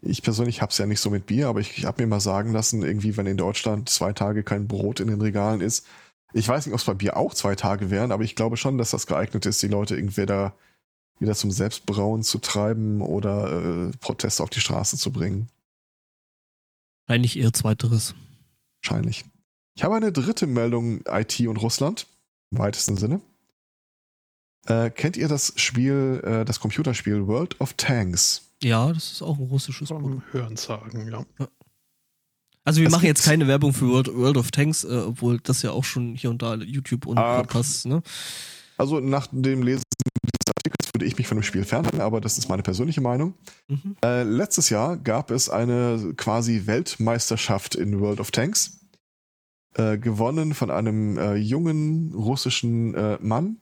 Ich 0.00 0.22
persönlich 0.22 0.62
hab's 0.62 0.78
ja 0.78 0.86
nicht 0.86 1.00
so 1.00 1.10
mit 1.10 1.26
Bier, 1.26 1.48
aber 1.48 1.60
ich, 1.60 1.76
ich 1.78 1.84
habe 1.84 2.02
mir 2.02 2.08
mal 2.08 2.20
sagen 2.20 2.52
lassen, 2.52 2.82
irgendwie, 2.82 3.16
wenn 3.16 3.26
in 3.26 3.36
Deutschland 3.36 3.88
zwei 3.88 4.12
Tage 4.12 4.42
kein 4.42 4.68
Brot 4.68 5.00
in 5.00 5.08
den 5.08 5.20
Regalen 5.20 5.60
ist, 5.60 5.86
ich 6.32 6.46
weiß 6.46 6.66
nicht, 6.66 6.74
ob 6.74 6.80
es 6.80 6.86
bei 6.86 6.94
Bier 6.94 7.16
auch 7.16 7.34
zwei 7.34 7.54
Tage 7.54 7.90
wären, 7.90 8.12
aber 8.12 8.22
ich 8.22 8.36
glaube 8.36 8.56
schon, 8.56 8.78
dass 8.78 8.90
das 8.90 9.06
geeignet 9.06 9.46
ist, 9.46 9.62
die 9.62 9.68
Leute 9.68 9.96
entweder 9.96 10.54
wieder 11.18 11.34
zum 11.34 11.50
Selbstbrauen 11.50 12.22
zu 12.22 12.38
treiben 12.38 13.00
oder 13.00 13.88
äh, 13.88 13.90
Proteste 13.98 14.42
auf 14.42 14.50
die 14.50 14.60
Straße 14.60 14.96
zu 14.98 15.10
bringen. 15.10 15.48
Eigentlich 17.06 17.38
eher 17.38 17.52
zweiteres. 17.52 18.14
Wahrscheinlich. 18.82 19.24
Ich 19.74 19.84
habe 19.84 19.96
eine 19.96 20.12
dritte 20.12 20.46
Meldung 20.46 21.00
IT 21.06 21.40
und 21.40 21.56
Russland, 21.56 22.06
im 22.50 22.58
weitesten 22.58 22.96
Sinne. 22.96 23.20
Äh, 24.66 24.90
kennt 24.90 25.16
ihr 25.16 25.28
das 25.28 25.54
Spiel, 25.56 26.22
äh, 26.24 26.44
das 26.44 26.60
Computerspiel 26.60 27.26
World 27.26 27.60
of 27.60 27.72
Tanks? 27.74 28.47
Ja, 28.62 28.92
das 28.92 29.12
ist 29.12 29.22
auch 29.22 29.38
ein 29.38 29.44
russisches 29.46 29.88
Produkt. 29.88 30.10
Vom 30.12 30.22
Hörensagen, 30.32 31.08
ja. 31.10 31.24
Also 32.64 32.80
wir 32.80 32.88
Es 32.88 32.92
machen 32.92 33.06
jetzt 33.06 33.24
keine 33.24 33.46
Werbung 33.46 33.72
für 33.72 33.88
World, 33.88 34.14
World 34.14 34.36
of 34.36 34.50
Tanks, 34.50 34.84
äh, 34.84 34.88
obwohl 35.06 35.38
das 35.40 35.62
ja 35.62 35.70
auch 35.70 35.84
schon 35.84 36.14
hier 36.16 36.28
und 36.30 36.42
da 36.42 36.54
YouTube 36.56 37.06
und 37.06 37.16
Ah. 37.18 37.38
Podcasts, 37.38 37.84
ne? 37.86 38.02
Also 38.76 39.00
nach 39.00 39.28
dem 39.32 39.62
Lesen 39.62 39.82
dieses 40.22 40.54
Artikels 40.54 40.94
würde 40.94 41.06
ich 41.06 41.16
mich 41.16 41.26
von 41.26 41.38
dem 41.38 41.42
Spiel 41.44 41.64
fernhalten, 41.64 42.00
aber 42.00 42.20
das 42.20 42.36
ist 42.36 42.48
meine 42.48 42.62
persönliche 42.62 43.00
Meinung. 43.00 43.34
Mhm. 43.68 43.96
Äh, 44.04 44.22
letztes 44.24 44.68
Jahr 44.70 44.96
gab 44.96 45.30
es 45.30 45.48
eine 45.48 46.12
quasi 46.16 46.66
Weltmeisterschaft 46.66 47.74
in 47.74 48.00
World 48.00 48.20
of 48.20 48.30
Tanks, 48.32 48.80
äh, 49.74 49.96
gewonnen 49.98 50.52
von 50.54 50.70
einem 50.70 51.16
äh, 51.16 51.34
jungen 51.36 52.12
russischen 52.14 52.94
äh, 52.94 53.18
Mann. 53.20 53.60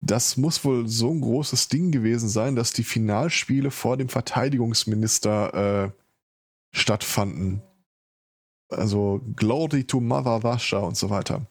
Das 0.00 0.36
muss 0.36 0.64
wohl 0.64 0.86
so 0.86 1.10
ein 1.10 1.20
großes 1.20 1.68
Ding 1.68 1.90
gewesen 1.90 2.28
sein, 2.28 2.54
dass 2.54 2.72
die 2.72 2.84
Finalspiele 2.84 3.70
vor 3.70 3.96
dem 3.96 4.08
Verteidigungsminister 4.08 5.86
äh, 5.86 5.90
stattfanden. 6.72 7.62
Also 8.70 9.20
Glory 9.34 9.84
to 9.84 10.00
Mother 10.00 10.42
Russia 10.44 10.78
und 10.78 10.96
so 10.96 11.10
weiter. 11.10 11.46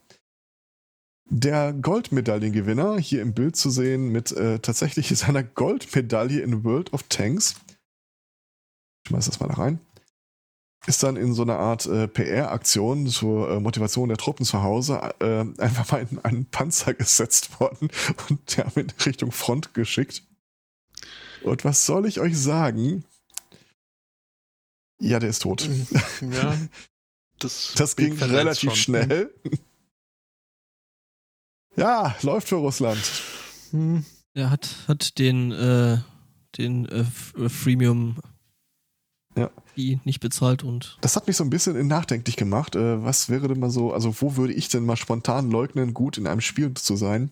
Der 1.29 1.73
Goldmedaillengewinner 1.73 2.97
hier 2.99 3.21
im 3.21 3.33
Bild 3.33 3.57
zu 3.57 3.69
sehen 3.69 4.09
mit 4.09 4.31
äh, 4.31 4.59
tatsächlich 4.59 5.09
seiner 5.17 5.43
Goldmedaille 5.43 6.39
in 6.39 6.63
World 6.63 6.93
of 6.93 7.03
Tanks. 7.09 7.55
Ich 9.03 9.09
schmeiß 9.09 9.25
das 9.25 9.39
mal 9.39 9.47
da 9.47 9.55
rein. 9.55 9.79
Ist 10.88 11.03
dann 11.03 11.17
in 11.17 11.33
so 11.33 11.41
einer 11.43 11.59
Art 11.59 11.85
äh, 11.85 12.07
PR-Aktion 12.07 13.07
zur 13.07 13.49
äh, 13.51 13.59
Motivation 13.59 14.07
der 14.09 14.17
Truppen 14.17 14.45
zu 14.45 14.63
Hause 14.63 15.13
äh, 15.19 15.45
einfach 15.61 15.91
mal 15.91 16.07
in 16.09 16.19
einen 16.19 16.45
Panzer 16.45 16.93
gesetzt 16.93 17.59
worden 17.59 17.89
und 18.29 18.57
der 18.57 18.75
in 18.75 18.89
Richtung 19.05 19.31
Front 19.31 19.73
geschickt. 19.73 20.23
Und 21.43 21.63
was 21.65 21.85
soll 21.85 22.05
ich 22.07 22.19
euch 22.19 22.38
sagen? 22.38 23.03
Ja, 24.99 25.19
der 25.19 25.29
ist 25.29 25.43
tot. 25.43 25.69
ja 26.21 26.57
das 27.39 27.73
Das 27.77 27.95
ging 27.95 28.17
relativ 28.17 28.71
schon. 28.71 28.75
schnell. 28.75 29.33
Ja, 31.75 32.15
läuft 32.23 32.49
für 32.49 32.55
Russland. 32.55 32.99
Hm. 33.71 34.03
Er 34.33 34.49
hat, 34.49 34.67
hat 34.88 35.19
den, 35.19 35.51
äh, 35.51 35.99
den 36.57 36.85
äh, 36.88 37.05
äh, 37.38 37.49
Freemium 37.49 38.17
Ja. 39.35 39.51
Die 39.78 39.99
nicht 40.03 40.19
bezahlt 40.19 40.63
und 40.63 40.97
Das 41.01 41.15
hat 41.15 41.28
mich 41.28 41.38
so 41.38 41.43
ein 41.43 41.49
bisschen 41.49 41.88
nachdenklich 41.88 42.36
gemacht. 42.36 42.75
Äh, 42.75 43.03
was 43.03 43.30
wäre 43.30 43.47
denn 43.47 43.59
mal 43.59 43.69
so, 43.69 43.93
also 43.93 44.13
wo 44.19 44.36
würde 44.36 44.53
ich 44.53 44.69
denn 44.69 44.86
mal 44.86 44.97
spontan 44.97 45.49
leugnen, 45.49 45.93
gut 45.93 46.17
in 46.17 46.28
einem 46.28 46.41
Spiel 46.41 46.73
zu 46.73 46.95
sein? 46.95 47.32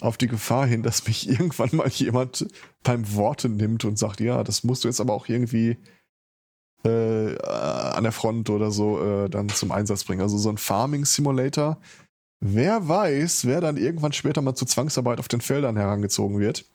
Auf 0.00 0.16
die 0.16 0.28
Gefahr 0.28 0.66
hin, 0.66 0.82
dass 0.82 1.06
mich 1.06 1.28
irgendwann 1.28 1.70
mal 1.72 1.88
jemand 1.88 2.46
beim 2.82 3.14
Worte 3.14 3.48
nimmt 3.48 3.84
und 3.84 3.98
sagt, 3.98 4.20
ja, 4.20 4.44
das 4.44 4.62
musst 4.62 4.84
du 4.84 4.88
jetzt 4.88 5.00
aber 5.00 5.14
auch 5.14 5.28
irgendwie 5.28 5.78
äh, 6.84 7.32
äh, 7.32 7.38
an 7.46 8.02
der 8.02 8.12
Front 8.12 8.50
oder 8.50 8.70
so 8.70 9.02
äh, 9.02 9.30
dann 9.30 9.48
zum 9.48 9.72
Einsatz 9.72 10.04
bringen. 10.04 10.20
Also 10.20 10.36
so 10.36 10.50
ein 10.50 10.58
Farming 10.58 11.06
Simulator. 11.06 11.78
Wer 12.40 12.86
weiß, 12.86 13.46
wer 13.46 13.62
dann 13.62 13.78
irgendwann 13.78 14.12
später 14.12 14.42
mal 14.42 14.54
zur 14.54 14.68
Zwangsarbeit 14.68 15.18
auf 15.18 15.28
den 15.28 15.40
Feldern 15.40 15.78
herangezogen 15.78 16.38
wird. 16.40 16.66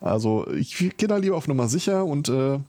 Also 0.00 0.48
ich 0.48 0.76
gehe 0.96 1.08
da 1.08 1.18
lieber 1.18 1.36
auf 1.36 1.48
Nummer 1.48 1.68
sicher 1.68 2.06
und 2.06 2.30
äh, 2.30 2.60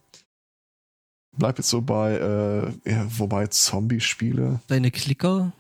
bleib 1.38 1.58
jetzt 1.58 1.70
so 1.70 1.82
bei, 1.82 2.14
äh, 2.14 2.90
ja, 2.92 3.06
wobei 3.20 3.48
Zombie-Spiele. 3.48 4.60
deine 4.68 4.92
Klicker. 4.92 5.52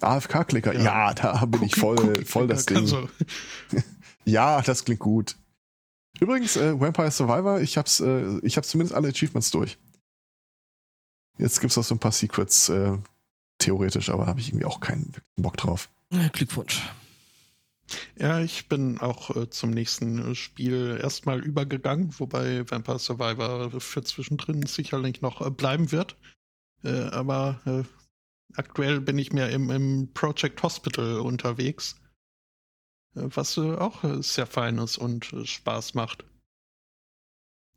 AFK-Klicker, 0.00 0.74
ja. 0.74 0.82
Ja. 0.82 1.14
da 1.14 1.44
bin 1.46 1.62
ich 1.62 1.72
Cookie- 1.74 1.80
voll, 1.80 1.98
Cookie 1.98 2.24
voll 2.24 2.46
das 2.48 2.66
Ding. 2.66 2.78
Also, 2.78 3.08
Ja, 4.24 4.60
das 4.62 4.84
klingt 4.84 5.00
gut. 5.00 5.36
Übrigens, 6.20 6.56
äh, 6.56 6.78
Vampire 6.78 7.10
Survivor, 7.10 7.60
ich 7.60 7.76
hab's, 7.76 7.98
äh, 8.00 8.38
ich 8.42 8.56
hab's 8.56 8.68
zumindest 8.68 8.94
alle 8.94 9.08
Achievements 9.08 9.50
durch. 9.50 9.78
Jetzt 11.38 11.60
gibt's 11.60 11.76
noch 11.76 11.82
so 11.84 11.94
ein 11.94 11.98
paar 11.98 12.12
Secrets, 12.12 12.68
äh, 12.68 12.96
theoretisch, 13.58 14.10
aber 14.10 14.26
habe 14.26 14.38
ich 14.40 14.48
irgendwie 14.50 14.66
auch 14.66 14.78
keinen 14.80 15.06
wirklichen 15.06 15.42
Bock 15.42 15.56
drauf. 15.56 15.88
Glückwunsch. 16.32 16.82
Ja, 18.18 18.40
ich 18.40 18.68
bin 18.68 18.98
auch 18.98 19.34
äh, 19.36 19.50
zum 19.50 19.70
nächsten 19.70 20.32
äh, 20.32 20.34
Spiel 20.34 20.98
erstmal 21.02 21.40
übergegangen, 21.40 22.14
wobei 22.18 22.68
Vampire 22.70 22.98
Survivor 22.98 23.80
für 23.80 24.02
zwischendrin 24.02 24.66
sicherlich 24.66 25.20
noch 25.22 25.44
äh, 25.44 25.50
bleiben 25.50 25.92
wird. 25.92 26.16
Äh, 26.84 27.08
aber 27.10 27.60
äh, 27.64 27.82
aktuell 28.58 29.00
bin 29.00 29.18
ich 29.18 29.32
mehr 29.32 29.50
im, 29.50 29.70
im 29.70 30.12
Project 30.12 30.62
Hospital 30.62 31.20
unterwegs, 31.20 31.96
äh, 33.14 33.22
was 33.24 33.58
auch 33.58 34.04
sehr 34.22 34.46
fein 34.46 34.78
ist 34.78 34.98
und 34.98 35.32
Spaß 35.44 35.94
macht. 35.94 36.24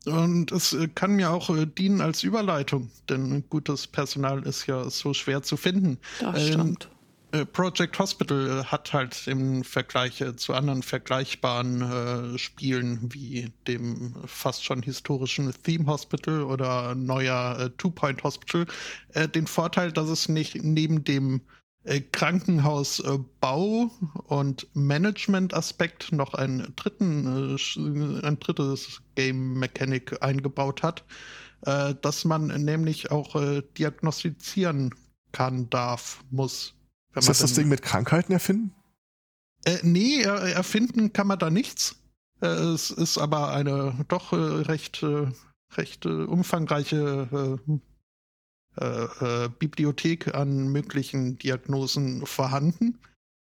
Und 0.04 0.52
es 0.52 0.76
kann 0.94 1.16
mir 1.16 1.32
auch 1.32 1.50
dienen 1.76 2.00
als 2.00 2.22
Überleitung, 2.22 2.92
denn 3.08 3.48
gutes 3.48 3.88
Personal 3.88 4.44
ist 4.44 4.66
ja 4.66 4.88
so 4.88 5.14
schwer 5.14 5.42
zu 5.42 5.56
finden. 5.56 5.98
Das 6.20 6.46
Ähm, 6.46 6.52
stimmt. 6.52 6.90
Äh, 7.32 7.44
Project 7.44 7.98
Hospital 7.98 8.60
äh, 8.60 8.64
hat 8.64 8.92
halt 8.92 9.26
im 9.26 9.64
Vergleich 9.64 10.20
äh, 10.20 10.36
zu 10.36 10.54
anderen 10.54 10.82
vergleichbaren 10.82 12.34
äh, 12.34 12.38
Spielen 12.38 13.12
wie 13.12 13.52
dem 13.66 14.14
fast 14.26 14.64
schon 14.64 14.82
historischen 14.82 15.52
Theme 15.64 15.86
Hospital 15.86 16.42
oder 16.44 16.94
neuer 16.94 17.58
äh, 17.58 17.70
Two 17.78 17.90
Point 17.90 18.22
Hospital 18.22 18.66
äh, 19.14 19.28
den 19.28 19.46
Vorteil, 19.46 19.92
dass 19.92 20.08
es 20.08 20.28
nicht 20.28 20.62
neben 20.62 21.04
dem 21.04 21.40
Krankenhausbau 22.10 23.92
und 24.24 24.66
Management-Aspekt 24.74 26.10
noch 26.10 26.34
einen 26.34 26.74
dritten, 26.74 27.56
ein 28.24 28.40
drittes 28.40 29.02
Game 29.14 29.54
Mechanic 29.54 30.20
eingebaut 30.20 30.82
hat, 30.82 31.04
dass 31.62 32.24
man 32.24 32.48
nämlich 32.48 33.12
auch 33.12 33.40
diagnostizieren 33.78 34.96
kann, 35.30 35.70
darf, 35.70 36.24
muss. 36.32 36.75
Ist 37.20 37.26
man 37.26 37.32
das 37.32 37.38
das 37.38 37.54
Ding 37.54 37.68
mit 37.68 37.82
Krankheiten 37.82 38.32
erfinden? 38.32 38.74
Äh, 39.64 39.78
nee, 39.82 40.20
er, 40.20 40.36
erfinden 40.54 41.12
kann 41.12 41.26
man 41.26 41.38
da 41.38 41.50
nichts. 41.50 41.96
Äh, 42.40 42.46
es 42.46 42.90
ist 42.90 43.18
aber 43.18 43.50
eine 43.52 44.04
doch 44.08 44.32
äh, 44.32 44.36
recht, 44.36 45.02
äh, 45.02 45.26
recht 45.74 46.04
äh, 46.04 46.08
umfangreiche 46.08 47.58
äh, 47.68 47.78
äh, 48.78 49.44
äh, 49.44 49.48
Bibliothek 49.58 50.34
an 50.34 50.68
möglichen 50.68 51.38
Diagnosen 51.38 52.26
vorhanden. 52.26 52.98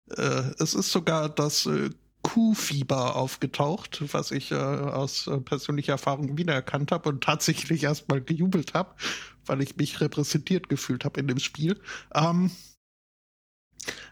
Äh, 0.09 0.51
es 0.59 0.73
ist 0.73 0.91
sogar 0.91 1.29
das 1.29 1.65
äh, 1.65 1.89
Kuhfieber 2.23 3.15
aufgetaucht, 3.15 4.03
was 4.13 4.31
ich 4.31 4.51
äh, 4.51 4.55
aus 4.55 5.27
äh, 5.27 5.39
persönlicher 5.39 5.93
Erfahrung 5.93 6.37
wiedererkannt 6.37 6.91
habe 6.91 7.09
und 7.09 7.23
tatsächlich 7.23 7.83
erstmal 7.83 8.21
gejubelt 8.21 8.73
habe, 8.73 8.95
weil 9.45 9.61
ich 9.61 9.77
mich 9.77 10.01
repräsentiert 10.01 10.69
gefühlt 10.69 11.05
habe 11.05 11.19
in 11.19 11.27
dem 11.27 11.39
Spiel. 11.39 11.79
Ähm, 12.13 12.51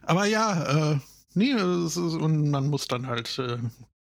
aber 0.03 0.25
ja, 0.25 0.93
äh, 0.93 0.99
nee, 1.33 1.51
ist, 1.51 1.97
und 1.97 2.49
man 2.49 2.67
muss 2.67 2.87
dann 2.87 3.07
halt 3.07 3.37
äh, 3.39 3.57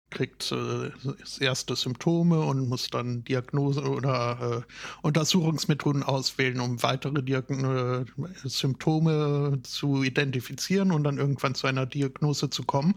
kriegt 0.09 0.51
äh, 0.51 0.91
erste 1.39 1.76
Symptome 1.76 2.39
und 2.39 2.67
muss 2.67 2.89
dann 2.89 3.24
Diagnose 3.24 3.82
oder 3.82 4.65
äh, 4.67 4.74
Untersuchungsmethoden 5.01 6.03
auswählen, 6.03 6.59
um 6.59 6.82
weitere 6.84 7.22
Diagn 7.24 7.63
äh, 7.63 8.05
Symptome 8.47 9.59
zu 9.63 10.03
identifizieren 10.03 10.91
und 10.91 11.03
dann 11.03 11.17
irgendwann 11.17 11.55
zu 11.55 11.67
einer 11.67 11.86
Diagnose 11.86 12.49
zu 12.49 12.63
kommen. 12.63 12.95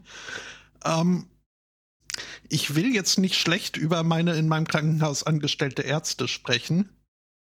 Ähm, 0.85 1.27
ich 2.49 2.75
will 2.75 2.95
jetzt 2.95 3.19
nicht 3.19 3.37
schlecht 3.37 3.77
über 3.77 4.03
meine 4.03 4.37
in 4.37 4.49
meinem 4.49 4.67
Krankenhaus 4.67 5.23
angestellte 5.23 5.83
Ärzte 5.83 6.29
sprechen, 6.29 6.91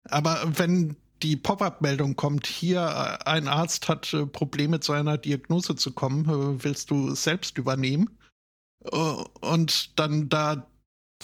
aber 0.05 0.41
wenn 0.57 0.97
die 1.23 1.37
Pop-up-Meldung 1.37 2.16
kommt, 2.16 2.47
hier 2.47 2.81
äh, 2.81 3.29
ein 3.29 3.49
Arzt 3.49 3.89
hat 3.89 4.12
äh, 4.12 4.27
Probleme 4.27 4.81
zu 4.81 4.93
einer 4.93 5.18
Diagnose 5.18 5.77
zu 5.77 5.93
kommen, 5.93 6.25
äh, 6.29 6.64
willst 6.64 6.91
du 6.91 7.14
selbst 7.14 7.59
übernehmen? 7.59 8.11
Und 9.41 9.97
dann 10.01 10.29
da 10.29 10.66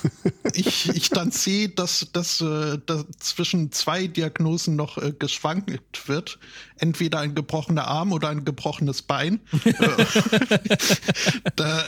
ich, 0.52 0.90
ich 0.90 1.10
dann 1.10 1.32
sehe, 1.32 1.68
dass, 1.68 2.06
dass, 2.12 2.38
dass 2.38 3.06
zwischen 3.18 3.72
zwei 3.72 4.06
Diagnosen 4.06 4.76
noch 4.76 4.96
geschwankt 5.18 6.06
wird. 6.06 6.38
Entweder 6.76 7.18
ein 7.18 7.34
gebrochener 7.34 7.88
Arm 7.88 8.12
oder 8.12 8.28
ein 8.28 8.44
gebrochenes 8.44 9.02
Bein. 9.02 9.40
da 11.56 11.84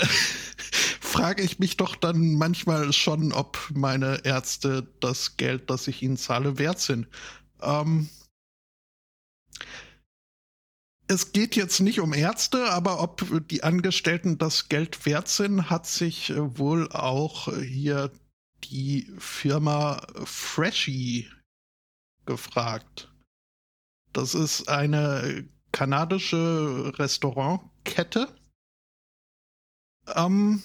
frage 1.11 1.42
ich 1.42 1.58
mich 1.58 1.76
doch 1.76 1.96
dann 1.96 2.34
manchmal 2.34 2.92
schon, 2.92 3.32
ob 3.32 3.58
meine 3.74 4.24
Ärzte 4.24 4.86
das 5.00 5.36
Geld, 5.36 5.68
das 5.68 5.86
ich 5.88 6.02
ihnen 6.02 6.16
zahle, 6.16 6.58
wert 6.58 6.80
sind. 6.80 7.06
Ähm, 7.62 8.08
es 11.06 11.32
geht 11.32 11.56
jetzt 11.56 11.80
nicht 11.80 12.00
um 12.00 12.12
Ärzte, 12.14 12.70
aber 12.70 13.02
ob 13.02 13.48
die 13.48 13.64
Angestellten 13.64 14.38
das 14.38 14.68
Geld 14.68 15.06
wert 15.06 15.28
sind, 15.28 15.68
hat 15.68 15.86
sich 15.86 16.30
äh, 16.30 16.58
wohl 16.58 16.90
auch 16.92 17.52
hier 17.52 18.12
die 18.64 19.12
Firma 19.18 20.06
Freshie 20.24 21.28
gefragt. 22.26 23.12
Das 24.12 24.34
ist 24.34 24.68
eine 24.68 25.48
kanadische 25.72 26.92
Restaurantkette. 26.96 28.28
Ähm, 30.14 30.62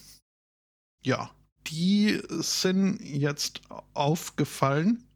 ja, 1.03 1.31
die 1.67 2.21
sind 2.29 2.99
jetzt 3.01 3.61
aufgefallen, 3.93 5.07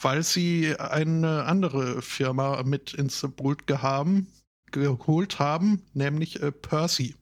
weil 0.00 0.22
sie 0.22 0.78
eine 0.78 1.44
andere 1.44 2.02
Firma 2.02 2.62
mit 2.62 2.94
ins 2.94 3.26
Boot 3.36 3.66
gehaben, 3.66 4.28
geholt 4.70 5.38
haben, 5.38 5.82
nämlich 5.94 6.40
äh, 6.42 6.52
Percy. 6.52 7.14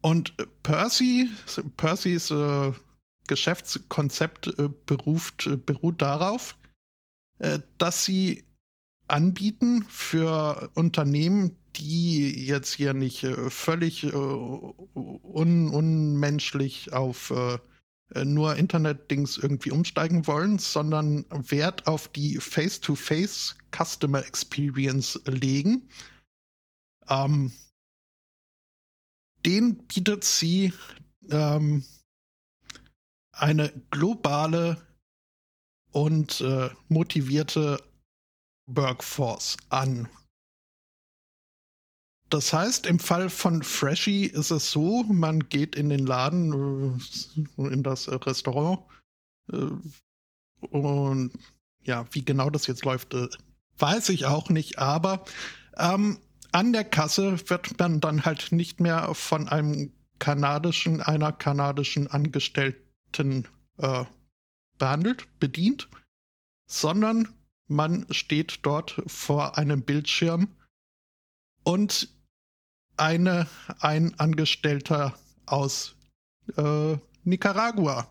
Und 0.00 0.34
äh, 0.38 0.46
Percy, 0.62 1.30
Percys 1.76 2.30
äh, 2.30 2.72
Geschäftskonzept 3.28 4.58
äh, 4.58 4.68
beruft, 4.86 5.46
äh, 5.46 5.56
beruht 5.56 6.02
darauf, 6.02 6.56
dass 7.78 8.04
sie 8.04 8.44
anbieten 9.08 9.84
für 9.88 10.70
Unternehmen, 10.74 11.56
die 11.74 12.46
jetzt 12.46 12.72
hier 12.72 12.94
nicht 12.94 13.26
völlig 13.48 14.14
un 14.14 15.68
unmenschlich 15.68 16.92
auf 16.92 17.32
nur 18.24 18.56
Internet-Dings 18.56 19.38
irgendwie 19.38 19.70
umsteigen 19.70 20.26
wollen, 20.26 20.58
sondern 20.58 21.24
Wert 21.30 21.86
auf 21.86 22.08
die 22.08 22.36
Face-to-Face 22.38 23.56
Customer 23.70 24.24
Experience 24.26 25.20
legen. 25.26 25.88
Ähm, 27.08 27.52
den 29.44 29.78
bietet 29.86 30.24
sie 30.24 30.72
ähm, 31.30 31.84
eine 33.32 33.72
globale 33.90 34.86
und 35.90 36.40
äh, 36.40 36.70
motivierte 36.88 37.82
Workforce 38.66 39.56
an. 39.68 40.08
Das 42.32 42.50
heißt, 42.50 42.86
im 42.86 42.98
Fall 42.98 43.28
von 43.28 43.62
Freshie 43.62 44.24
ist 44.24 44.50
es 44.50 44.70
so, 44.70 45.02
man 45.02 45.50
geht 45.50 45.76
in 45.76 45.90
den 45.90 46.06
Laden, 46.06 46.98
äh, 47.58 47.62
in 47.66 47.82
das 47.82 48.08
Restaurant 48.08 48.80
äh, 49.52 49.66
und 50.70 51.32
ja, 51.82 52.06
wie 52.12 52.24
genau 52.24 52.48
das 52.48 52.66
jetzt 52.66 52.86
läuft, 52.86 53.12
äh, 53.12 53.28
weiß 53.76 54.08
ich 54.08 54.24
auch 54.24 54.48
nicht, 54.48 54.78
aber 54.78 55.26
ähm, 55.76 56.20
an 56.52 56.72
der 56.72 56.84
Kasse 56.84 57.50
wird 57.50 57.78
man 57.78 58.00
dann 58.00 58.24
halt 58.24 58.50
nicht 58.50 58.80
mehr 58.80 59.14
von 59.14 59.48
einem 59.48 59.92
kanadischen, 60.18 61.02
einer 61.02 61.32
kanadischen 61.32 62.06
Angestellten 62.06 63.46
äh, 63.76 64.06
behandelt, 64.78 65.26
bedient, 65.38 65.90
sondern 66.66 67.28
man 67.68 68.06
steht 68.10 68.60
dort 68.62 69.02
vor 69.06 69.58
einem 69.58 69.82
Bildschirm 69.82 70.48
und 71.62 72.08
eine, 73.02 73.48
ein 73.80 74.18
Angestellter 74.20 75.18
aus 75.46 75.96
äh, 76.56 76.96
Nicaragua 77.24 78.08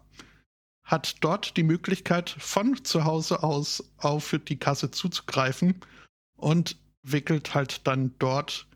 hat 0.84 1.24
dort 1.24 1.56
die 1.56 1.64
Möglichkeit, 1.64 2.30
von 2.30 2.84
zu 2.84 3.06
Hause 3.06 3.42
aus 3.44 3.82
auf 3.98 4.36
die 4.48 4.60
Kasse 4.60 4.92
zuzugreifen 4.92 5.80
und 6.36 6.78
wickelt 7.04 7.56
halt 7.56 7.88
dann 7.88 8.14
dort 8.20 8.68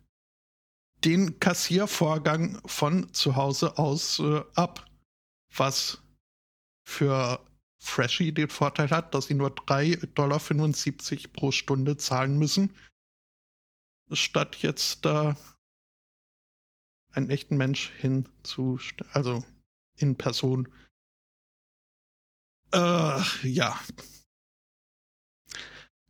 den 1.03 1.39
Kassiervorgang 1.41 2.61
von 2.65 3.13
zu 3.13 3.35
Hause 3.35 3.77
aus 3.77 4.19
äh, 4.19 4.41
ab. 4.55 4.89
Was 5.53 6.01
für 6.87 7.45
Freshie 7.77 8.31
den 8.31 8.49
Vorteil 8.49 8.89
hat, 8.89 9.13
dass 9.13 9.27
sie 9.27 9.33
nur 9.33 9.49
3,75 9.49 10.13
Dollar 10.13 11.33
pro 11.33 11.51
Stunde 11.51 11.97
zahlen 11.97 12.37
müssen, 12.37 12.73
statt 14.13 14.57
jetzt 14.61 15.03
da 15.03 15.35
einen 17.15 17.29
echten 17.29 17.57
Mensch 17.57 17.91
hinzu, 17.97 18.79
also 19.13 19.43
in 19.97 20.15
Person. 20.15 20.67
Äh, 22.73 23.21
ja. 23.43 23.79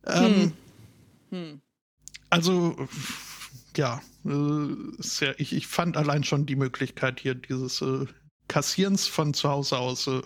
Ähm, 0.04 0.34
hm. 0.34 0.52
Hm. 1.30 1.60
Also, 2.30 2.88
ja, 3.76 4.02
äh, 4.24 4.74
sehr, 4.98 5.38
ich, 5.38 5.52
ich 5.52 5.66
fand 5.66 5.96
allein 5.96 6.24
schon 6.24 6.46
die 6.46 6.56
Möglichkeit 6.56 7.20
hier 7.20 7.34
dieses 7.34 7.82
äh, 7.82 8.06
Kassierens 8.48 9.06
von 9.06 9.34
zu 9.34 9.48
Hause 9.48 9.78
aus, 9.78 10.06
äh, 10.06 10.22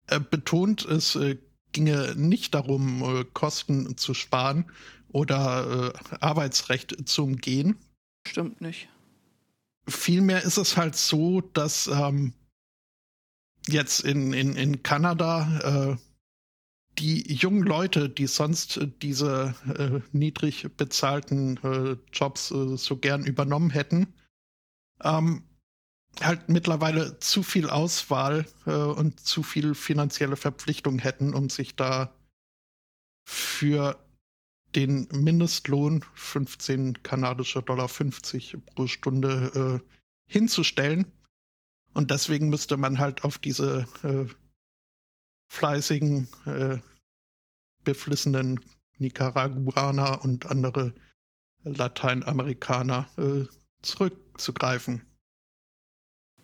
äh, 0.07 0.19
betont, 0.19 0.85
es 0.85 1.15
äh, 1.15 1.37
ginge 1.71 2.13
nicht 2.15 2.53
darum, 2.53 3.01
äh, 3.03 3.25
Kosten 3.33 3.97
zu 3.97 4.13
sparen 4.13 4.65
oder 5.09 5.93
äh, 5.93 6.15
Arbeitsrecht 6.19 7.07
zu 7.07 7.23
umgehen. 7.23 7.77
Stimmt 8.27 8.61
nicht. 8.61 8.87
Vielmehr 9.87 10.43
ist 10.43 10.57
es 10.57 10.77
halt 10.77 10.95
so, 10.95 11.41
dass 11.41 11.87
ähm, 11.87 12.33
jetzt 13.67 14.01
in, 14.01 14.33
in, 14.33 14.55
in 14.55 14.83
Kanada 14.83 15.97
die 16.99 17.33
jungen 17.33 17.63
Leute, 17.63 18.09
die 18.09 18.27
sonst 18.27 18.77
äh, 18.77 18.87
diese 19.01 19.55
äh, 19.77 20.01
niedrig 20.11 20.67
bezahlten 20.77 21.57
äh, 21.63 21.97
Jobs 22.13 22.51
äh, 22.51 22.77
so 22.77 22.97
gern 22.97 23.25
übernommen 23.25 23.69
hätten, 23.69 24.13
ähm, 25.05 25.43
halt 26.21 26.49
mittlerweile 26.49 27.19
zu 27.19 27.43
viel 27.43 27.69
Auswahl 27.69 28.45
äh, 28.65 28.71
und 28.71 29.19
zu 29.19 29.43
viel 29.43 29.75
finanzielle 29.75 30.35
Verpflichtung 30.35 30.99
hätten, 30.99 31.33
um 31.33 31.49
sich 31.49 31.75
da 31.75 32.13
für 33.25 34.03
den 34.75 35.07
Mindestlohn 35.11 36.03
15 36.15 37.01
kanadische 37.03 37.63
Dollar 37.63 37.87
50 37.87 38.57
pro 38.65 38.87
Stunde 38.87 39.81
äh, 39.85 40.31
hinzustellen. 40.31 41.11
Und 41.93 42.11
deswegen 42.11 42.49
müsste 42.49 42.75
man 42.75 42.99
halt 42.99 43.23
auf 43.23 43.37
diese 43.37 43.87
fleißigen, 45.47 46.27
äh, 46.45 46.79
beflissenen 47.83 48.59
Nicaraguaner 48.97 50.23
und 50.23 50.47
andere 50.47 50.93
Lateinamerikaner 51.63 53.07
äh, 53.17 53.45
zurückzugreifen. 53.85 55.01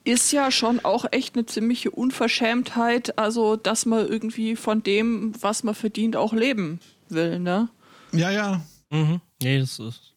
Ist 0.04 0.32
ja 0.32 0.50
schon 0.50 0.80
auch 0.80 1.06
echt 1.12 1.36
eine 1.36 1.46
ziemliche 1.46 1.92
Unverschämtheit, 1.92 3.20
also 3.20 3.56
dass 3.56 3.86
man 3.86 4.08
irgendwie 4.08 4.56
von 4.56 4.82
dem, 4.82 5.34
was 5.44 5.64
man 5.64 5.76
verdient, 5.76 6.16
auch 6.16 6.34
leben 6.34 6.80
will, 7.10 7.38
ne? 7.39 7.70
Ja, 8.12 8.32
ja. 8.32 8.66
Mhm. 8.89 9.22
Nee, 9.42 9.60
das 9.60 9.78
ist. 9.78 10.16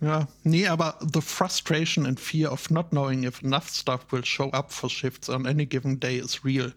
Ja, 0.00 0.28
nee, 0.42 0.66
aber 0.66 0.98
the 1.14 1.22
frustration 1.22 2.04
and 2.04 2.20
fear 2.20 2.52
of 2.52 2.68
not 2.68 2.90
knowing 2.90 3.22
if 3.22 3.42
enough 3.42 3.68
stuff 3.70 4.04
will 4.10 4.24
show 4.24 4.50
up 4.50 4.70
for 4.70 4.90
shifts 4.90 5.30
on 5.30 5.46
any 5.46 5.64
given 5.64 5.98
day 5.98 6.18
is 6.18 6.44
real, 6.44 6.74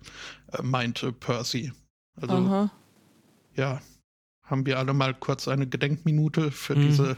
äh, 0.54 0.62
meinte 0.62 1.12
Percy. 1.12 1.74
Also, 2.16 2.36
Aha. 2.36 2.72
ja, 3.56 3.82
haben 4.44 4.66
wir 4.66 4.80
alle 4.80 4.94
mal 4.94 5.14
kurz 5.14 5.50
eine 5.50 5.68
Gedenkminute 5.68 6.52
für 6.52 6.76
Mhm. 6.76 6.82
diese 6.84 7.18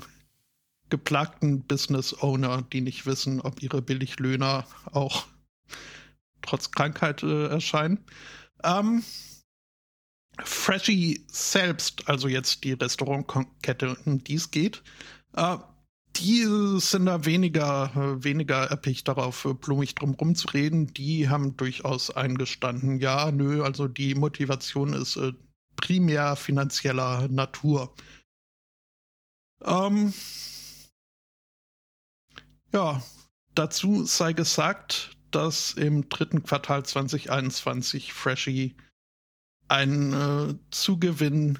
geplagten 0.89 1.61
Business 1.61 2.13
Owner, 2.21 2.63
die 2.73 2.81
nicht 2.81 3.05
wissen, 3.05 3.41
ob 3.41 3.61
ihre 3.61 3.81
Billiglöhner 3.81 4.65
auch 4.91 5.25
trotz 6.41 6.71
Krankheit 6.71 7.23
äh, 7.23 7.47
erscheinen. 7.47 8.03
Ähm, 8.63 9.03
Freshie 10.43 11.25
selbst, 11.29 12.07
also 12.07 12.27
jetzt 12.27 12.63
die 12.63 12.73
Restaurantkette, 12.73 13.97
um 14.05 14.23
die 14.23 14.35
es 14.35 14.51
geht, 14.51 14.83
äh, 15.35 15.57
die 16.15 16.45
sind 16.79 17.05
da 17.05 17.25
weniger, 17.25 17.91
äh, 17.95 18.23
weniger 18.23 18.65
erpicht 18.65 19.07
darauf, 19.07 19.45
äh, 19.45 19.53
blumig 19.53 19.95
drum 19.95 20.15
rumzureden. 20.15 20.93
Die 20.93 21.29
haben 21.29 21.55
durchaus 21.55 22.11
eingestanden, 22.11 22.99
ja, 22.99 23.31
nö, 23.31 23.63
also 23.63 23.87
die 23.87 24.15
Motivation 24.15 24.93
ist 24.93 25.17
äh, 25.17 25.33
primär 25.75 26.35
finanzieller 26.35 27.27
Natur. 27.29 27.93
Ähm, 29.63 30.13
ja, 32.73 33.01
dazu 33.55 34.05
sei 34.05 34.33
gesagt, 34.33 35.15
dass 35.31 35.73
im 35.73 36.09
dritten 36.09 36.43
Quartal 36.43 36.85
2021 36.85 38.13
Freshie 38.13 38.75
einen 39.67 40.13
äh, 40.13 40.55
Zugewinn 40.71 41.59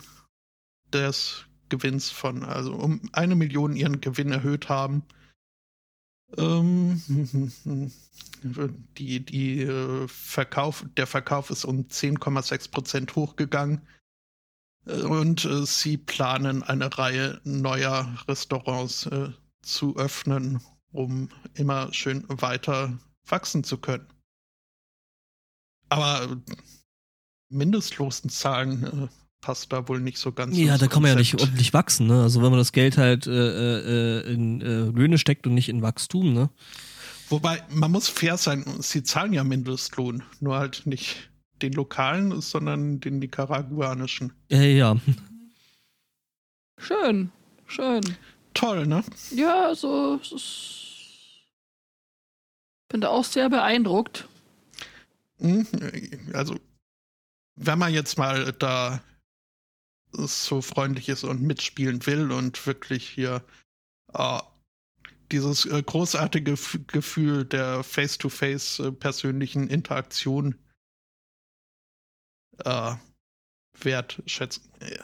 des 0.92 1.46
Gewinns 1.70 2.10
von, 2.10 2.44
also 2.44 2.74
um 2.74 3.02
eine 3.14 3.36
Million 3.36 3.76
ihren 3.76 4.02
Gewinn 4.02 4.32
erhöht 4.32 4.70
haben. 4.70 5.04
Ähm, 6.38 7.02
die, 8.98 9.20
die 9.20 9.62
äh, 9.62 10.08
Verkauf, 10.08 10.86
der 10.98 11.08
Verkauf 11.08 11.50
ist 11.50 11.66
um 11.66 11.82
10,6 11.82 12.72
Prozent 12.72 13.16
hochgegangen. 13.16 13.82
Und 14.86 15.46
äh, 15.46 15.66
sie 15.66 15.98
planen 15.98 16.64
eine 16.64 16.98
Reihe 16.98 17.40
neuer 17.44 18.18
Restaurants 18.28 19.06
äh, 19.06 19.30
zu 19.62 19.96
öffnen, 19.98 20.62
um 20.92 21.30
immer 21.54 21.94
schön 21.94 22.26
weiter 22.28 22.98
wachsen 23.28 23.64
zu 23.64 23.78
können. 23.78 24.08
Aber 25.90 26.38
Mindestlosenzahlen 27.50 28.84
äh, 28.84 29.08
passt 29.42 29.72
da 29.74 29.88
wohl 29.88 30.00
nicht 30.00 30.18
so 30.18 30.32
ganz. 30.32 30.58
Ja, 30.58 30.78
da 30.78 30.88
kann 30.88 31.02
man 31.02 31.12
ja 31.12 31.18
nicht 31.18 31.40
ordentlich 31.40 31.74
wachsen, 31.74 32.08
ne? 32.08 32.22
Also 32.22 32.42
wenn 32.42 32.52
man 32.52 32.60
das 32.60 32.72
Geld 32.72 32.98
halt 32.98 33.28
äh, 33.28 34.20
äh, 34.20 34.34
in 34.34 34.62
äh, 34.62 34.86
Löhne 34.86 35.18
steckt 35.18 35.48
und 35.48 35.54
nicht 35.54 35.70
in 35.70 35.82
Wachstum, 35.82 36.34
ne? 36.34 36.50
Wobei, 37.30 37.64
man 37.70 37.92
muss 37.92 38.08
fair 38.08 38.38
sein, 38.38 38.66
sie 38.80 39.04
zahlen 39.04 39.34
ja 39.34 39.44
Mindestlohn, 39.44 40.24
nur 40.40 40.58
halt 40.58 40.86
nicht 40.86 41.30
den 41.62 41.74
lokalen, 41.74 42.42
sondern 42.42 43.00
den 43.00 43.20
nicaraguanischen. 43.20 44.34
Ja, 44.50 44.62
ja. 44.62 44.98
Schön. 46.80 47.32
Schön. 47.68 48.02
Toll, 48.54 48.86
ne? 48.88 49.04
Ja, 49.32 49.74
so. 49.76 50.20
es 50.22 50.32
ist- 50.32 50.86
Bin 52.90 53.02
da 53.02 53.10
auch 53.10 53.24
sehr 53.24 53.50
beeindruckt. 53.50 54.28
Hm, 55.40 55.68
Also, 56.34 56.60
wenn 57.56 57.80
man 57.80 57.94
jetzt 57.94 58.18
mal 58.18 58.52
da 58.54 59.02
so 60.12 60.62
freundlich 60.62 61.08
ist 61.10 61.24
und 61.24 61.42
mitspielen 61.42 62.06
will 62.08 62.32
und 62.32 62.66
wirklich 62.66 63.08
hier 63.08 63.44
äh, 64.14 64.40
dieses 65.32 65.66
äh, 65.66 65.84
großartige 65.84 66.54
F 66.54 66.80
Gefühl 66.88 67.46
der 67.46 67.84
face-to-face 67.84 68.80
äh, 68.80 68.92
persönlichen 68.92 69.68
Interaktion 69.68 70.56
äh, 72.66 72.96
wertschätzen. 73.80 74.64
Äh, 74.82 74.98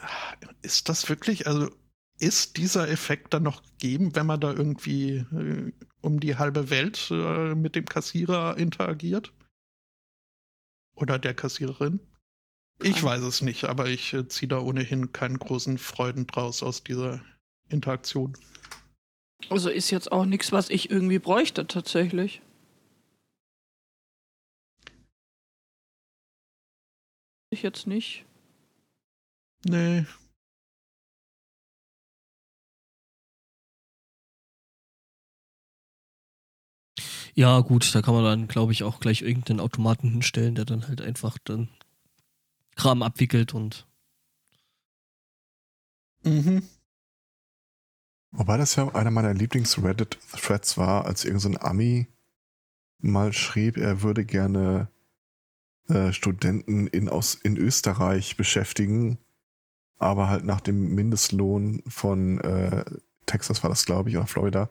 Ist 0.62 0.88
das 0.88 1.08
wirklich, 1.08 1.46
also 1.46 1.70
ist 2.18 2.56
dieser 2.56 2.88
Effekt 2.88 3.34
dann 3.34 3.42
noch 3.42 3.62
gegeben, 3.62 4.14
wenn 4.14 4.26
man 4.26 4.40
da 4.40 4.52
irgendwie 4.52 5.16
äh, 5.16 5.72
um 6.00 6.20
die 6.20 6.36
halbe 6.36 6.70
Welt 6.70 7.08
äh, 7.10 7.54
mit 7.54 7.74
dem 7.74 7.86
Kassierer 7.86 8.56
interagiert? 8.56 9.32
Oder 10.94 11.18
der 11.18 11.34
Kassiererin? 11.34 12.00
Ich 12.82 13.02
weiß 13.02 13.22
es 13.22 13.42
nicht, 13.42 13.64
aber 13.64 13.88
ich 13.88 14.12
äh, 14.12 14.28
ziehe 14.28 14.48
da 14.48 14.60
ohnehin 14.60 15.12
keinen 15.12 15.38
großen 15.38 15.78
Freuden 15.78 16.26
draus 16.26 16.62
aus 16.62 16.84
dieser 16.84 17.22
Interaktion. 17.68 18.36
Also 19.50 19.70
ist 19.70 19.90
jetzt 19.90 20.12
auch 20.12 20.24
nichts, 20.24 20.52
was 20.52 20.70
ich 20.70 20.90
irgendwie 20.90 21.18
bräuchte, 21.18 21.66
tatsächlich. 21.66 22.42
Ich 27.50 27.62
jetzt 27.62 27.86
nicht. 27.86 28.24
Nee. 29.64 30.04
Ja, 37.38 37.60
gut, 37.60 37.94
da 37.94 38.00
kann 38.00 38.14
man 38.14 38.24
dann, 38.24 38.48
glaube 38.48 38.72
ich, 38.72 38.82
auch 38.82 38.98
gleich 38.98 39.20
irgendeinen 39.20 39.60
Automaten 39.60 40.08
hinstellen, 40.08 40.54
der 40.54 40.64
dann 40.64 40.88
halt 40.88 41.02
einfach 41.02 41.36
dann 41.44 41.68
Kram 42.76 43.02
abwickelt 43.02 43.52
und 43.52 43.86
Mhm. 46.24 46.62
Wobei 48.32 48.56
das 48.56 48.74
ja 48.74 48.88
einer 48.94 49.10
meiner 49.10 49.32
Lieblings-Reddit-Threads 49.32 50.76
war, 50.76 51.04
als 51.04 51.24
irgendein 51.24 51.52
so 51.52 51.60
Ami 51.60 52.08
mal 52.98 53.32
schrieb, 53.32 53.76
er 53.76 54.02
würde 54.02 54.24
gerne 54.24 54.88
äh, 55.88 56.12
Studenten 56.12 56.86
in, 56.88 57.08
aus, 57.08 57.34
in 57.34 57.56
Österreich 57.56 58.36
beschäftigen, 58.36 59.18
aber 59.98 60.28
halt 60.28 60.44
nach 60.44 60.60
dem 60.60 60.94
Mindestlohn 60.94 61.82
von 61.86 62.40
äh, 62.40 62.84
Texas 63.26 63.62
war 63.62 63.70
das, 63.70 63.84
glaube 63.84 64.08
ich, 64.10 64.16
oder 64.16 64.26
Florida, 64.26 64.70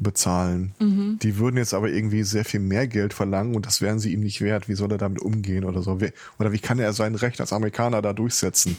bezahlen. 0.00 0.74
Mhm. 0.78 1.18
Die 1.22 1.36
würden 1.38 1.56
jetzt 1.56 1.74
aber 1.74 1.88
irgendwie 1.88 2.22
sehr 2.22 2.44
viel 2.44 2.60
mehr 2.60 2.88
Geld 2.88 3.14
verlangen 3.14 3.54
und 3.54 3.66
das 3.66 3.80
wären 3.80 3.98
sie 3.98 4.12
ihm 4.12 4.20
nicht 4.20 4.40
wert. 4.40 4.68
Wie 4.68 4.74
soll 4.74 4.90
er 4.90 4.98
damit 4.98 5.20
umgehen 5.20 5.64
oder 5.64 5.82
so? 5.82 5.98
Oder 6.38 6.52
wie 6.52 6.58
kann 6.58 6.78
er 6.78 6.92
sein 6.92 7.14
Recht 7.14 7.40
als 7.40 7.52
Amerikaner 7.52 8.02
da 8.02 8.12
durchsetzen? 8.12 8.76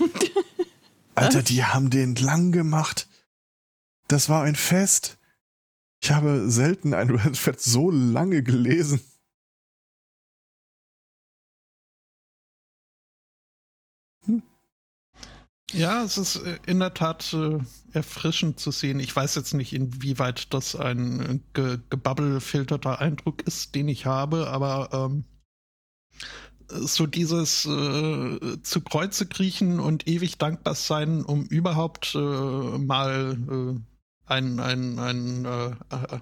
Alter, 1.16 1.44
die 1.44 1.64
haben 1.64 1.90
den 1.90 2.16
lang 2.16 2.52
gemacht. 2.52 3.08
Das 4.08 4.28
war 4.28 4.44
ein 4.44 4.56
Fest. 4.56 5.18
Ich 6.02 6.12
habe 6.12 6.50
selten 6.50 6.94
ein 6.94 7.10
Red 7.10 7.38
Fett 7.38 7.62
so 7.62 7.92
lange 7.92 8.42
gelesen. 8.42 9.02
Ja, 15.74 16.04
es 16.04 16.18
ist 16.18 16.38
äh, 16.38 16.58
in 16.66 16.80
der 16.80 16.94
Tat 16.94 17.34
äh, 17.34 17.60
erfrischend 17.94 18.60
zu 18.60 18.72
sehen. 18.72 19.00
Ich 19.00 19.16
weiß 19.16 19.36
jetzt 19.36 19.54
nicht, 19.54 19.74
inwieweit 19.74 20.54
das 20.54 20.76
ein 20.76 21.20
äh, 21.22 21.40
ge 21.54 21.80
gebabbelfilterter 21.90 23.00
Eindruck 23.00 23.42
ist, 23.44 23.76
den 23.76 23.88
ich 23.88 24.06
habe, 24.06 24.48
aber 24.48 24.90
ähm, 24.92 25.24
so 26.68 27.06
dieses 27.06 27.66
äh, 27.66 28.62
zu 28.62 28.82
Kreuze 28.82 29.28
kriechen 29.28 29.80
und 29.80 30.08
ewig 30.08 30.38
dankbar 30.38 30.76
sein, 30.76 31.24
um 31.24 31.46
überhaupt 31.46 32.16
äh, 32.16 32.18
mal 32.18 33.38
äh, 33.50 33.80
ein, 34.32 34.60
ein, 34.60 35.00
ein, 35.00 35.46
äh, 35.46 35.68
äh, 35.68 36.20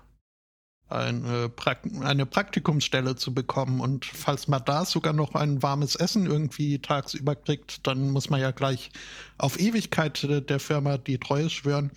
eine, 0.90 1.50
Prak 1.50 1.82
eine 2.02 2.26
Praktikumsstelle 2.26 3.16
zu 3.16 3.34
bekommen. 3.34 3.80
Und 3.80 4.06
falls 4.06 4.48
man 4.48 4.64
da 4.66 4.86
sogar 4.86 5.14
noch 5.14 5.36
ein 5.36 5.62
warmes 5.62 5.96
Essen 5.96 6.26
irgendwie 6.26 6.80
tagsüber 6.80 7.36
kriegt, 7.36 7.86
dann 7.88 8.10
muss 8.10 8.30
man 8.30 8.42
ja 8.42 8.52
gleich 8.52 8.92
auf 9.38 9.60
Ewigkeit 9.60 10.24
äh, 10.24 10.42
der 10.42 10.60
Firma 10.60 10.98
die 10.98 11.18
Treue 11.18 11.50
schwören. 11.50 11.92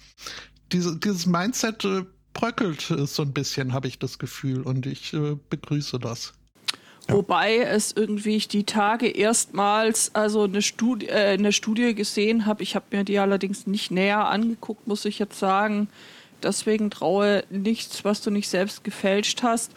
Diese, 0.72 0.96
dieses 0.98 1.26
Mindset 1.26 1.84
äh, 1.84 2.04
bröckelt 2.34 2.90
äh, 2.90 3.06
so 3.06 3.22
ein 3.22 3.32
bisschen, 3.32 3.72
habe 3.72 3.88
ich 3.88 3.98
das 3.98 4.18
Gefühl. 4.18 4.62
Und 4.62 4.86
ich 4.86 5.12
äh, 5.14 5.36
begrüße 5.48 5.98
das. 5.98 6.34
Ja. 7.08 7.14
Wobei 7.14 7.58
es 7.58 7.92
irgendwie 7.92 8.36
ich 8.36 8.48
die 8.48 8.64
Tage 8.64 9.08
erstmals 9.08 10.14
also 10.14 10.44
eine 10.44 10.62
Studie, 10.62 11.08
äh, 11.08 11.32
eine 11.32 11.52
Studie 11.52 11.94
gesehen 11.94 12.46
habe. 12.46 12.62
Ich 12.62 12.76
habe 12.76 12.86
mir 12.90 13.04
die 13.04 13.18
allerdings 13.18 13.66
nicht 13.66 13.90
näher 13.90 14.28
angeguckt, 14.28 14.86
muss 14.86 15.04
ich 15.04 15.18
jetzt 15.18 15.38
sagen. 15.38 15.88
Deswegen 16.44 16.90
traue 16.90 17.44
nichts, 17.50 18.04
was 18.04 18.20
du 18.20 18.30
nicht 18.30 18.48
selbst 18.48 18.84
gefälscht 18.84 19.42
hast. 19.42 19.72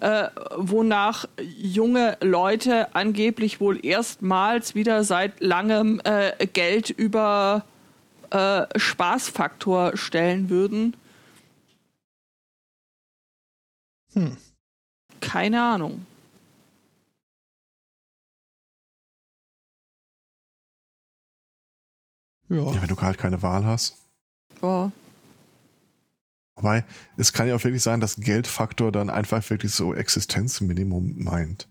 Äh, 0.00 0.28
wonach 0.56 1.24
junge 1.40 2.16
Leute 2.20 2.94
angeblich 2.94 3.60
wohl 3.60 3.84
erstmals 3.84 4.76
wieder 4.76 5.02
seit 5.02 5.40
langem 5.40 6.00
äh, 6.04 6.46
Geld 6.46 6.90
über 6.90 7.64
äh, 8.30 8.66
Spaßfaktor 8.76 9.96
stellen 9.96 10.50
würden. 10.50 10.96
Hm. 14.12 14.36
Keine 15.20 15.62
Ahnung. 15.62 16.06
Ja. 22.48 22.56
Ja, 22.56 22.82
wenn 22.82 22.88
du 22.88 22.96
halt 22.96 23.18
keine 23.18 23.42
Wahl 23.42 23.64
hast. 23.64 23.96
Ja. 24.62 24.90
Wobei, 26.58 26.84
es 27.16 27.32
kann 27.32 27.46
ja 27.46 27.54
auch 27.54 27.62
wirklich 27.62 27.82
sein, 27.84 28.00
dass 28.00 28.16
Geldfaktor 28.16 28.90
dann 28.90 29.10
einfach 29.10 29.48
wirklich 29.48 29.72
so 29.72 29.94
Existenzminimum 29.94 31.14
meint. 31.22 31.68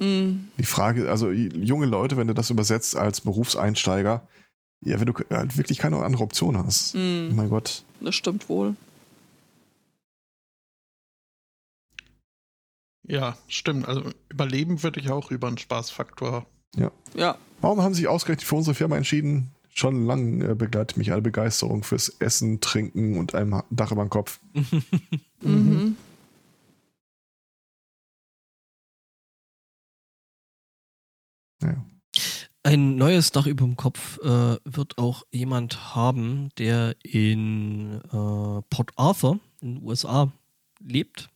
Hm. 0.00 0.48
Die 0.58 0.64
Frage, 0.64 1.10
also 1.10 1.30
junge 1.30 1.86
Leute, 1.86 2.16
wenn 2.18 2.28
du 2.28 2.34
das 2.34 2.50
übersetzt 2.50 2.94
als 2.94 3.22
Berufseinsteiger, 3.22 4.28
ja, 4.84 5.00
wenn 5.00 5.06
du 5.06 5.14
halt 5.30 5.56
wirklich 5.56 5.78
keine 5.78 5.96
andere 6.04 6.22
Option 6.22 6.58
hast. 6.58 6.94
Oh 6.94 6.98
Hm. 6.98 7.34
mein 7.36 7.48
Gott. 7.48 7.84
Das 8.00 8.14
stimmt 8.14 8.48
wohl. 8.50 8.76
Ja, 13.06 13.36
stimmt. 13.48 13.88
Also 13.88 14.10
überleben 14.28 14.82
würde 14.82 15.00
ich 15.00 15.10
auch 15.10 15.30
über 15.30 15.48
einen 15.48 15.58
Spaßfaktor. 15.58 16.46
Ja. 16.76 17.38
Warum 17.60 17.80
haben 17.80 17.94
Sie 17.94 18.02
sich 18.02 18.08
ausgerechnet 18.08 18.46
für 18.46 18.56
unsere 18.56 18.74
Firma 18.74 18.96
entschieden? 18.96 19.50
Schon 19.78 20.06
lang 20.06 20.40
äh, 20.40 20.56
begleitet 20.56 20.96
mich 20.96 21.12
eine 21.12 21.22
Begeisterung 21.22 21.84
fürs 21.84 22.08
Essen, 22.18 22.60
Trinken 22.60 23.16
und 23.16 23.36
einem 23.36 23.62
Dach 23.70 23.92
über 23.92 24.04
dem 24.04 24.10
Kopf. 24.10 24.40
Mhm. 25.40 25.96
Naja. 31.60 31.84
Ein 32.64 32.96
neues 32.96 33.30
Dach 33.30 33.46
über 33.46 33.64
dem 33.64 33.76
Kopf 33.76 34.18
äh, 34.18 34.56
wird 34.64 34.98
auch 34.98 35.22
jemand 35.30 35.94
haben, 35.94 36.48
der 36.58 36.96
in 37.04 38.00
äh, 38.06 38.62
Port 38.68 38.90
Arthur 38.96 39.38
in 39.60 39.76
den 39.76 39.84
USA 39.84 40.32
lebt. 40.80 41.30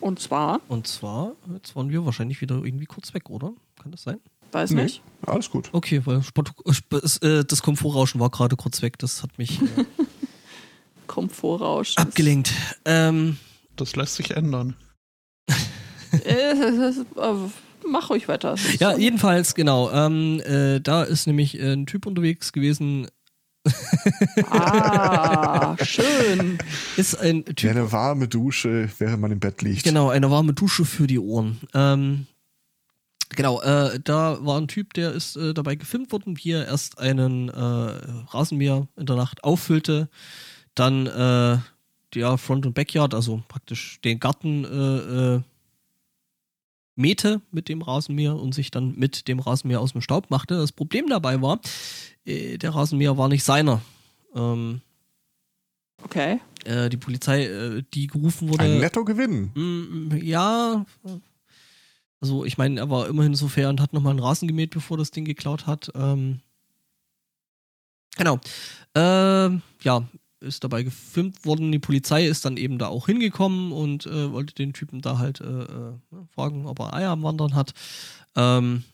Und 0.00 0.20
zwar, 0.20 0.60
Und 0.68 0.86
zwar, 0.86 1.34
jetzt 1.54 1.74
waren 1.74 1.88
wir 1.88 2.04
wahrscheinlich 2.04 2.42
wieder 2.42 2.62
irgendwie 2.62 2.84
kurz 2.84 3.14
weg, 3.14 3.30
oder? 3.30 3.54
Kann 3.82 3.92
das 3.92 4.02
sein? 4.02 4.18
weiß 4.52 4.70
Nee. 4.70 4.84
nicht. 4.84 5.02
Alles 5.26 5.50
gut. 5.50 5.68
Okay, 5.72 6.00
weil 6.04 6.20
äh, 7.22 7.44
das 7.44 7.62
Komfortrauschen 7.62 8.20
war 8.20 8.30
gerade 8.30 8.56
kurz 8.56 8.80
weg. 8.82 8.98
Das 8.98 9.22
hat 9.22 9.36
mich 9.38 9.60
äh, 9.60 9.64
Komfortrausch. 11.06 11.96
abgelenkt. 11.96 12.52
Ähm, 12.84 13.36
Das 13.76 13.96
lässt 13.96 14.14
sich 14.16 14.30
ändern. 14.32 14.76
Äh, 16.24 16.54
Mach 17.88 18.08
ruhig 18.10 18.26
weiter. 18.28 18.54
Ja, 18.80 18.94
so- 18.94 18.98
jedenfalls, 18.98 19.54
genau. 19.54 19.90
Ähm, 19.90 20.40
äh, 20.40 20.80
da 20.80 21.02
ist 21.02 21.26
nämlich 21.26 21.60
ein 21.60 21.84
Typ 21.86 22.06
unterwegs 22.06 22.52
gewesen. 22.52 23.08
Ah, 24.50 25.76
schön. 25.84 26.58
Ist 26.96 27.16
ein 27.18 27.44
Ja, 27.48 27.52
Typ. 27.52 27.70
eine 27.70 27.92
warme 27.92 28.28
Dusche, 28.28 28.88
während 28.98 29.20
man 29.20 29.30
im 29.32 29.40
Bett 29.40 29.62
liegt. 29.62 29.84
Genau, 29.84 30.08
eine 30.08 30.30
warme 30.30 30.52
Dusche 30.54 30.84
für 30.84 31.06
die 31.06 31.18
Ohren. 31.18 31.58
Ähm, 31.74 32.26
genau, 33.30 33.60
äh, 33.62 33.98
da 34.02 34.44
war 34.44 34.60
ein 34.60 34.68
Typ, 34.68 34.94
der 34.94 35.12
ist 35.12 35.36
äh, 35.36 35.52
dabei 35.54 35.74
gefilmt 35.74 36.12
worden, 36.12 36.36
wie 36.38 36.52
er 36.52 36.66
erst 36.66 36.98
einen 36.98 37.48
äh, 37.48 37.52
Rasenmäher 37.52 38.86
in 38.96 39.06
der 39.06 39.16
Nacht 39.16 39.42
auffüllte, 39.44 40.08
dann 40.74 41.06
äh, 41.06 41.58
ja, 42.14 42.36
Front- 42.36 42.66
und 42.66 42.74
Backyard, 42.74 43.14
also 43.14 43.42
praktisch 43.48 44.00
den 44.02 44.20
Garten 44.20 44.64
äh, 44.64 45.34
äh, 45.36 45.40
mähte 46.94 47.42
mit 47.50 47.68
dem 47.68 47.82
Rasenmäher 47.82 48.36
und 48.36 48.54
sich 48.54 48.70
dann 48.70 48.94
mit 48.96 49.28
dem 49.28 49.38
Rasenmäher 49.38 49.80
aus 49.80 49.92
dem 49.92 50.00
Staub 50.00 50.30
machte. 50.30 50.54
Das 50.56 50.72
Problem 50.72 51.08
dabei 51.08 51.42
war, 51.42 51.60
äh, 52.24 52.56
der 52.58 52.74
Rasenmäher 52.74 53.18
war 53.18 53.28
nicht 53.28 53.44
seiner. 53.44 53.82
Ähm, 54.34 54.80
Okay. 56.02 56.40
äh, 56.64 56.88
die 56.88 56.96
Polizei, 56.98 57.44
äh, 57.46 57.82
die 57.94 58.06
gerufen 58.06 58.48
wurde. 58.48 58.64
Ein 58.64 58.78
Nettogewinn. 58.80 59.50
Mm, 59.54 60.16
Ja. 60.22 60.84
Also 62.20 62.44
ich 62.44 62.58
meine, 62.58 62.80
er 62.80 62.90
war 62.90 63.08
immerhin 63.08 63.34
so 63.34 63.48
fair 63.48 63.68
und 63.68 63.80
hat 63.80 63.92
nochmal 63.92 64.10
einen 64.10 64.20
Rasen 64.20 64.48
gemäht, 64.48 64.70
bevor 64.70 64.96
das 64.96 65.10
Ding 65.10 65.24
geklaut 65.24 65.66
hat. 65.66 65.90
Ähm, 65.94 66.40
genau. 68.16 68.40
Ähm, 68.94 69.62
ja, 69.82 70.08
ist 70.40 70.64
dabei 70.64 70.82
gefilmt 70.82 71.44
worden. 71.44 71.72
Die 71.72 71.78
Polizei 71.78 72.26
ist 72.26 72.44
dann 72.44 72.56
eben 72.56 72.78
da 72.78 72.88
auch 72.88 73.06
hingekommen 73.06 73.72
und 73.72 74.06
äh, 74.06 74.32
wollte 74.32 74.54
den 74.54 74.72
Typen 74.72 75.00
da 75.00 75.18
halt 75.18 75.40
äh, 75.40 75.44
äh, 75.44 75.92
fragen, 76.34 76.66
ob 76.66 76.78
er 76.80 76.94
Eier 76.94 77.10
am 77.10 77.22
Wandern 77.22 77.54
hat. 77.54 77.74
Ähm, 78.34 78.84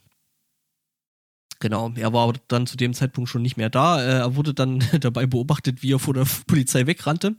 genau, 1.61 1.93
er 1.95 2.13
war 2.13 2.33
dann 2.49 2.67
zu 2.67 2.77
dem 2.77 2.95
Zeitpunkt 2.95 3.31
schon 3.31 3.43
nicht 3.43 3.57
mehr 3.57 3.71
da. 3.71 4.01
Äh, 4.01 4.19
er 4.19 4.37
wurde 4.37 4.55
dann 4.55 4.83
dabei 5.01 5.27
beobachtet, 5.27 5.83
wie 5.83 5.93
er 5.93 5.99
vor 5.99 6.15
der 6.15 6.27
Polizei 6.47 6.87
wegrannte 6.87 7.37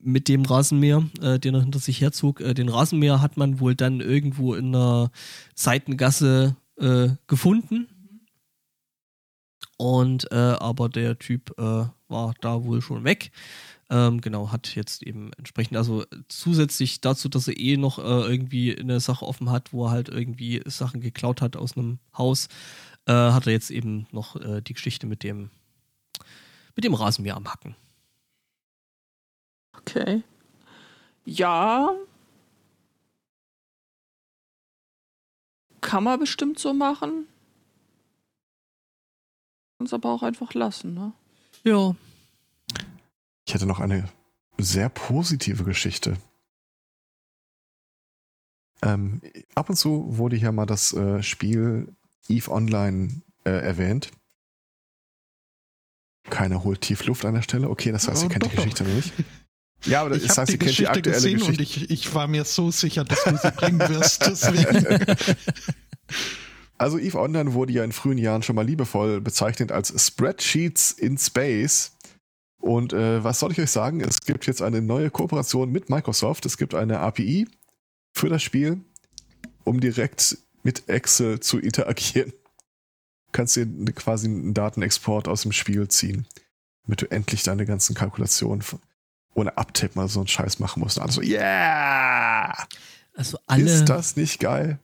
mit 0.00 0.28
dem 0.28 0.44
Rasenmäher, 0.44 1.04
äh, 1.20 1.38
den 1.38 1.54
er 1.54 1.60
hinter 1.60 1.78
sich 1.78 2.00
herzog. 2.00 2.40
Äh, 2.40 2.54
den 2.54 2.68
Rasenmäher 2.68 3.20
hat 3.20 3.36
man 3.36 3.60
wohl 3.60 3.74
dann 3.74 4.00
irgendwo 4.00 4.54
in 4.54 4.74
einer 4.74 5.10
Seitengasse 5.54 6.56
äh, 6.78 7.10
gefunden. 7.26 7.88
Und 9.76 10.30
äh, 10.30 10.36
aber 10.36 10.88
der 10.88 11.18
Typ 11.18 11.58
äh, 11.58 11.86
war 12.08 12.34
da 12.40 12.64
wohl 12.64 12.80
schon 12.80 13.04
weg. 13.04 13.32
Ähm, 13.90 14.20
genau, 14.20 14.52
hat 14.52 14.74
jetzt 14.74 15.02
eben 15.02 15.32
entsprechend, 15.34 15.76
also 15.76 16.04
zusätzlich 16.28 17.00
dazu, 17.00 17.28
dass 17.28 17.48
er 17.48 17.58
eh 17.58 17.76
noch 17.76 17.98
äh, 17.98 18.02
irgendwie 18.02 18.78
eine 18.78 19.00
Sache 19.00 19.26
offen 19.26 19.50
hat, 19.50 19.72
wo 19.72 19.86
er 19.86 19.90
halt 19.90 20.08
irgendwie 20.08 20.62
Sachen 20.66 21.00
geklaut 21.00 21.42
hat 21.42 21.56
aus 21.56 21.76
einem 21.76 21.98
Haus, 22.16 22.48
hat 23.04 23.48
er 23.48 23.52
jetzt 23.52 23.72
eben 23.72 24.06
noch 24.12 24.36
die 24.62 24.74
Geschichte 24.74 25.08
mit 25.08 25.24
dem 25.24 25.50
mit 26.76 26.84
dem 26.84 26.94
Rasenmäher 26.94 27.36
am 27.36 27.48
Hacken. 27.48 27.74
Okay. 29.86 30.22
Ja. 31.24 31.94
Kann 35.80 36.04
man 36.04 36.18
bestimmt 36.20 36.58
so 36.58 36.72
machen. 36.72 37.26
Kann 39.78 39.86
es 39.86 39.92
aber 39.92 40.10
auch 40.10 40.22
einfach 40.22 40.54
lassen, 40.54 40.94
ne? 40.94 41.12
Ja, 41.64 41.94
Ich 43.46 43.54
hätte 43.54 43.66
noch 43.66 43.80
eine 43.80 44.08
sehr 44.58 44.88
positive 44.88 45.64
Geschichte. 45.64 46.16
Ähm, 48.82 49.20
ab 49.54 49.68
und 49.70 49.76
zu 49.76 50.16
wurde 50.16 50.36
hier 50.36 50.50
mal 50.52 50.66
das 50.66 50.92
äh, 50.92 51.22
Spiel 51.22 51.94
Eve 52.28 52.50
Online 52.50 53.22
äh, 53.44 53.50
erwähnt. 53.50 54.10
Keiner 56.30 56.64
holt 56.64 56.80
tief 56.80 57.04
Luft 57.06 57.24
an 57.24 57.34
der 57.34 57.42
Stelle. 57.42 57.68
Okay, 57.68 57.92
das 57.92 58.08
heißt, 58.08 58.22
Oh, 58.22 58.26
ihr 58.26 58.30
kennt 58.30 58.44
doch, 58.44 58.50
die 58.50 58.56
Geschichte 58.56 58.84
noch 58.84 58.94
nicht. 58.94 59.12
Ja, 59.86 60.02
aber 60.02 60.14
Ich 60.16 60.22
das 60.22 60.30
habe 60.32 60.42
heißt, 60.42 60.52
die 60.52 60.58
die 60.58 60.66
Geschichte 60.66 60.90
aktuelle 60.90 61.14
gesehen 61.16 61.38
Geschichte. 61.38 61.52
und 61.52 61.60
ich, 61.60 61.90
ich 61.90 62.14
war 62.14 62.26
mir 62.28 62.44
so 62.44 62.70
sicher, 62.70 63.04
dass 63.04 63.24
du 63.24 63.36
sie 63.36 63.50
bringen 63.50 63.80
wirst. 63.80 64.26
Deswegen. 64.26 65.16
Also 66.78 66.98
Eve 66.98 67.18
Online 67.18 67.54
wurde 67.54 67.72
ja 67.72 67.84
in 67.84 67.92
frühen 67.92 68.18
Jahren 68.18 68.42
schon 68.42 68.56
mal 68.56 68.66
liebevoll 68.66 69.20
bezeichnet 69.20 69.70
als 69.72 69.94
Spreadsheets 70.04 70.90
in 70.92 71.16
Space. 71.18 71.92
Und 72.60 72.92
äh, 72.92 73.22
was 73.24 73.40
soll 73.40 73.52
ich 73.52 73.60
euch 73.60 73.70
sagen? 73.70 74.00
Es 74.00 74.20
gibt 74.20 74.46
jetzt 74.46 74.62
eine 74.62 74.82
neue 74.82 75.10
Kooperation 75.10 75.70
mit 75.70 75.90
Microsoft. 75.90 76.46
Es 76.46 76.56
gibt 76.56 76.74
eine 76.74 77.00
API 77.00 77.48
für 78.14 78.28
das 78.28 78.42
Spiel, 78.42 78.80
um 79.64 79.80
direkt 79.80 80.38
mit 80.62 80.88
Excel 80.88 81.40
zu 81.40 81.58
interagieren. 81.58 82.30
Du 82.30 83.32
kannst 83.32 83.56
dir 83.56 83.66
quasi 83.94 84.26
einen 84.26 84.54
Datenexport 84.54 85.26
aus 85.26 85.42
dem 85.42 85.52
Spiel 85.52 85.88
ziehen, 85.88 86.26
damit 86.84 87.02
du 87.02 87.10
endlich 87.10 87.42
deine 87.42 87.64
ganzen 87.64 87.94
Kalkulationen 87.94 88.62
ohne 89.34 89.56
Abtippen 89.56 90.00
mal 90.00 90.08
so 90.08 90.20
einen 90.20 90.28
Scheiß 90.28 90.58
machen 90.58 90.80
musst. 90.80 90.98
Und 90.98 91.04
alle 91.04 91.12
so, 91.12 91.22
yeah! 91.22 92.66
also 93.14 93.38
alle. 93.46 93.64
Ist 93.64 93.86
das 93.86 94.16
nicht 94.16 94.40
geil? 94.40 94.78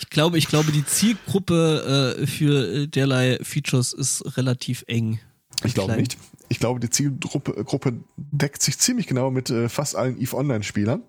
Ich 0.00 0.10
glaube, 0.10 0.38
ich 0.38 0.48
glaube, 0.48 0.72
die 0.72 0.84
Zielgruppe 0.84 2.16
äh, 2.18 2.26
für 2.26 2.82
äh, 2.82 2.86
derlei 2.86 3.38
Features 3.42 3.92
ist 3.92 4.36
relativ 4.36 4.84
eng. 4.86 5.20
Ich 5.64 5.74
glaube 5.74 5.96
nicht. 5.96 6.16
Ich 6.48 6.58
glaube, 6.60 6.80
die 6.80 6.90
Zielgruppe 6.90 7.64
Gruppe 7.64 8.04
deckt 8.16 8.62
sich 8.62 8.78
ziemlich 8.78 9.06
genau 9.06 9.30
mit 9.30 9.50
äh, 9.50 9.68
fast 9.68 9.96
allen 9.96 10.20
EVE 10.20 10.36
Online-Spielern. 10.36 11.02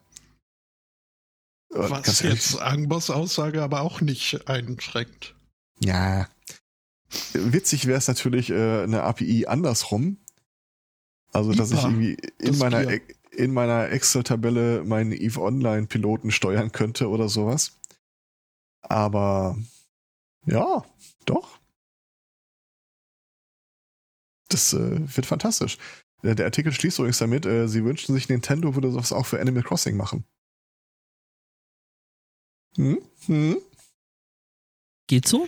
Äh, 1.73 1.89
Was 1.89 2.21
jetzt 2.21 2.59
Angbos 2.59 3.09
Aussage 3.09 3.61
aber 3.61 3.81
auch 3.81 4.01
nicht 4.01 4.47
einschränkt. 4.47 5.35
Ja. 5.79 6.27
Witzig 7.33 7.85
wäre 7.85 7.97
es 7.97 8.07
natürlich 8.07 8.49
äh, 8.49 8.83
eine 8.83 9.03
API 9.03 9.45
andersrum. 9.47 10.17
Also, 11.37 11.53
dass 11.53 11.71
ich 11.71 11.83
irgendwie 11.83 12.17
in 12.39 12.47
das 12.47 12.57
meiner, 12.57 12.83
Bier. 12.83 13.01
In 13.29 13.53
meiner 13.53 13.91
Excel-Tabelle 13.91 14.83
meinen 14.83 15.11
EVE 15.11 15.39
Online-Piloten 15.39 16.31
steuern 16.31 16.71
könnte 16.71 17.09
oder 17.09 17.29
sowas. 17.29 17.77
Aber 18.81 19.55
ja, 20.47 20.83
doch. 21.25 21.59
Das 24.49 24.73
äh, 24.73 25.15
wird 25.15 25.27
fantastisch. 25.27 25.77
Äh, 26.23 26.33
Der 26.33 26.45
Artikel 26.45 26.71
schließt 26.71 26.97
übrigens 26.97 27.19
damit, 27.19 27.45
äh, 27.45 27.67
sie 27.67 27.83
wünschen 27.83 28.15
sich, 28.15 28.29
Nintendo 28.29 28.73
würde 28.73 28.91
sowas 28.91 29.13
auch 29.13 29.27
für 29.27 29.39
Animal 29.39 29.61
Crossing 29.61 29.95
machen. 29.95 30.23
Hm? 32.77 32.97
Hm? 33.27 33.57
Geht 35.05 35.27
so? 35.27 35.47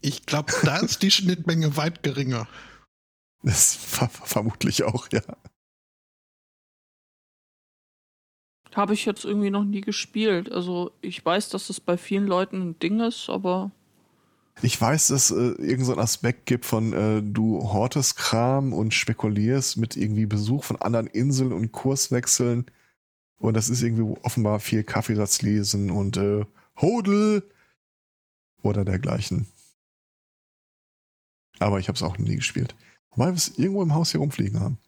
Ich 0.00 0.26
glaube, 0.26 0.52
da 0.62 0.78
ist 0.78 1.02
die 1.02 1.10
Schnittmenge 1.10 1.76
weit 1.76 2.04
geringer. 2.04 2.46
Das 3.44 3.74
ver 3.76 4.08
vermutlich 4.08 4.84
auch, 4.84 5.08
ja. 5.12 5.20
Habe 8.74 8.94
ich 8.94 9.04
jetzt 9.04 9.24
irgendwie 9.24 9.50
noch 9.50 9.64
nie 9.64 9.82
gespielt. 9.82 10.50
Also 10.50 10.92
ich 11.02 11.24
weiß, 11.24 11.50
dass 11.50 11.68
das 11.68 11.78
bei 11.78 11.96
vielen 11.96 12.26
Leuten 12.26 12.70
ein 12.70 12.78
Ding 12.78 13.00
ist, 13.00 13.28
aber 13.28 13.70
Ich 14.62 14.80
weiß, 14.80 15.08
dass 15.08 15.30
äh, 15.30 15.52
irgend 15.58 15.86
so 15.86 15.96
Aspekt 15.96 16.46
gibt 16.46 16.64
von 16.64 16.92
äh, 16.92 17.22
du 17.22 17.72
hortest 17.72 18.16
Kram 18.16 18.72
und 18.72 18.94
spekulierst 18.94 19.76
mit 19.76 19.96
irgendwie 19.96 20.26
Besuch 20.26 20.64
von 20.64 20.76
anderen 20.80 21.06
Inseln 21.08 21.52
und 21.52 21.72
Kurswechseln. 21.72 22.66
Und 23.38 23.54
das 23.54 23.68
ist 23.68 23.82
irgendwie 23.82 24.16
offenbar 24.22 24.60
viel 24.60 24.84
Kaffeesatz 24.84 25.42
lesen 25.42 25.90
und 25.90 26.16
äh, 26.16 26.46
Hodel 26.80 27.48
oder 28.62 28.84
dergleichen. 28.84 29.46
Aber 31.58 31.78
ich 31.78 31.88
habe 31.88 31.96
es 31.96 32.02
auch 32.02 32.18
nie 32.18 32.36
gespielt. 32.36 32.74
Weil 33.16 33.28
wir 33.28 33.36
es 33.36 33.58
irgendwo 33.58 33.82
im 33.82 33.94
Haus 33.94 34.10
hier 34.10 34.20
rumfliegen 34.20 34.60
haben. 34.60 34.78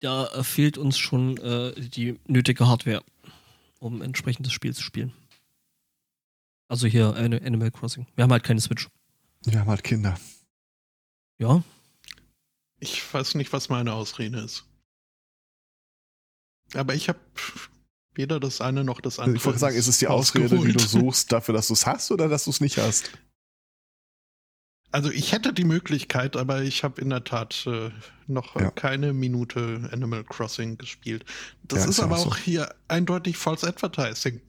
Da 0.00 0.26
äh, 0.28 0.44
fehlt 0.44 0.78
uns 0.78 0.98
schon 0.98 1.36
äh, 1.38 1.74
die 1.80 2.18
nötige 2.26 2.66
Hardware, 2.66 3.02
um 3.78 4.02
entsprechend 4.02 4.46
das 4.46 4.52
Spiel 4.52 4.74
zu 4.74 4.82
spielen. 4.82 5.12
Also 6.68 6.86
hier 6.86 7.14
eine 7.14 7.42
Animal 7.42 7.70
Crossing. 7.70 8.06
Wir 8.14 8.24
haben 8.24 8.32
halt 8.32 8.44
keine 8.44 8.60
Switch. 8.60 8.88
Wir 9.42 9.60
haben 9.60 9.68
halt 9.68 9.84
Kinder. 9.84 10.18
Ja. 11.38 11.62
Ich 12.78 13.12
weiß 13.12 13.36
nicht, 13.36 13.52
was 13.52 13.68
meine 13.68 13.92
Ausrede 13.92 14.40
ist. 14.40 14.64
Aber 16.74 16.94
ich 16.94 17.08
habe 17.08 17.20
weder 18.16 18.40
das 18.40 18.60
eine 18.60 18.84
noch 18.84 19.00
das 19.00 19.18
andere. 19.18 19.36
Ich 19.36 19.44
wollte 19.44 19.58
sagen, 19.58 19.76
ist 19.76 19.88
es 19.88 19.98
die 19.98 20.06
Ausrede, 20.08 20.58
die 20.58 20.72
du 20.72 20.78
suchst, 20.80 21.32
dafür, 21.32 21.54
dass 21.54 21.68
du 21.68 21.74
es 21.74 21.86
hast 21.86 22.10
oder 22.10 22.28
dass 22.28 22.44
du 22.44 22.50
es 22.50 22.60
nicht 22.60 22.78
hast? 22.78 23.10
Also 24.92 25.10
ich 25.10 25.32
hätte 25.32 25.52
die 25.52 25.64
Möglichkeit, 25.64 26.36
aber 26.36 26.62
ich 26.62 26.82
habe 26.84 27.00
in 27.00 27.10
der 27.10 27.24
Tat 27.24 27.66
äh, 27.66 27.90
noch 28.28 28.58
Ja. 28.58 28.70
keine 28.70 29.12
Minute 29.12 29.88
Animal 29.92 30.24
Crossing 30.24 30.78
gespielt. 30.78 31.24
Das 31.64 31.80
Ja, 31.80 31.84
ist 31.84 31.90
ist 31.98 32.00
aber 32.00 32.16
auch 32.16 32.22
so. 32.24 32.28
auch 32.30 32.36
hier 32.36 32.74
eindeutig 32.88 33.36
False 33.36 33.66
Advertising. 33.66 34.40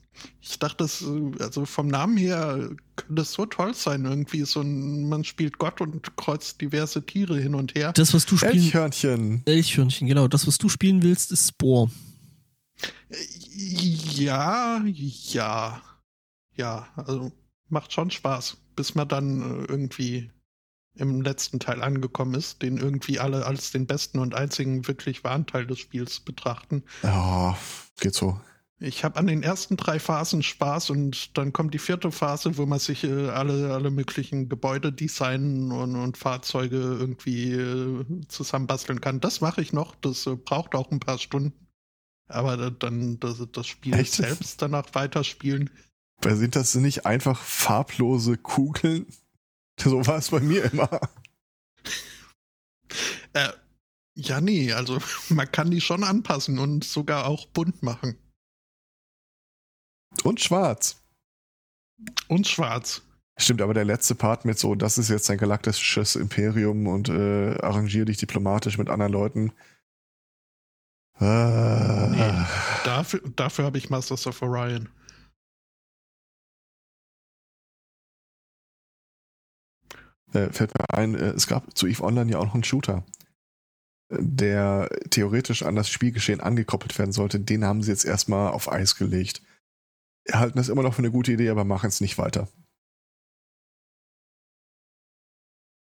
Ich 0.42 0.58
dachte, 0.58 0.78
das, 0.86 1.02
äh, 1.02 1.44
also 1.44 1.66
vom 1.66 1.88
Namen 1.88 2.18
her 2.18 2.70
könnte 2.96 3.22
es 3.24 3.34
so 3.34 3.46
toll 3.46 3.74
sein. 3.74 4.06
Irgendwie 4.06 4.46
so 4.46 4.62
ein, 4.62 5.10
man 5.10 5.24
spielt 5.26 5.58
Gott 5.58 5.82
und 5.82 6.16
kreuzt 6.16 6.62
diverse 6.62 7.06
Tiere 7.06 7.38
hin 7.40 7.54
und 7.54 7.76
her. 7.76 7.92
Das, 7.94 8.14
was 8.14 8.26
du 8.26 8.38
spielen 8.38 8.54
Elchhörnchen. 8.54 9.42
Elchhörnchen, 9.46 10.08
genau. 10.08 10.28
Das, 10.28 10.48
was 10.48 10.58
du 10.58 10.70
spielen 10.70 11.04
willst, 11.04 11.32
ist 11.32 11.50
Spore. 11.50 11.92
Ja, 13.10 14.84
ja, 14.86 15.82
ja. 16.56 16.88
Also 16.96 17.32
macht 17.70 17.94
schon 17.94 18.12
Spaß, 18.12 18.58
bis 18.76 18.96
man 18.96 19.08
dann 19.08 19.42
äh, 19.42 19.66
irgendwie 19.66 20.32
im 20.96 21.22
letzten 21.22 21.60
Teil 21.60 21.82
angekommen 21.82 22.34
ist, 22.34 22.62
den 22.62 22.78
irgendwie 22.78 23.20
alle 23.20 23.46
als 23.46 23.72
den 23.72 23.86
besten 23.86 24.20
und 24.20 24.34
einzigen 24.34 24.88
wirklich 24.88 25.24
wahren 25.24 25.46
Teil 25.46 25.68
des 25.68 25.80
Spiels 25.80 26.20
betrachten. 26.20 26.84
Ja, 27.04 27.58
geht 28.00 28.16
so. 28.16 28.40
Ich 28.80 29.04
habe 29.04 29.18
an 29.18 29.26
den 29.26 29.42
ersten 29.42 29.76
drei 29.76 30.00
Phasen 30.00 30.44
Spaß 30.44 30.92
und 30.92 31.36
dann 31.36 31.52
kommt 31.52 31.74
die 31.74 31.80
vierte 31.80 32.12
Phase, 32.12 32.58
wo 32.58 32.68
man 32.68 32.78
sich 32.78 33.04
äh, 33.04 33.30
alle, 33.30 33.74
alle 33.74 33.90
möglichen 33.90 34.50
Gebäude 34.50 34.94
designen 34.94 35.72
und, 35.72 35.96
und 35.96 36.16
Fahrzeuge 36.16 36.78
irgendwie 36.78 37.54
äh, 37.54 38.06
zusammenbasteln 38.28 39.02
kann. 39.02 39.20
Das 39.20 39.42
mache 39.42 39.62
ich 39.62 39.74
noch, 39.74 39.96
das 39.96 40.28
äh, 40.28 40.36
braucht 40.36 40.76
auch 40.76 40.92
ein 40.92 41.00
paar 41.00 41.18
Stunden. 41.18 41.67
Aber 42.28 42.58
da- 42.58 42.70
dann 42.70 43.20
das, 43.20 43.38
das 43.52 43.68
Spiel 43.68 43.94
Echt? 43.94 44.14
selbst 44.14 44.62
danach 44.62 44.94
weiterspielen. 44.94 45.70
Weil 46.22 46.36
Sind 46.36 46.56
das 46.56 46.76
nicht 46.76 47.06
einfach 47.06 47.40
farblose 47.42 48.38
Kugeln? 48.38 49.06
So 49.80 50.08
war 50.08 50.18
es 50.18 50.32
bei 50.32 50.40
mir 50.40 50.74
immer. 50.74 50.90
Äh, 53.34 53.50
ja, 54.16 54.42
nee, 54.42 54.74
also 54.74 54.98
man 55.30 55.52
kann 55.52 55.70
die 55.70 55.82
schon 55.82 56.04
anpassen 56.04 56.58
und 56.58 56.84
sogar 56.84 57.28
auch 57.28 57.46
bunt 57.46 57.84
machen. 57.84 58.18
Und 60.24 60.42
schwarz. 60.42 60.98
Und 62.28 62.48
schwarz. 62.48 63.04
Stimmt, 63.40 63.62
aber 63.62 63.76
der 63.76 63.86
letzte 63.86 64.16
Part 64.16 64.46
mit 64.46 64.58
so, 64.58 64.74
das 64.74 64.98
ist 64.98 65.10
jetzt 65.10 65.30
ein 65.30 65.38
galaktisches 65.38 66.16
Imperium 66.16 66.88
und 66.88 67.10
äh, 67.10 67.56
arrangier 67.62 68.06
dich 68.06 68.18
diplomatisch 68.18 68.80
mit 68.80 68.90
anderen 68.90 69.12
Leuten. 69.14 69.52
Nee. 71.20 72.46
Dafür, 72.84 73.22
dafür 73.36 73.66
habe 73.66 73.78
ich 73.78 73.90
Masters 73.90 74.28
of 74.28 74.42
Orion. 74.42 74.90
äh, 80.34 80.52
fällt 80.52 80.74
mir 80.78 80.90
ein, 80.90 81.16
äh, 81.16 81.30
es 81.30 81.48
gab 81.48 81.78
zu 81.78 81.88
EVE 81.88 82.04
Online 82.04 82.32
ja 82.32 82.40
auch 82.40 82.46
noch 82.46 82.54
einen 82.54 82.64
Shooter, 82.64 83.04
äh, 84.10 84.18
der 84.20 84.90
theoretisch 85.10 85.64
an 85.64 85.76
das 85.76 85.90
Spielgeschehen 85.90 86.42
angekoppelt 86.42 86.98
werden 86.98 87.12
sollte. 87.12 87.40
Den 87.40 87.66
haben 87.66 87.82
sie 87.82 87.92
jetzt 87.92 88.06
erstmal 88.06 88.52
auf 88.52 88.72
Eis 88.72 88.96
gelegt. 88.96 89.42
Halten 90.32 90.58
das 90.58 90.70
immer 90.70 90.84
noch 90.84 90.94
für 90.94 91.00
eine 91.00 91.12
gute 91.12 91.32
Idee, 91.32 91.50
aber 91.50 91.64
machen 91.64 91.88
es 91.88 92.02
nicht 92.02 92.18
weiter. 92.18 92.50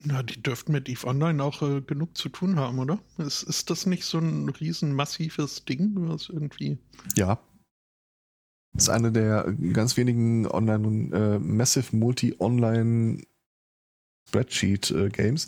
Na, 0.03 0.21
die 0.21 0.41
dürften 0.41 0.71
mit 0.71 0.87
EVE 0.89 1.07
Online 1.07 1.43
auch 1.43 1.61
äh, 1.63 1.81
genug 1.81 2.15
zu 2.17 2.29
tun 2.29 2.57
haben, 2.57 2.77
oder? 2.79 2.99
Ist, 3.17 3.43
ist 3.43 3.69
das 3.69 3.85
nicht 3.85 4.05
so 4.05 4.19
ein 4.19 4.47
riesen 4.49 4.93
massives 4.93 5.65
Ding, 5.65 5.93
was 5.95 6.29
irgendwie. 6.29 6.77
Ja. 7.15 7.39
Das 8.73 8.83
ist 8.83 8.89
eine 8.89 9.11
der 9.11 9.51
ganz 9.73 9.97
wenigen 9.97 10.45
Online, 10.45 11.15
äh, 11.15 11.39
Massive 11.39 11.95
Multi-Online 11.95 13.23
Spreadsheet-Games, 14.27 15.47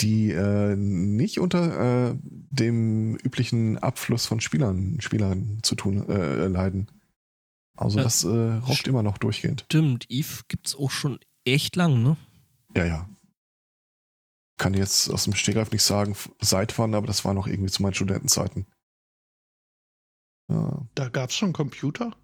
die 0.00 0.30
äh, 0.32 0.76
nicht 0.76 1.38
unter 1.38 2.10
äh, 2.10 2.16
dem 2.22 3.16
üblichen 3.16 3.78
Abfluss 3.78 4.26
von 4.26 4.40
Spielern, 4.40 5.00
Spielern 5.00 5.60
zu 5.62 5.74
tun 5.74 6.06
äh, 6.08 6.48
leiden. 6.48 6.90
Also 7.76 7.98
Ja. 7.98 8.04
das 8.04 8.24
äh, 8.24 8.28
rockt 8.28 8.88
immer 8.88 9.02
noch 9.02 9.18
durchgehend. 9.18 9.62
Stimmt, 9.66 10.06
Eve 10.10 10.42
gibt's 10.48 10.74
auch 10.74 10.90
schon 10.90 11.18
echt 11.44 11.76
lang, 11.76 12.02
ne? 12.02 12.16
Ja, 12.76 12.84
ja. 12.84 13.08
Kann 14.58 14.74
jetzt 14.74 15.08
aus 15.08 15.24
dem 15.24 15.34
Stegreif 15.34 15.70
nicht 15.70 15.82
sagen, 15.82 16.16
seit 16.40 16.78
wann, 16.78 16.94
aber 16.94 17.06
das 17.06 17.24
war 17.24 17.32
noch 17.32 17.46
irgendwie 17.46 17.70
zu 17.70 17.82
meinen 17.82 17.94
Studentenzeiten. 17.94 18.66
Ja. 20.50 20.86
Da 20.94 21.08
gab 21.08 21.30
es 21.30 21.36
schon 21.36 21.52
Computer? 21.52 22.14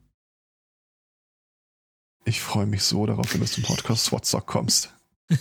Ich 2.24 2.40
freue 2.40 2.66
mich 2.66 2.82
so 2.82 3.06
darauf, 3.06 3.32
wenn 3.32 3.40
du 3.40 3.46
zum 3.46 3.64
Podcast 3.64 4.06
Swatstock 4.06 4.46
kommst. 4.46 4.92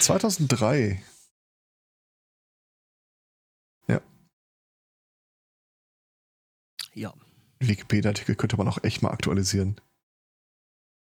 2003. 0.00 1.02
ja. 6.94 7.12
Wikipedia-Artikel 7.60 8.36
könnte 8.36 8.56
man 8.56 8.68
auch 8.68 8.82
echt 8.82 9.02
mal 9.02 9.10
aktualisieren. 9.10 9.80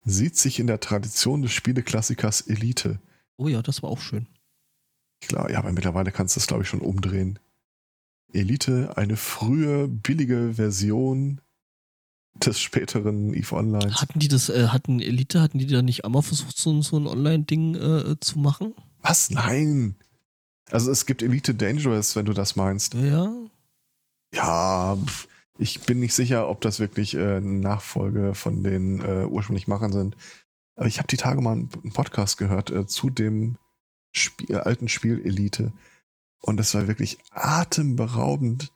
Sieht 0.04 0.38
sich 0.38 0.60
in 0.60 0.68
der 0.68 0.80
Tradition 0.80 1.42
des 1.42 1.52
Spieleklassikers 1.52 2.42
Elite. 2.42 3.00
Oh 3.38 3.48
ja, 3.48 3.62
das 3.62 3.84
war 3.84 3.90
auch 3.90 4.00
schön. 4.02 4.28
Klar, 5.22 5.50
ja, 5.52 5.60
aber 5.60 5.72
mittlerweile 5.72 6.12
kannst 6.12 6.36
du 6.36 6.40
das, 6.40 6.48
glaube 6.48 6.64
ich, 6.64 6.70
schon 6.70 6.82
umdrehen. 6.82 7.40
Elite, 8.34 8.98
eine 8.98 9.18
frühe, 9.18 9.88
billige 9.88 10.54
Version 10.56 11.42
des 12.36 12.60
späteren 12.60 13.34
EVE 13.34 13.54
Online. 13.56 13.94
Hatten 13.96 14.20
die 14.20 14.28
das, 14.28 14.50
äh, 14.50 14.68
hatten 14.68 15.00
Elite, 15.00 15.42
hatten 15.42 15.58
die 15.58 15.68
da 15.68 15.82
nicht 15.82 16.04
einmal 16.04 16.22
versucht, 16.22 16.58
so, 16.58 16.72
ein- 16.72 16.82
so 16.82 16.98
ein 16.98 17.08
Online-Ding 17.08 17.76
äh, 17.76 18.20
zu 18.20 18.40
machen? 18.40 18.74
Was? 19.02 19.30
Nein! 19.30 19.96
Also 20.70 20.92
es 20.92 21.06
gibt 21.06 21.22
Elite 21.22 21.56
Dangerous, 21.56 22.16
wenn 22.16 22.26
du 22.26 22.34
das 22.34 22.56
meinst. 22.56 22.94
Ja. 22.96 23.32
Ja, 24.34 24.98
pf, 25.06 25.28
ich 25.58 25.82
bin 25.82 26.00
nicht 26.02 26.14
sicher, 26.14 26.50
ob 26.50 26.60
das 26.62 26.80
wirklich 26.80 27.14
äh, 27.14 27.38
eine 27.38 27.60
Nachfolge 27.60 28.34
von 28.36 28.64
den 28.64 29.00
äh, 29.00 29.26
ursprünglich 29.26 29.68
Machern 29.68 29.94
sind. 29.94 30.18
Aber 30.76 30.88
ich 30.88 30.98
habe 30.98 31.08
die 31.08 31.18
Tage 31.18 31.42
mal 31.42 31.54
einen 31.54 31.70
Podcast 31.70 32.38
gehört 32.38 32.70
äh, 32.70 32.86
zu 32.86 33.10
dem 33.10 33.58
Spiel, 34.12 34.52
äh, 34.56 34.60
alten 34.60 34.88
Spiel 34.90 35.22
Elite. 35.26 35.74
Und 36.42 36.60
es 36.60 36.74
war 36.76 36.88
wirklich 36.88 37.18
atemberaubend, 37.32 38.72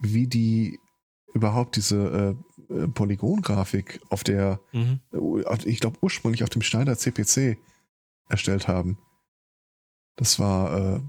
wie 0.00 0.26
die 0.26 0.78
überhaupt 1.34 1.76
diese 1.76 2.36
äh, 2.70 2.74
äh, 2.74 2.88
Polygongrafik 2.88 4.00
auf 4.10 4.24
der, 4.24 4.60
Mhm. 4.72 5.00
äh, 5.12 5.68
ich 5.68 5.80
glaube 5.80 5.98
ursprünglich 6.00 6.42
auf 6.42 6.50
dem 6.50 6.62
Schneider 6.62 6.96
CPC 6.96 7.58
erstellt 8.28 8.68
haben. 8.68 8.98
Das 10.16 10.38
war, 10.38 10.96
äh, 10.96 11.00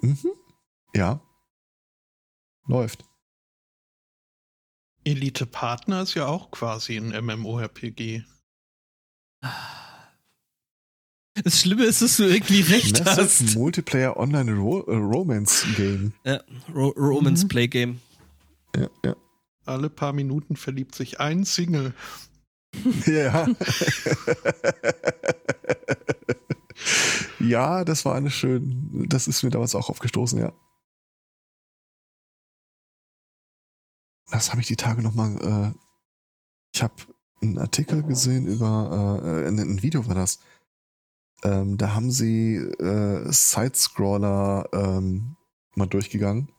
mhm, 0.00 0.18
ja, 0.94 1.20
läuft. 2.66 3.04
Elite 5.04 5.46
Partner 5.46 6.02
ist 6.02 6.14
ja 6.14 6.26
auch 6.26 6.50
quasi 6.50 6.96
ein 6.96 7.10
MMORPG. 7.24 8.22
Das 11.42 11.60
Schlimme 11.60 11.84
ist, 11.84 12.00
dass 12.00 12.16
du 12.16 12.24
irgendwie 12.24 12.60
recht 12.60 13.04
Massive 13.04 13.22
hast. 13.22 13.56
Multiplayer 13.56 14.16
Online 14.16 14.54
Ro 14.54 14.82
äh, 14.82 14.94
Romance 14.94 15.66
Game. 15.76 16.12
Ja, 16.24 16.40
Ro 16.72 16.88
Romance 16.96 17.44
Mhm. 17.44 17.48
Play 17.48 17.68
Game. 17.68 18.00
Ja, 18.76 18.88
ja. 19.04 19.16
Alle 19.66 19.90
paar 19.90 20.12
Minuten 20.12 20.56
verliebt 20.56 20.94
sich 20.94 21.20
ein 21.20 21.44
Single. 21.44 21.92
Ja. 23.06 23.46
ja, 27.40 27.84
das 27.84 28.04
war 28.04 28.14
eine 28.14 28.30
schön. 28.30 29.06
Das 29.08 29.26
ist 29.26 29.42
mir 29.42 29.50
damals 29.50 29.74
auch 29.74 29.90
aufgestoßen, 29.90 30.38
ja. 30.38 30.52
das 34.34 34.50
habe 34.50 34.60
ich 34.60 34.66
die 34.66 34.76
Tage 34.76 35.00
nochmal, 35.00 35.74
äh, 35.74 35.78
ich 36.74 36.82
habe 36.82 36.94
einen 37.48 37.58
Artikel 37.58 38.02
gesehen 38.02 38.46
über, 38.46 39.20
äh, 39.22 39.48
ein, 39.48 39.58
ein 39.58 39.82
Video 39.82 40.06
war 40.06 40.14
das. 40.14 40.40
Ähm, 41.42 41.76
da 41.76 41.94
haben 41.94 42.10
sie 42.10 42.56
äh, 42.56 43.30
Sidescroller 43.30 44.68
ähm, 44.72 45.36
mal 45.74 45.86
durchgegangen 45.86 46.50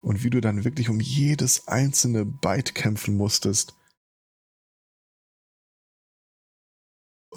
und 0.00 0.22
wie 0.24 0.30
du 0.30 0.40
dann 0.40 0.64
wirklich 0.64 0.88
um 0.88 1.00
jedes 1.00 1.68
einzelne 1.68 2.24
Byte 2.24 2.74
kämpfen 2.74 3.16
musstest. 3.16 3.74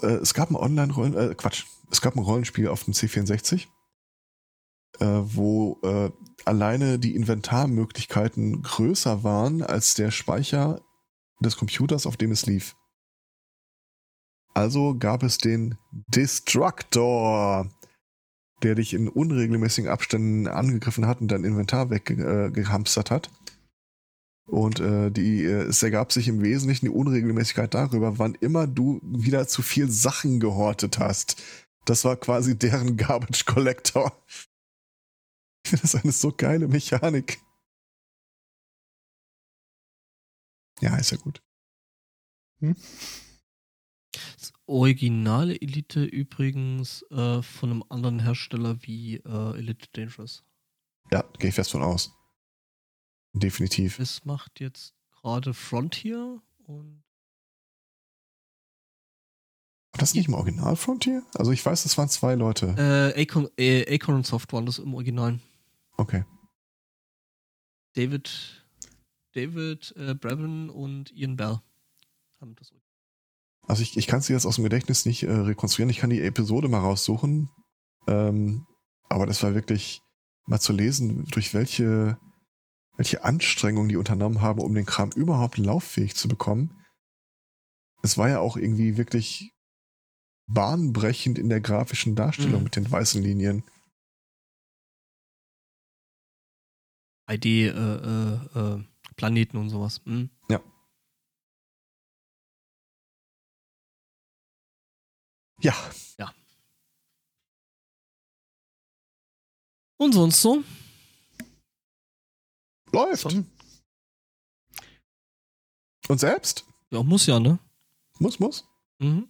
Äh, 0.01 0.07
es 0.07 0.33
gab 0.33 0.49
ein 0.49 0.55
Online-Rollen, 0.55 1.15
äh, 1.15 1.35
Quatsch, 1.35 1.65
es 1.91 2.01
gab 2.01 2.15
ein 2.15 2.23
Rollenspiel 2.23 2.69
auf 2.69 2.85
dem 2.85 2.93
C64, 2.93 3.67
äh, 4.99 5.05
wo 5.05 5.79
äh, 5.83 6.11
alleine 6.45 6.99
die 6.99 7.15
Inventarmöglichkeiten 7.15 8.61
größer 8.61 9.23
waren 9.23 9.61
als 9.61 9.95
der 9.95 10.11
Speicher 10.11 10.81
des 11.39 11.57
Computers, 11.57 12.05
auf 12.05 12.17
dem 12.17 12.31
es 12.31 12.45
lief. 12.45 12.75
Also 14.53 14.95
gab 14.97 15.23
es 15.23 15.37
den 15.37 15.77
Destructor, 15.91 17.69
der 18.63 18.75
dich 18.75 18.93
in 18.93 19.07
unregelmäßigen 19.07 19.89
Abständen 19.89 20.47
angegriffen 20.47 21.07
hat 21.07 21.21
und 21.21 21.29
dein 21.29 21.43
Inventar 21.43 21.89
weggehamstert 21.89 23.11
äh, 23.11 23.13
hat. 23.13 23.31
Und 24.49 24.79
äh, 24.79 25.11
die, 25.11 25.43
äh, 25.43 25.63
es 25.63 25.83
ergab 25.83 26.11
sich 26.11 26.27
im 26.27 26.41
Wesentlichen 26.41 26.87
die 26.87 26.91
Unregelmäßigkeit 26.91 27.73
darüber, 27.73 28.17
wann 28.17 28.35
immer 28.35 28.65
du 28.65 28.99
wieder 29.03 29.47
zu 29.47 29.61
viel 29.61 29.89
Sachen 29.91 30.39
gehortet 30.39 30.97
hast. 30.97 31.41
Das 31.85 32.03
war 32.03 32.17
quasi 32.17 32.57
deren 32.57 32.97
Garbage 32.97 33.45
Collector. 33.45 34.11
Das 35.71 35.95
eine 35.95 36.11
so 36.11 36.31
geile 36.35 36.67
Mechanik. 36.67 37.39
Ja, 40.81 40.95
ist 40.97 41.11
ja 41.11 41.17
gut. 41.17 41.41
Hm? 42.59 42.75
Das 44.11 44.53
originale 44.65 45.59
Elite 45.61 46.03
übrigens 46.03 47.03
äh, 47.11 47.41
von 47.41 47.71
einem 47.71 47.83
anderen 47.89 48.19
Hersteller 48.19 48.81
wie 48.81 49.17
äh, 49.17 49.57
Elite 49.57 49.87
Dangerous. 49.93 50.43
Ja, 51.11 51.23
gehe 51.37 51.49
ich 51.49 51.55
fest 51.55 51.71
von 51.71 51.83
aus. 51.83 52.15
Definitiv. 53.33 53.99
Es 53.99 54.25
macht 54.25 54.59
jetzt 54.59 54.93
gerade 55.09 55.53
Frontier 55.53 56.41
und. 56.65 57.03
War 59.91 59.99
das 59.99 60.13
nicht 60.13 60.27
im 60.27 60.33
Original 60.35 60.75
Frontier? 60.75 61.23
Also 61.35 61.51
ich 61.51 61.65
weiß, 61.65 61.85
es 61.85 61.97
waren 61.97 62.09
zwei 62.09 62.35
Leute. 62.35 62.75
Äh, 62.77 63.21
Acorn, 63.21 63.49
äh, 63.57 63.93
Acorn 63.93 64.23
Soft 64.23 64.53
waren 64.53 64.65
das 64.65 64.79
im 64.79 64.93
Original. 64.93 65.39
Okay. 65.97 66.25
David, 67.93 68.58
David 69.33 69.93
äh, 69.97 70.15
Brevin 70.15 70.69
und 70.69 71.11
Ian 71.11 71.35
Bell 71.35 71.59
haben 72.39 72.55
das. 72.55 72.73
Also 73.67 73.83
ich, 73.83 73.97
ich 73.97 74.07
kann 74.07 74.21
sie 74.21 74.33
jetzt 74.33 74.45
aus 74.45 74.55
dem 74.55 74.63
Gedächtnis 74.63 75.05
nicht 75.05 75.23
äh, 75.23 75.31
rekonstruieren. 75.31 75.91
Ich 75.91 75.99
kann 75.99 76.09
die 76.09 76.21
Episode 76.21 76.67
mal 76.67 76.79
raussuchen. 76.79 77.49
Ähm, 78.07 78.65
aber 79.09 79.25
das 79.25 79.43
war 79.43 79.53
wirklich 79.53 80.01
mal 80.45 80.59
zu 80.59 80.73
lesen, 80.73 81.25
durch 81.25 81.53
welche 81.53 82.17
welche 82.99 83.23
Anstrengungen 83.23 83.87
die 83.87 83.95
unternommen 83.95 84.41
haben, 84.41 84.59
um 84.59 84.75
den 84.75 84.85
Kram 84.85 85.09
überhaupt 85.11 85.57
lauffähig 85.57 86.15
zu 86.15 86.27
bekommen. 86.27 86.83
Es 88.03 88.17
war 88.17 88.27
ja 88.27 88.39
auch 88.39 88.57
irgendwie 88.57 88.97
wirklich 88.97 89.53
bahnbrechend 90.47 91.39
in 91.39 91.47
der 91.47 91.61
grafischen 91.61 92.15
Darstellung 92.15 92.57
mhm. 92.57 92.63
mit 92.65 92.75
den 92.75 92.91
weißen 92.91 93.23
Linien. 93.23 93.63
ID, 97.31 97.45
äh, 97.45 97.69
äh, 97.69 98.33
äh, 98.55 98.83
Planeten 99.19 99.57
und 99.57 99.69
sowas. 99.69 100.01
Mhm. 100.05 100.29
Ja. 100.49 100.61
Ja. 105.59 105.75
Ja. 106.17 106.33
Und 109.97 110.13
sonst 110.13 110.41
so? 110.41 110.63
Läuft. 112.93 113.25
Und 116.07 116.19
selbst? 116.19 116.65
Ja, 116.91 117.03
muss 117.03 117.25
ja, 117.25 117.41
ne? 117.41 117.59
Muss, 118.19 118.39
muss. 118.39 118.69
Mhm. 118.99 119.27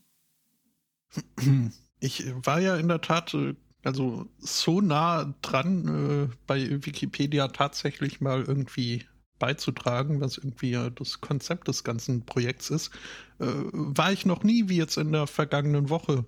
Ich 1.99 2.31
war 2.45 2.59
ja 2.59 2.77
in 2.77 2.87
der 2.87 3.01
Tat 3.01 3.33
äh, 3.33 3.55
also 3.83 4.27
so 4.37 4.81
nah 4.81 5.33
dran, 5.41 6.29
äh, 6.29 6.35
bei 6.45 6.85
Wikipedia 6.85 7.47
tatsächlich 7.47 8.21
mal 8.21 8.43
irgendwie 8.43 9.08
beizutragen, 9.39 10.21
was 10.21 10.37
irgendwie 10.37 10.77
das 10.95 11.21
Konzept 11.21 11.67
des 11.67 11.83
ganzen 11.83 12.25
Projekts 12.25 12.69
ist, 12.69 12.91
äh, 13.39 13.45
war 13.45 14.11
ich 14.11 14.25
noch 14.25 14.43
nie 14.43 14.69
wie 14.69 14.77
jetzt 14.77 14.97
in 14.97 15.11
der 15.11 15.27
vergangenen 15.27 15.89
Woche, 15.89 16.25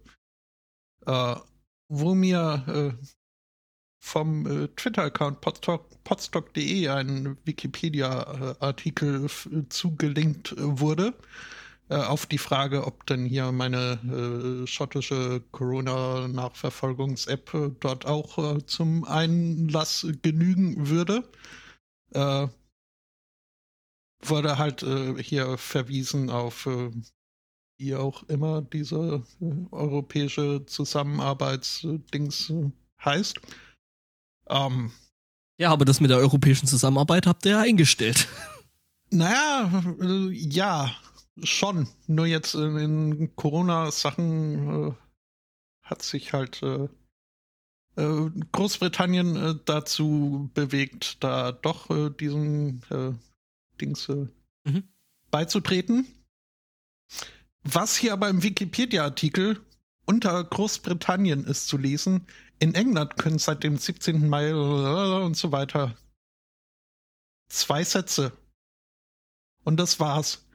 äh, 1.05 1.36
wo 1.89 2.16
mir 2.16 2.97
äh, 2.99 3.05
vom 3.99 4.47
äh, 4.47 4.68
Twitter-Account 4.70 5.41
podstock.de 5.41 6.88
ein 6.88 7.38
Wikipedia-Artikel 7.45 9.30
zugelinkt 9.70 10.53
äh, 10.53 10.80
wurde 10.80 11.14
äh, 11.91 11.95
auf 11.95 12.26
die 12.26 12.39
Frage, 12.39 12.88
ob 12.88 13.05
denn 13.05 13.26
hier 13.26 13.51
meine 13.51 14.64
äh, 14.64 14.66
schottische 14.66 15.43
Corona-Nachverfolgungs-App 15.51 17.53
äh, 17.53 17.72
dort 17.80 18.05
auch 18.05 18.55
äh, 18.55 18.66
zum 18.66 19.03
Einlass 19.03 20.07
genügen 20.22 20.88
würde. 20.88 21.30
Wurde 24.24 24.57
halt 24.57 24.86
hier 25.19 25.57
verwiesen 25.57 26.30
auf 26.30 26.67
wie 27.82 27.95
auch 27.95 28.24
immer 28.30 28.61
diese 28.61 29.24
europäische 29.72 30.65
Zusammenarbeitsdings 30.67 32.53
heißt. 33.03 33.41
Ähm, 34.49 34.91
ja, 35.57 35.72
aber 35.72 35.86
das 35.86 35.99
mit 35.99 36.11
der 36.11 36.17
europäischen 36.17 36.67
Zusammenarbeit 36.67 37.26
habt 37.26 37.45
ihr 37.45 37.51
ja 37.51 37.61
eingestellt. 37.61 38.28
Naja, 39.13 39.84
äh, 39.99 40.30
ja, 40.30 40.89
schon. 41.43 41.89
Nur 42.07 42.28
jetzt 42.28 42.55
in, 42.55 42.78
in 42.78 43.36
Corona-Sachen 43.36 44.88
äh, 44.88 44.93
hat 45.84 46.01
sich 46.01 46.32
halt 46.32 46.63
äh, 46.63 46.88
äh 47.97 48.32
Großbritannien 48.53 49.36
äh, 49.36 49.55
dazu 49.65 50.49
bewegt, 50.53 51.22
da 51.26 51.51
doch 51.51 51.89
äh, 51.89 52.09
diesen 52.09 52.84
Dings 53.82 54.07
mhm. 54.07 54.84
beizutreten. 55.32 56.05
Was 57.63 57.97
hier 57.97 58.13
aber 58.13 58.29
im 58.29 58.43
Wikipedia-Artikel 58.43 59.59
unter 60.05 60.43
Großbritannien 60.43 61.45
ist 61.45 61.67
zu 61.67 61.77
lesen, 61.77 62.27
in 62.59 62.75
England 62.75 63.17
können 63.17 63.39
seit 63.39 63.63
dem 63.63 63.77
17. 63.77 64.29
Mai 64.29 64.53
und 64.53 65.36
so 65.36 65.51
weiter 65.51 65.97
zwei 67.49 67.84
Sätze. 67.84 68.32
Und 69.63 69.77
das 69.77 69.99
war's. 69.99 70.47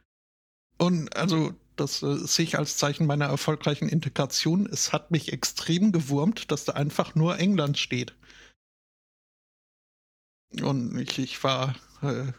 Und 0.78 1.14
also, 1.16 1.54
das 1.76 2.03
äh, 2.03 2.16
sehe 2.16 2.44
ich 2.44 2.58
als 2.58 2.76
Zeichen 2.76 3.07
meiner 3.07 3.26
erfolgreichen 3.26 3.88
Integration. 3.88 4.66
Es 4.66 4.92
hat 4.92 5.11
mich 5.11 5.32
extrem 5.32 5.92
gewurmt, 5.92 6.50
dass 6.50 6.64
da 6.64 6.72
einfach 6.72 7.14
nur 7.14 7.38
England 7.38 7.78
steht. 7.78 8.14
Und 10.62 10.98
ich, 10.98 11.18
ich 11.18 11.44
war, 11.44 11.74
äh, 12.03 12.32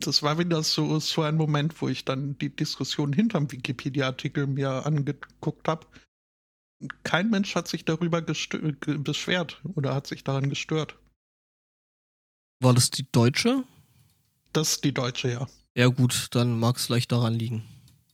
das 0.00 0.22
war 0.22 0.38
wieder 0.38 0.62
so, 0.62 0.98
so 0.98 1.22
ein 1.22 1.36
Moment, 1.36 1.80
wo 1.80 1.88
ich 1.88 2.04
dann 2.04 2.36
die 2.38 2.54
Diskussion 2.54 3.12
hinterm 3.12 3.50
Wikipedia-Artikel 3.50 4.46
mir 4.46 4.86
angeguckt 4.86 5.68
habe 5.68 5.86
kein 7.02 7.30
Mensch 7.30 7.54
hat 7.54 7.68
sich 7.68 7.84
darüber 7.84 8.20
beschwert 8.22 9.60
oder 9.74 9.94
hat 9.94 10.06
sich 10.06 10.24
daran 10.24 10.48
gestört. 10.48 10.98
War 12.60 12.74
das 12.74 12.90
die 12.90 13.10
deutsche? 13.10 13.64
Das 14.52 14.72
ist 14.72 14.84
die 14.84 14.94
deutsche, 14.94 15.30
ja. 15.30 15.46
Ja, 15.74 15.88
gut, 15.88 16.28
dann 16.30 16.58
mag 16.58 16.76
es 16.76 16.86
vielleicht 16.86 17.12
daran 17.12 17.34
liegen. 17.34 17.64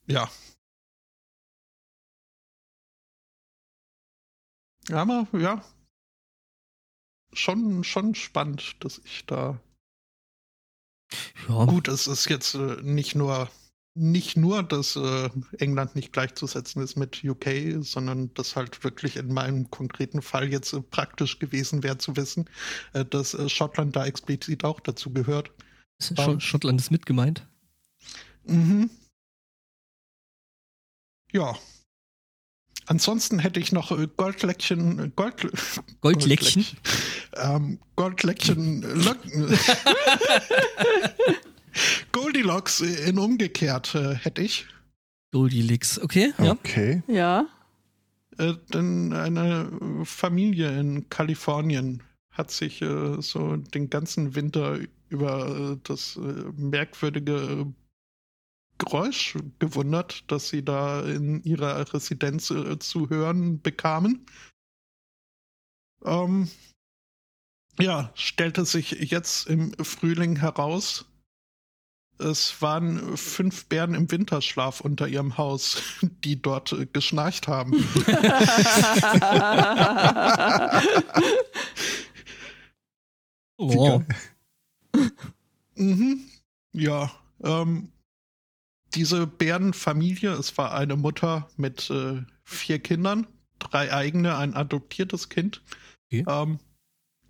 Ja. 0.07 0.31
Aber 4.91 5.29
ja. 5.33 5.65
Schon, 7.33 7.85
schon 7.85 8.15
spannend, 8.15 8.77
dass 8.81 8.99
ich 9.05 9.25
da. 9.27 9.61
Ja. 11.49 11.65
Gut, 11.65 11.89
es 11.89 12.07
ist 12.07 12.29
jetzt 12.29 12.55
äh, 12.55 12.77
nicht 12.83 13.15
nur 13.15 13.49
nicht 13.97 14.37
nur, 14.37 14.63
dass 14.63 14.95
äh, 14.95 15.29
England 15.59 15.97
nicht 15.97 16.13
gleichzusetzen 16.13 16.81
ist 16.81 16.97
mit 16.97 17.25
UK, 17.25 17.83
sondern 17.85 18.33
dass 18.35 18.55
halt 18.55 18.85
wirklich 18.85 19.17
in 19.17 19.33
meinem 19.35 19.69
konkreten 19.71 20.23
Fall 20.23 20.49
jetzt 20.49 20.73
äh, 20.73 20.81
praktisch 20.81 21.41
gewesen 21.41 21.83
wäre 21.83 21.99
zu 21.99 22.17
wissen, 22.17 22.49
dass 23.11 23.37
Schottland 23.51 23.97
da 23.97 24.07
explizit 24.07 24.65
auch 24.65 24.79
dazu 24.79 25.13
gehört. 25.13 25.51
Sch 26.01 26.13
um, 26.17 26.39
Schottland 26.39 26.81
ist 26.81 26.93
mit 26.93 27.05
gemeint? 27.05 27.47
Mhm. 28.45 28.91
Ja. 31.33 31.57
Ansonsten 32.91 33.39
hätte 33.39 33.61
ich 33.61 33.71
noch 33.71 33.93
äh, 33.93 34.09
Goldleckchen, 34.17 34.99
äh, 34.99 35.11
Gold, 35.15 35.47
Goldleckchen? 36.01 36.67
Ähm, 37.37 37.79
Goldleckchen, 37.95 38.85
Goldilocks 42.11 42.81
in 42.81 43.17
umgekehrt 43.21 43.95
äh, 43.95 44.17
hätte 44.17 44.43
ich. 44.43 44.67
Goldilocks, 45.31 46.01
okay, 46.01 46.33
ja. 46.39 46.51
Okay. 46.51 47.05
Ja. 47.07 47.47
Äh, 48.39 48.55
denn 48.75 49.13
eine 49.13 49.71
Familie 50.03 50.77
in 50.77 51.09
Kalifornien 51.09 52.03
hat 52.33 52.51
sich 52.51 52.83
äh, 52.83 53.23
so 53.23 53.55
den 53.55 53.89
ganzen 53.89 54.35
Winter 54.35 54.81
über 55.11 55.75
äh, 55.75 55.77
das 55.85 56.17
äh, 56.17 56.21
merkwürdige 56.57 57.73
Geräusch 58.81 59.37
gewundert, 59.59 60.25
das 60.31 60.49
sie 60.49 60.65
da 60.65 61.03
in 61.03 61.43
ihrer 61.45 61.93
Residenz 61.93 62.51
äh, 62.51 62.79
zu 62.79 63.11
hören 63.11 63.61
bekamen. 63.61 64.27
Ähm, 66.05 66.49
ja, 67.79 68.11
stellte 68.15 68.65
sich 68.65 68.91
jetzt 68.91 69.47
im 69.47 69.73
Frühling 69.85 70.37
heraus, 70.37 71.07
es 72.19 72.61
waren 72.61 73.17
fünf 73.17 73.67
Bären 73.67 73.95
im 73.95 74.11
Winterschlaf 74.11 74.81
unter 74.81 75.09
ihrem 75.09 75.39
Haus, 75.39 75.83
die 76.25 76.41
dort 76.41 76.73
äh, 76.73 76.87
geschnarcht 76.87 77.49
haben. 77.49 77.73
Oh. 83.63 84.03
Mhm. 85.75 86.25
Ja, 86.73 87.11
ähm, 87.45 87.93
diese 88.95 89.27
Bärenfamilie, 89.27 90.33
es 90.33 90.57
war 90.59 90.75
eine 90.75 90.97
Mutter 90.97 91.49
mit 91.57 91.91
äh, 91.91 92.23
vier 92.45 92.79
Kindern, 92.79 93.27
drei 93.59 93.93
eigene, 93.93 94.37
ein 94.37 94.55
adoptiertes 94.55 95.29
Kind, 95.29 95.63
Okay. 96.13 96.25
ähm, 96.29 96.59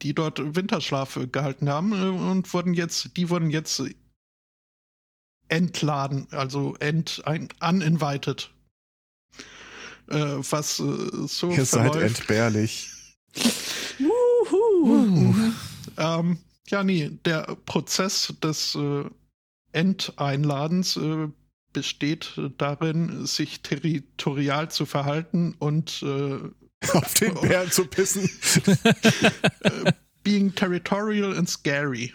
die 0.03 0.15
dort 0.15 0.57
Winterschlaf 0.57 1.19
gehalten 1.31 1.69
haben 1.69 1.93
äh, 1.93 2.07
und 2.31 2.53
wurden 2.55 2.73
jetzt, 2.73 3.17
die 3.17 3.29
wurden 3.29 3.51
jetzt 3.51 3.83
entladen, 5.49 6.27
also 6.31 6.77
ent, 6.77 7.23
ein, 7.27 7.49
uninvited. 7.61 8.51
Äh, 10.09 10.37
was 10.51 10.81
äh, 10.81 11.27
so 11.27 11.51
Ihr 11.51 11.65
seid 11.65 11.93
verläuft. 11.93 12.19
entbehrlich. 12.21 12.91
Wuhu. 13.99 15.35
Ähm, 15.99 16.39
ja, 16.69 16.83
nee, 16.83 17.11
der 17.25 17.57
Prozess 17.67 18.33
des 18.43 18.75
äh, 18.77 19.05
Enteinladens 19.73 20.97
äh, 20.97 21.29
besteht 21.73 22.33
darin, 22.59 23.27
sich 23.27 23.61
territorial 23.63 24.71
zu 24.71 24.87
verhalten 24.87 25.55
und 25.59 26.03
äh, 26.03 26.39
Auf 26.93 27.15
den 27.15 27.35
Bären 27.41 27.71
zu 27.71 27.87
pissen. 27.87 28.29
being 30.23 30.55
territorial 30.55 31.37
and 31.37 31.49
scary. 31.49 32.13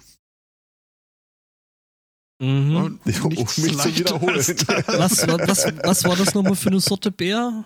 Mhm. 2.39 2.75
Und 2.75 2.99
Um 3.23 3.29
nichts 3.29 3.57
mich 3.57 3.71
zu 3.71 3.77
leichter 3.77 3.99
wiederholen. 3.99 4.35
als 4.35 4.47
das. 4.55 4.87
Was, 4.87 5.27
war- 5.27 5.47
was, 5.47 5.65
was 5.83 6.03
war 6.03 6.15
das 6.15 6.33
nochmal 6.33 6.55
für 6.55 6.69
eine 6.69 6.79
Sorte 6.79 7.11
Bär? 7.11 7.63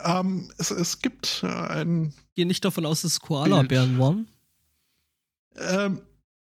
Ähm, 0.00 0.50
es, 0.58 0.70
es 0.70 1.00
gibt 1.00 1.40
äh, 1.42 1.46
ein 1.46 2.12
Gehe 2.34 2.46
nicht 2.46 2.64
davon 2.64 2.86
aus, 2.86 3.02
dass 3.02 3.12
es 3.12 3.20
Koala-Bären 3.20 3.98
waren. 3.98 4.28
Ähm, 5.56 6.02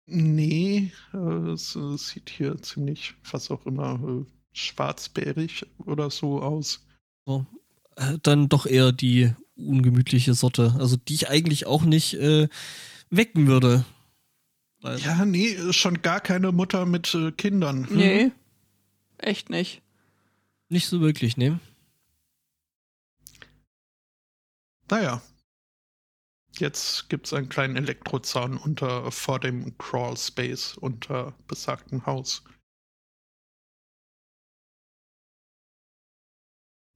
nee, 0.06 0.92
äh, 1.14 1.16
es, 1.52 1.76
äh, 1.76 1.96
sieht 1.96 2.30
hier 2.30 2.60
ziemlich, 2.62 3.14
was 3.30 3.50
auch 3.50 3.64
immer, 3.66 4.00
äh, 4.02 4.24
schwarzbärig 4.52 5.66
oder 5.78 6.10
so 6.10 6.42
aus. 6.42 6.84
Äh, 7.26 8.18
Dann 8.22 8.48
doch 8.48 8.66
eher 8.66 8.92
die 8.92 9.32
ungemütliche 9.56 10.34
Sorte. 10.34 10.74
Also 10.78 10.96
die 10.96 11.14
ich 11.14 11.28
eigentlich 11.28 11.66
auch 11.66 11.82
nicht 11.82 12.14
äh, 12.14 12.48
wecken 13.10 13.46
würde. 13.46 13.84
Weil- 14.80 14.98
Ja, 15.00 15.24
nee, 15.24 15.56
schon 15.72 16.02
gar 16.02 16.20
keine 16.20 16.52
Mutter 16.52 16.86
mit 16.86 17.14
äh, 17.14 17.30
Kindern. 17.32 17.86
Nee. 17.90 18.32
Echt 19.18 19.50
nicht. 19.50 19.82
Nicht 20.68 20.86
so 20.88 21.00
wirklich, 21.00 21.36
ne? 21.36 21.60
Naja. 24.90 25.22
Jetzt 26.58 27.08
gibt's 27.08 27.32
einen 27.32 27.48
kleinen 27.48 27.76
Elektrozaun 27.76 28.56
unter 28.56 29.10
vor 29.10 29.40
dem 29.40 29.76
Crawl 29.78 30.16
Space 30.16 30.76
unter 30.76 31.34
besagtem 31.48 32.04
Haus. 32.06 32.44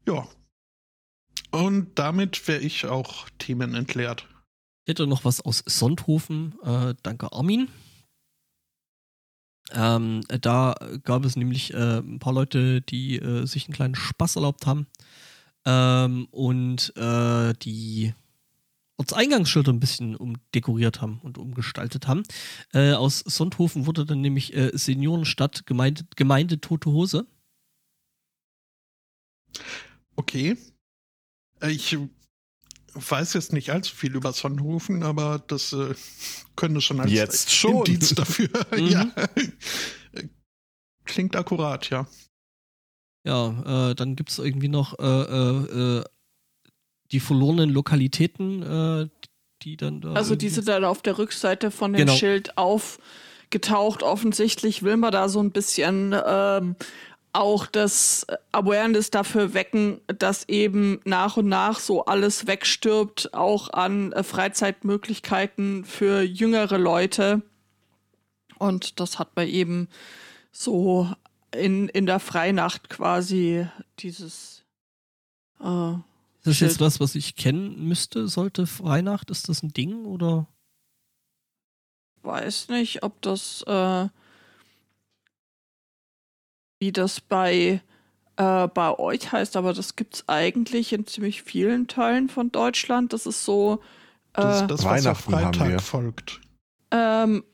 Ja. 0.06 0.28
Und 1.50 1.98
damit 1.98 2.46
wäre 2.48 2.60
ich 2.60 2.86
auch 2.86 3.28
Themen 3.38 3.74
entleert. 3.74 4.28
Ich 4.84 4.90
hätte 4.90 5.06
noch 5.06 5.24
was 5.24 5.40
aus 5.40 5.64
Sonthofen. 5.66 6.54
Äh, 6.62 6.94
danke, 7.02 7.32
Armin. 7.32 7.68
Ähm, 9.72 10.20
da 10.28 10.76
gab 11.02 11.24
es 11.24 11.34
nämlich 11.34 11.74
äh, 11.74 11.98
ein 11.98 12.20
paar 12.20 12.32
Leute, 12.32 12.82
die 12.82 13.16
äh, 13.16 13.46
sich 13.46 13.66
einen 13.66 13.74
kleinen 13.74 13.94
Spaß 13.96 14.36
erlaubt 14.36 14.66
haben 14.66 14.86
ähm, 15.64 16.26
und 16.30 16.96
äh, 16.96 17.52
die 18.98 19.02
Ortseingangsschilder 19.02 19.72
ein 19.72 19.80
bisschen 19.80 20.16
umdekoriert 20.16 21.00
haben 21.00 21.20
und 21.22 21.38
umgestaltet 21.38 22.06
haben. 22.06 22.22
Äh, 22.72 22.92
aus 22.92 23.20
Sonthofen 23.20 23.86
wurde 23.86 24.06
dann 24.06 24.20
nämlich 24.20 24.54
äh, 24.54 24.70
Seniorenstadt 24.74 25.66
Gemeinde, 25.66 26.04
Gemeinde 26.16 26.60
Tote 26.60 26.90
Hose. 26.90 27.26
Okay. 30.16 30.56
Äh, 31.60 31.70
Ich 31.70 31.96
weiß 32.94 33.34
jetzt 33.34 33.52
nicht 33.52 33.70
allzu 33.70 33.94
viel 33.94 34.14
über 34.14 34.32
Sonnenhofen, 34.32 35.02
aber 35.02 35.38
das 35.46 35.72
äh, 35.74 35.94
könnte 36.56 36.80
schon 36.80 37.00
als 37.00 37.12
Jetzt 37.12 37.52
schon. 37.52 37.84
Indiz 37.84 38.14
dafür. 38.14 38.48
Mhm. 38.76 38.88
ja. 38.88 39.10
Klingt 41.04 41.36
akkurat, 41.36 41.88
ja. 41.90 42.08
Ja, 43.24 43.90
äh, 43.90 43.94
dann 43.94 44.16
gibt 44.16 44.30
es 44.30 44.38
irgendwie 44.38 44.68
noch 44.68 44.98
äh, 44.98 45.04
äh, 45.04 45.98
äh, 45.98 46.04
die 47.12 47.20
verlorenen 47.20 47.70
Lokalitäten, 47.70 48.62
äh, 48.62 49.08
die 49.62 49.76
dann 49.76 50.00
da. 50.00 50.12
Also 50.12 50.36
die 50.36 50.48
sind 50.48 50.68
dann 50.68 50.84
auf 50.84 51.02
der 51.02 51.18
Rückseite 51.18 51.70
von 51.70 51.92
dem 51.92 52.06
Genau. 52.06 52.16
Schild 52.16 52.56
aufgetaucht. 52.58 54.02
Offensichtlich 54.02 54.82
will 54.82 54.96
man 54.96 55.12
da 55.12 55.28
so 55.28 55.40
ein 55.40 55.50
bisschen 55.50 56.14
ähm, 56.26 56.76
auch 57.32 57.66
das 57.66 58.26
Awareness 58.52 59.10
dafür 59.10 59.52
wecken, 59.54 60.00
dass 60.06 60.48
eben 60.48 61.00
nach 61.04 61.36
und 61.36 61.48
nach 61.48 61.78
so 61.80 62.04
alles 62.06 62.46
wegstirbt, 62.46 63.34
auch 63.34 63.70
an 63.72 64.12
äh, 64.12 64.22
Freizeitmöglichkeiten 64.22 65.84
für 65.84 66.22
jüngere 66.22 66.78
Leute. 66.78 67.42
Und 68.58 69.00
das 69.00 69.18
hat 69.18 69.36
man 69.36 69.48
eben 69.48 69.88
so 70.50 71.10
in, 71.54 71.88
in 71.88 72.06
der 72.06 72.20
Freinacht 72.20 72.88
quasi 72.88 73.66
dieses 73.98 74.64
äh, 75.60 75.92
Ist 76.46 76.60
das 76.62 76.68
jetzt 76.70 76.80
was, 76.80 77.00
was 77.00 77.14
ich 77.14 77.36
kennen 77.36 77.86
müsste, 77.88 78.28
sollte 78.28 78.66
Weihnacht? 78.80 79.30
Ist 79.30 79.48
das 79.48 79.62
ein 79.62 79.72
Ding 79.72 80.04
oder? 80.04 80.46
weiß 82.22 82.68
nicht, 82.70 83.02
ob 83.04 83.22
das, 83.22 83.62
äh, 83.68 84.08
wie 86.80 86.92
das 86.92 87.20
bei, 87.20 87.80
äh, 88.36 88.68
bei 88.68 88.98
euch 88.98 89.32
heißt, 89.32 89.56
aber 89.56 89.72
das 89.72 89.96
gibt's 89.96 90.28
eigentlich 90.28 90.92
in 90.92 91.06
ziemlich 91.06 91.42
vielen 91.42 91.86
Teilen 91.86 92.28
von 92.28 92.50
Deutschland. 92.52 93.12
Das 93.12 93.26
ist 93.26 93.44
so, 93.44 93.80
Das 94.34 94.60
äh, 94.60 94.62
ist 94.62 94.70
das, 94.70 94.84
was 94.84 95.06
auf 95.06 95.28
Weihnachten 95.28 95.40
haben 95.40 95.54
Freitag 95.54 95.68
wir. 95.68 95.78
folgt. 95.80 96.40
ähm, 96.90 97.44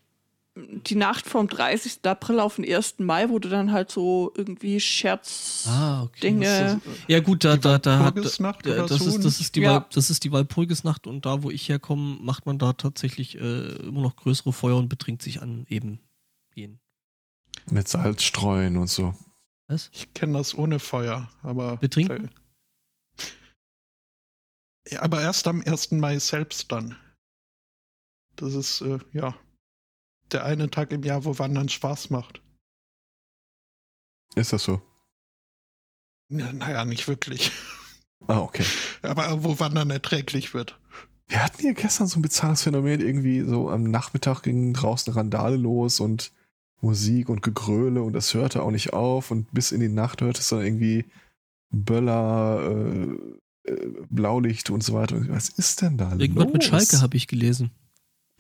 die 0.55 0.97
Nacht 0.97 1.27
vom 1.27 1.49
30. 1.49 2.01
April 2.05 2.39
auf 2.39 2.57
den 2.57 2.71
1. 2.71 2.97
Mai, 2.99 3.31
wo 3.31 3.39
du 3.39 3.49
dann 3.49 3.73
halt 3.73 3.91
so 3.91 4.33
irgendwie 4.37 4.81
Scherz 4.81 5.65
Ah, 5.67 6.03
okay. 6.03 6.21
Dinge. 6.21 6.45
Das 6.45 6.75
ist, 6.75 7.05
Ja 7.09 7.21
gut, 7.21 7.45
da, 7.45 7.55
Die 7.57 7.61
da, 7.63 7.79
da 7.79 7.99
hat 8.01 8.19
das 8.19 8.37
so 8.37 9.09
ist 9.09 9.25
das 9.25 9.41
ist 9.41 9.57
die 9.57 9.61
Ja. 9.61 9.77
Wal, 9.77 9.87
das 9.93 10.11
ist 10.11 10.25
die 10.25 10.33
Walpurgisnacht 10.33 11.07
und 11.07 11.25
da, 11.25 11.43
wo 11.43 11.51
ich 11.51 11.69
herkomme, 11.69 12.19
macht 12.21 12.45
man 12.45 12.59
da 12.59 12.75
tatsächlich 12.75 13.37
äh, 13.37 13.73
immer 13.77 14.03
noch 14.03 14.17
größere 14.17 14.53
Feuer 14.53 14.77
und 14.77 14.89
betrinkt 14.89 15.23
sich 15.23 15.41
an 15.41 15.65
eben 15.71 16.01
jeden. 16.55 16.81
Mit 17.71 17.89
Salz 17.89 18.23
streuen 18.23 18.77
und 18.77 18.89
so. 18.89 19.15
Was? 19.69 19.89
Ich 19.95 20.13
kenne 20.13 20.37
das 20.37 20.55
ohne 20.55 20.79
Feuer, 20.79 21.31
aber. 21.43 21.79
Betrinken? 21.79 22.31
Ja, 24.91 25.01
aber 25.03 25.23
erst 25.23 25.47
am 25.47 25.63
1. 25.65 25.93
Mai 25.93 26.19
selbst 26.19 26.71
dann. 26.73 26.97
Das 28.37 28.55
ist, 28.55 28.81
äh, 28.83 28.99
ja, 29.13 29.35
der 30.33 30.45
eine 30.45 30.71
Tag 30.71 30.93
im 30.93 31.03
Jahr, 31.03 31.25
wo 31.25 31.39
Wandern 31.39 31.69
Spaß 31.69 32.11
macht. 32.11 32.41
Ist 34.35 34.53
das 34.53 34.65
so? 34.65 34.81
Ja, 36.29 36.53
naja, 36.53 36.85
nicht 36.85 37.09
wirklich. 37.09 37.53
Ah, 38.27 38.39
okay. 38.39 38.65
Aber 39.03 39.43
wo 39.45 39.59
Wandern 39.59 39.91
erträglich 39.91 40.55
wird. 40.55 40.79
Wir 41.29 41.43
hatten 41.43 41.61
hier 41.61 41.75
gestern 41.75 42.07
so 42.07 42.19
ein 42.19 42.23
bizarres 42.23 42.63
Phänomen, 42.63 43.01
irgendwie 43.01 43.41
so 43.43 43.71
am 43.71 43.85
Nachmittag 43.85 44.43
ging 44.43 44.73
draußen 44.75 45.13
Randale 45.13 45.57
los 45.57 46.01
und 46.01 46.33
Musik 46.81 47.29
und 47.29 47.43
Gegröle 47.43 48.03
und 48.03 48.13
das 48.13 48.35
hörte 48.35 48.63
auch 48.63 48.71
nicht 48.71 48.93
auf 48.93 49.31
und 49.31 49.53
bis 49.53 49.73
in 49.73 49.81
die 49.81 49.89
Nacht 49.89 50.21
hörte 50.21 50.41
es 50.41 50.49
dann 50.49 50.63
irgendwie 50.63 51.05
Böller, 51.71 52.61
äh, 53.67 53.71
äh, 53.71 53.93
Blaulicht 54.11 54.71
und 54.71 54.83
so 54.83 54.95
weiter. 54.95 55.27
Was 55.29 55.49
ist 55.49 55.81
denn 55.83 55.97
da 55.97 56.13
Irgendwas 56.13 56.45
los? 56.45 56.53
mit 56.53 56.65
Schalke 56.65 57.01
habe 57.01 57.17
ich 57.17 57.29
gelesen. 57.29 57.71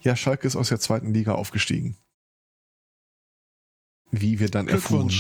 Ja, 0.03 0.16
Schalke 0.16 0.47
ist 0.47 0.57
aus 0.57 0.69
der 0.69 0.81
zweiten 0.81 1.12
Liga 1.15 1.35
aufgestiegen. 1.35 1.97
wie 4.11 4.39
wir 4.41 4.51
dann 4.51 4.69
erfuhren. 4.69 5.11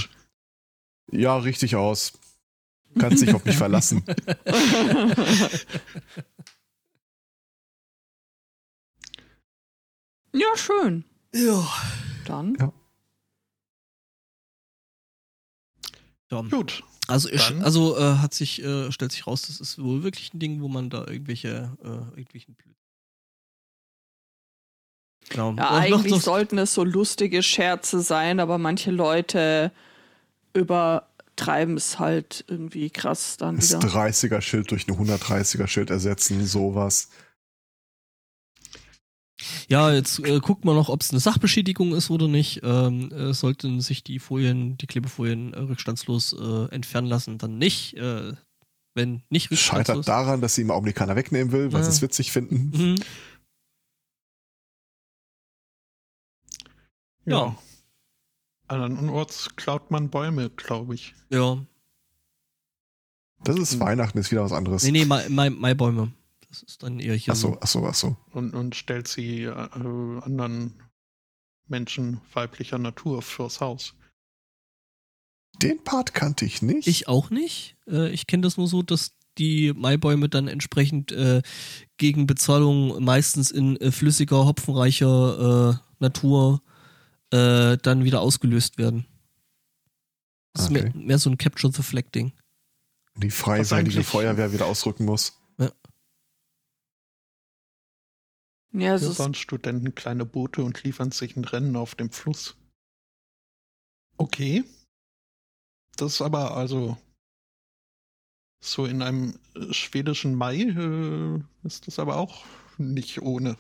Ja, 1.10 1.36
richtig 1.38 1.76
aus. 1.76 2.12
Kannst 2.98 3.22
dich 3.22 3.32
auf 3.34 3.44
mich 3.46 3.56
verlassen. 3.56 4.04
ja, 10.34 10.56
schön. 10.56 11.04
Ja. 11.34 11.66
Dann. 12.26 12.56
Ja. 12.58 12.72
Ja. 16.30 16.40
Gut. 16.42 16.82
Also, 17.08 17.28
ich, 17.28 17.46
Dann- 17.48 17.62
also 17.62 17.98
äh, 17.98 18.16
hat 18.18 18.32
sich, 18.32 18.62
äh, 18.62 18.90
stellt 18.92 19.12
sich 19.12 19.26
raus, 19.26 19.42
das 19.42 19.60
ist 19.60 19.82
wohl 19.82 20.02
wirklich 20.02 20.32
ein 20.32 20.38
Ding, 20.38 20.60
wo 20.62 20.68
man 20.68 20.88
da 20.88 21.06
irgendwelche, 21.06 21.76
äh, 21.82 21.88
irgendwelchen 22.18 22.56
Genau. 25.32 25.54
Ja, 25.56 25.68
Und 25.70 25.74
eigentlich 25.80 26.12
noch- 26.12 26.20
sollten 26.20 26.58
es 26.58 26.74
so 26.74 26.84
lustige 26.84 27.42
Scherze 27.42 28.00
sein, 28.00 28.38
aber 28.40 28.58
manche 28.58 28.90
Leute 28.90 29.72
übertreiben 30.54 31.76
es 31.76 31.98
halt 31.98 32.44
irgendwie 32.48 32.90
krass 32.90 33.36
dann 33.38 33.56
Das 33.56 33.70
wieder. 33.70 33.80
30er-Schild 33.88 34.70
durch 34.70 34.86
ein 34.88 34.96
130er-Schild 34.98 35.90
ersetzen, 35.90 36.46
sowas. 36.46 37.08
Ja, 39.68 39.92
jetzt 39.92 40.20
äh, 40.20 40.38
guckt 40.38 40.64
man 40.64 40.76
noch, 40.76 40.88
ob 40.88 41.00
es 41.02 41.10
eine 41.10 41.18
Sachbeschädigung 41.18 41.94
ist 41.94 42.10
oder 42.10 42.28
nicht. 42.28 42.60
Ähm, 42.62 43.10
äh, 43.10 43.32
sollten 43.34 43.80
sich 43.80 44.04
die 44.04 44.20
Folien, 44.20 44.76
die 44.78 44.86
Klebefolien 44.86 45.52
äh, 45.52 45.58
rückstandslos 45.58 46.32
äh, 46.34 46.72
entfernen 46.72 47.08
lassen, 47.08 47.38
dann 47.38 47.58
nicht. 47.58 47.96
Äh, 47.96 48.34
wenn 48.94 49.22
nicht 49.30 49.46
Scheitert 49.46 49.96
rückstandslos. 49.96 50.06
daran, 50.06 50.40
dass 50.42 50.54
sie 50.54 50.60
im 50.62 50.70
Augenblick 50.70 50.96
keiner 50.96 51.16
wegnehmen 51.16 51.50
will, 51.50 51.72
weil 51.72 51.80
Ja. 51.80 51.84
sie 51.84 51.90
es 51.90 52.02
witzig 52.02 52.30
finden. 52.30 52.70
Mhm. 52.76 52.94
Ja. 57.24 57.56
Andernorts 58.68 59.54
klaut 59.56 59.90
man 59.90 60.10
Bäume, 60.10 60.50
glaube 60.50 60.94
ich. 60.94 61.14
Ja. 61.28 61.64
Das 63.44 63.58
ist. 63.58 63.80
Weihnachten, 63.80 64.18
ist 64.18 64.30
wieder 64.30 64.44
was 64.44 64.52
anderes. 64.52 64.84
Nee, 64.84 64.92
nee, 64.92 65.04
Mai, 65.04 65.28
Mai, 65.28 65.50
Maibäume. 65.50 66.12
Das 66.48 66.62
ist 66.62 66.82
dann 66.82 67.00
eher 67.00 67.14
hier 67.14 67.32
Achso, 67.32 67.48
so. 67.48 67.60
achso, 67.60 67.86
achso. 67.86 68.16
Und, 68.30 68.54
und 68.54 68.76
stellt 68.76 69.08
sie 69.08 69.44
äh, 69.44 69.50
anderen 69.50 70.74
Menschen 71.66 72.20
weiblicher 72.32 72.78
Natur 72.78 73.22
fürs 73.22 73.60
Haus. 73.60 73.94
Den 75.60 75.82
Part 75.82 76.14
kannte 76.14 76.44
ich 76.44 76.62
nicht. 76.62 76.86
Ich 76.86 77.08
auch 77.08 77.30
nicht. 77.30 77.76
Äh, 77.86 78.10
ich 78.10 78.26
kenne 78.26 78.42
das 78.42 78.56
nur 78.56 78.68
so, 78.68 78.82
dass 78.82 79.12
die 79.38 79.72
Maibäume 79.74 80.28
dann 80.28 80.48
entsprechend 80.48 81.10
äh, 81.12 81.42
gegen 81.96 82.26
Bezahlung 82.26 83.02
meistens 83.02 83.50
in 83.50 83.76
äh, 83.78 83.90
flüssiger, 83.90 84.44
hopfenreicher 84.44 85.80
äh, 85.80 85.94
Natur 85.98 86.62
äh, 87.32 87.76
dann 87.78 88.04
wieder 88.04 88.20
ausgelöst 88.20 88.78
werden. 88.78 89.06
Das 90.54 90.66
Okay. 90.66 90.88
ist 90.88 90.94
mehr, 90.94 91.04
mehr 91.04 91.18
so 91.18 91.30
ein 91.30 91.38
Capture 91.38 91.72
the 91.72 91.82
Flag 91.82 92.04
Ding. 92.14 92.32
die 93.16 93.30
freiwillige 93.30 93.74
eigentlich- 93.74 94.06
Feuerwehr 94.06 94.52
wieder 94.52 94.66
ausrücken 94.66 95.04
muss. 95.04 95.38
Ja, 98.74 98.94
es 98.94 99.02
Hier 99.02 99.10
ist, 99.10 99.18
bauen 99.18 99.34
Studenten 99.34 99.94
kleine 99.94 100.24
Boote 100.24 100.62
und 100.64 100.82
liefern 100.82 101.10
sich 101.10 101.36
ein 101.36 101.44
Rennen 101.44 101.76
auf 101.76 101.94
dem 101.94 102.10
Fluss. 102.10 102.56
Okay. 104.16 104.64
Das 105.96 106.14
ist 106.14 106.22
aber 106.22 106.56
also 106.56 106.96
so 108.60 108.86
in 108.86 109.02
einem 109.02 109.38
schwedischen 109.72 110.34
Mai 110.34 110.56
äh, 110.62 111.40
ist 111.66 111.86
das 111.86 111.98
aber 111.98 112.16
auch 112.16 112.46
nicht 112.78 113.20
ohne. 113.20 113.58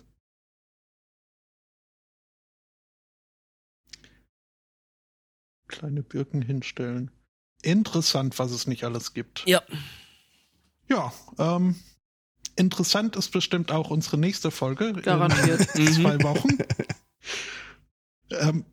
Kleine 5.72 6.02
Birken 6.02 6.42
hinstellen. 6.42 7.10
Interessant, 7.62 8.38
was 8.38 8.50
es 8.52 8.66
nicht 8.66 8.84
alles 8.84 9.14
gibt. 9.14 9.44
Ja. 9.46 9.62
Ja, 10.88 11.12
ähm, 11.38 11.76
interessant 12.56 13.16
ist 13.16 13.30
bestimmt 13.30 13.70
auch 13.72 13.90
unsere 13.90 14.18
nächste 14.18 14.50
Folge. 14.50 14.92
Garantiert. 14.92 15.74
In 15.74 15.84
Mhm. 15.84 15.92
zwei 15.92 16.22
Wochen. 16.22 16.58
ähm, 18.30 18.64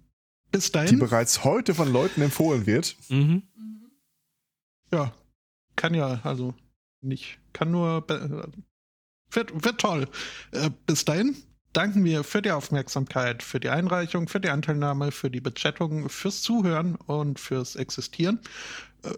bis 0.51 0.65
Die 0.67 0.71
dahin, 0.73 0.99
bereits 0.99 1.43
heute 1.43 1.73
von 1.75 1.91
Leuten 1.91 2.21
empfohlen 2.21 2.65
wird. 2.65 2.95
Mhm. 3.09 3.43
ja, 4.91 5.13
kann 5.75 5.93
ja, 5.93 6.19
also 6.23 6.53
nicht, 7.01 7.39
kann 7.53 7.71
nur, 7.71 8.03
äh, 8.09 8.47
wird, 9.31 9.63
wird 9.63 9.79
toll. 9.79 10.07
Äh, 10.51 10.71
bis 10.85 11.05
dahin 11.05 11.35
danken 11.73 12.03
wir 12.03 12.23
für 12.23 12.41
die 12.41 12.51
Aufmerksamkeit, 12.51 13.43
für 13.43 13.59
die 13.59 13.69
Einreichung, 13.69 14.27
für 14.27 14.39
die 14.39 14.49
Anteilnahme, 14.49 15.11
für 15.11 15.29
die 15.29 15.41
Bechattung, 15.41 16.09
fürs 16.09 16.41
Zuhören 16.41 16.95
und 16.95 17.39
fürs 17.39 17.75
Existieren. 17.75 18.39
Äh, 19.03 19.09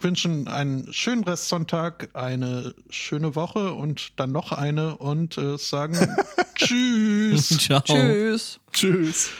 wünschen 0.00 0.48
einen 0.48 0.92
schönen 0.92 1.24
Restsonntag, 1.24 2.10
eine 2.14 2.74
schöne 2.90 3.34
Woche 3.34 3.72
und 3.72 4.18
dann 4.18 4.32
noch 4.32 4.52
eine 4.52 4.96
und 4.96 5.38
äh, 5.38 5.56
sagen 5.58 5.96
Tschüss. 6.54 7.48
Ciao. 7.58 7.80
tschüss. 7.80 8.60
Tschüss. 8.72 9.30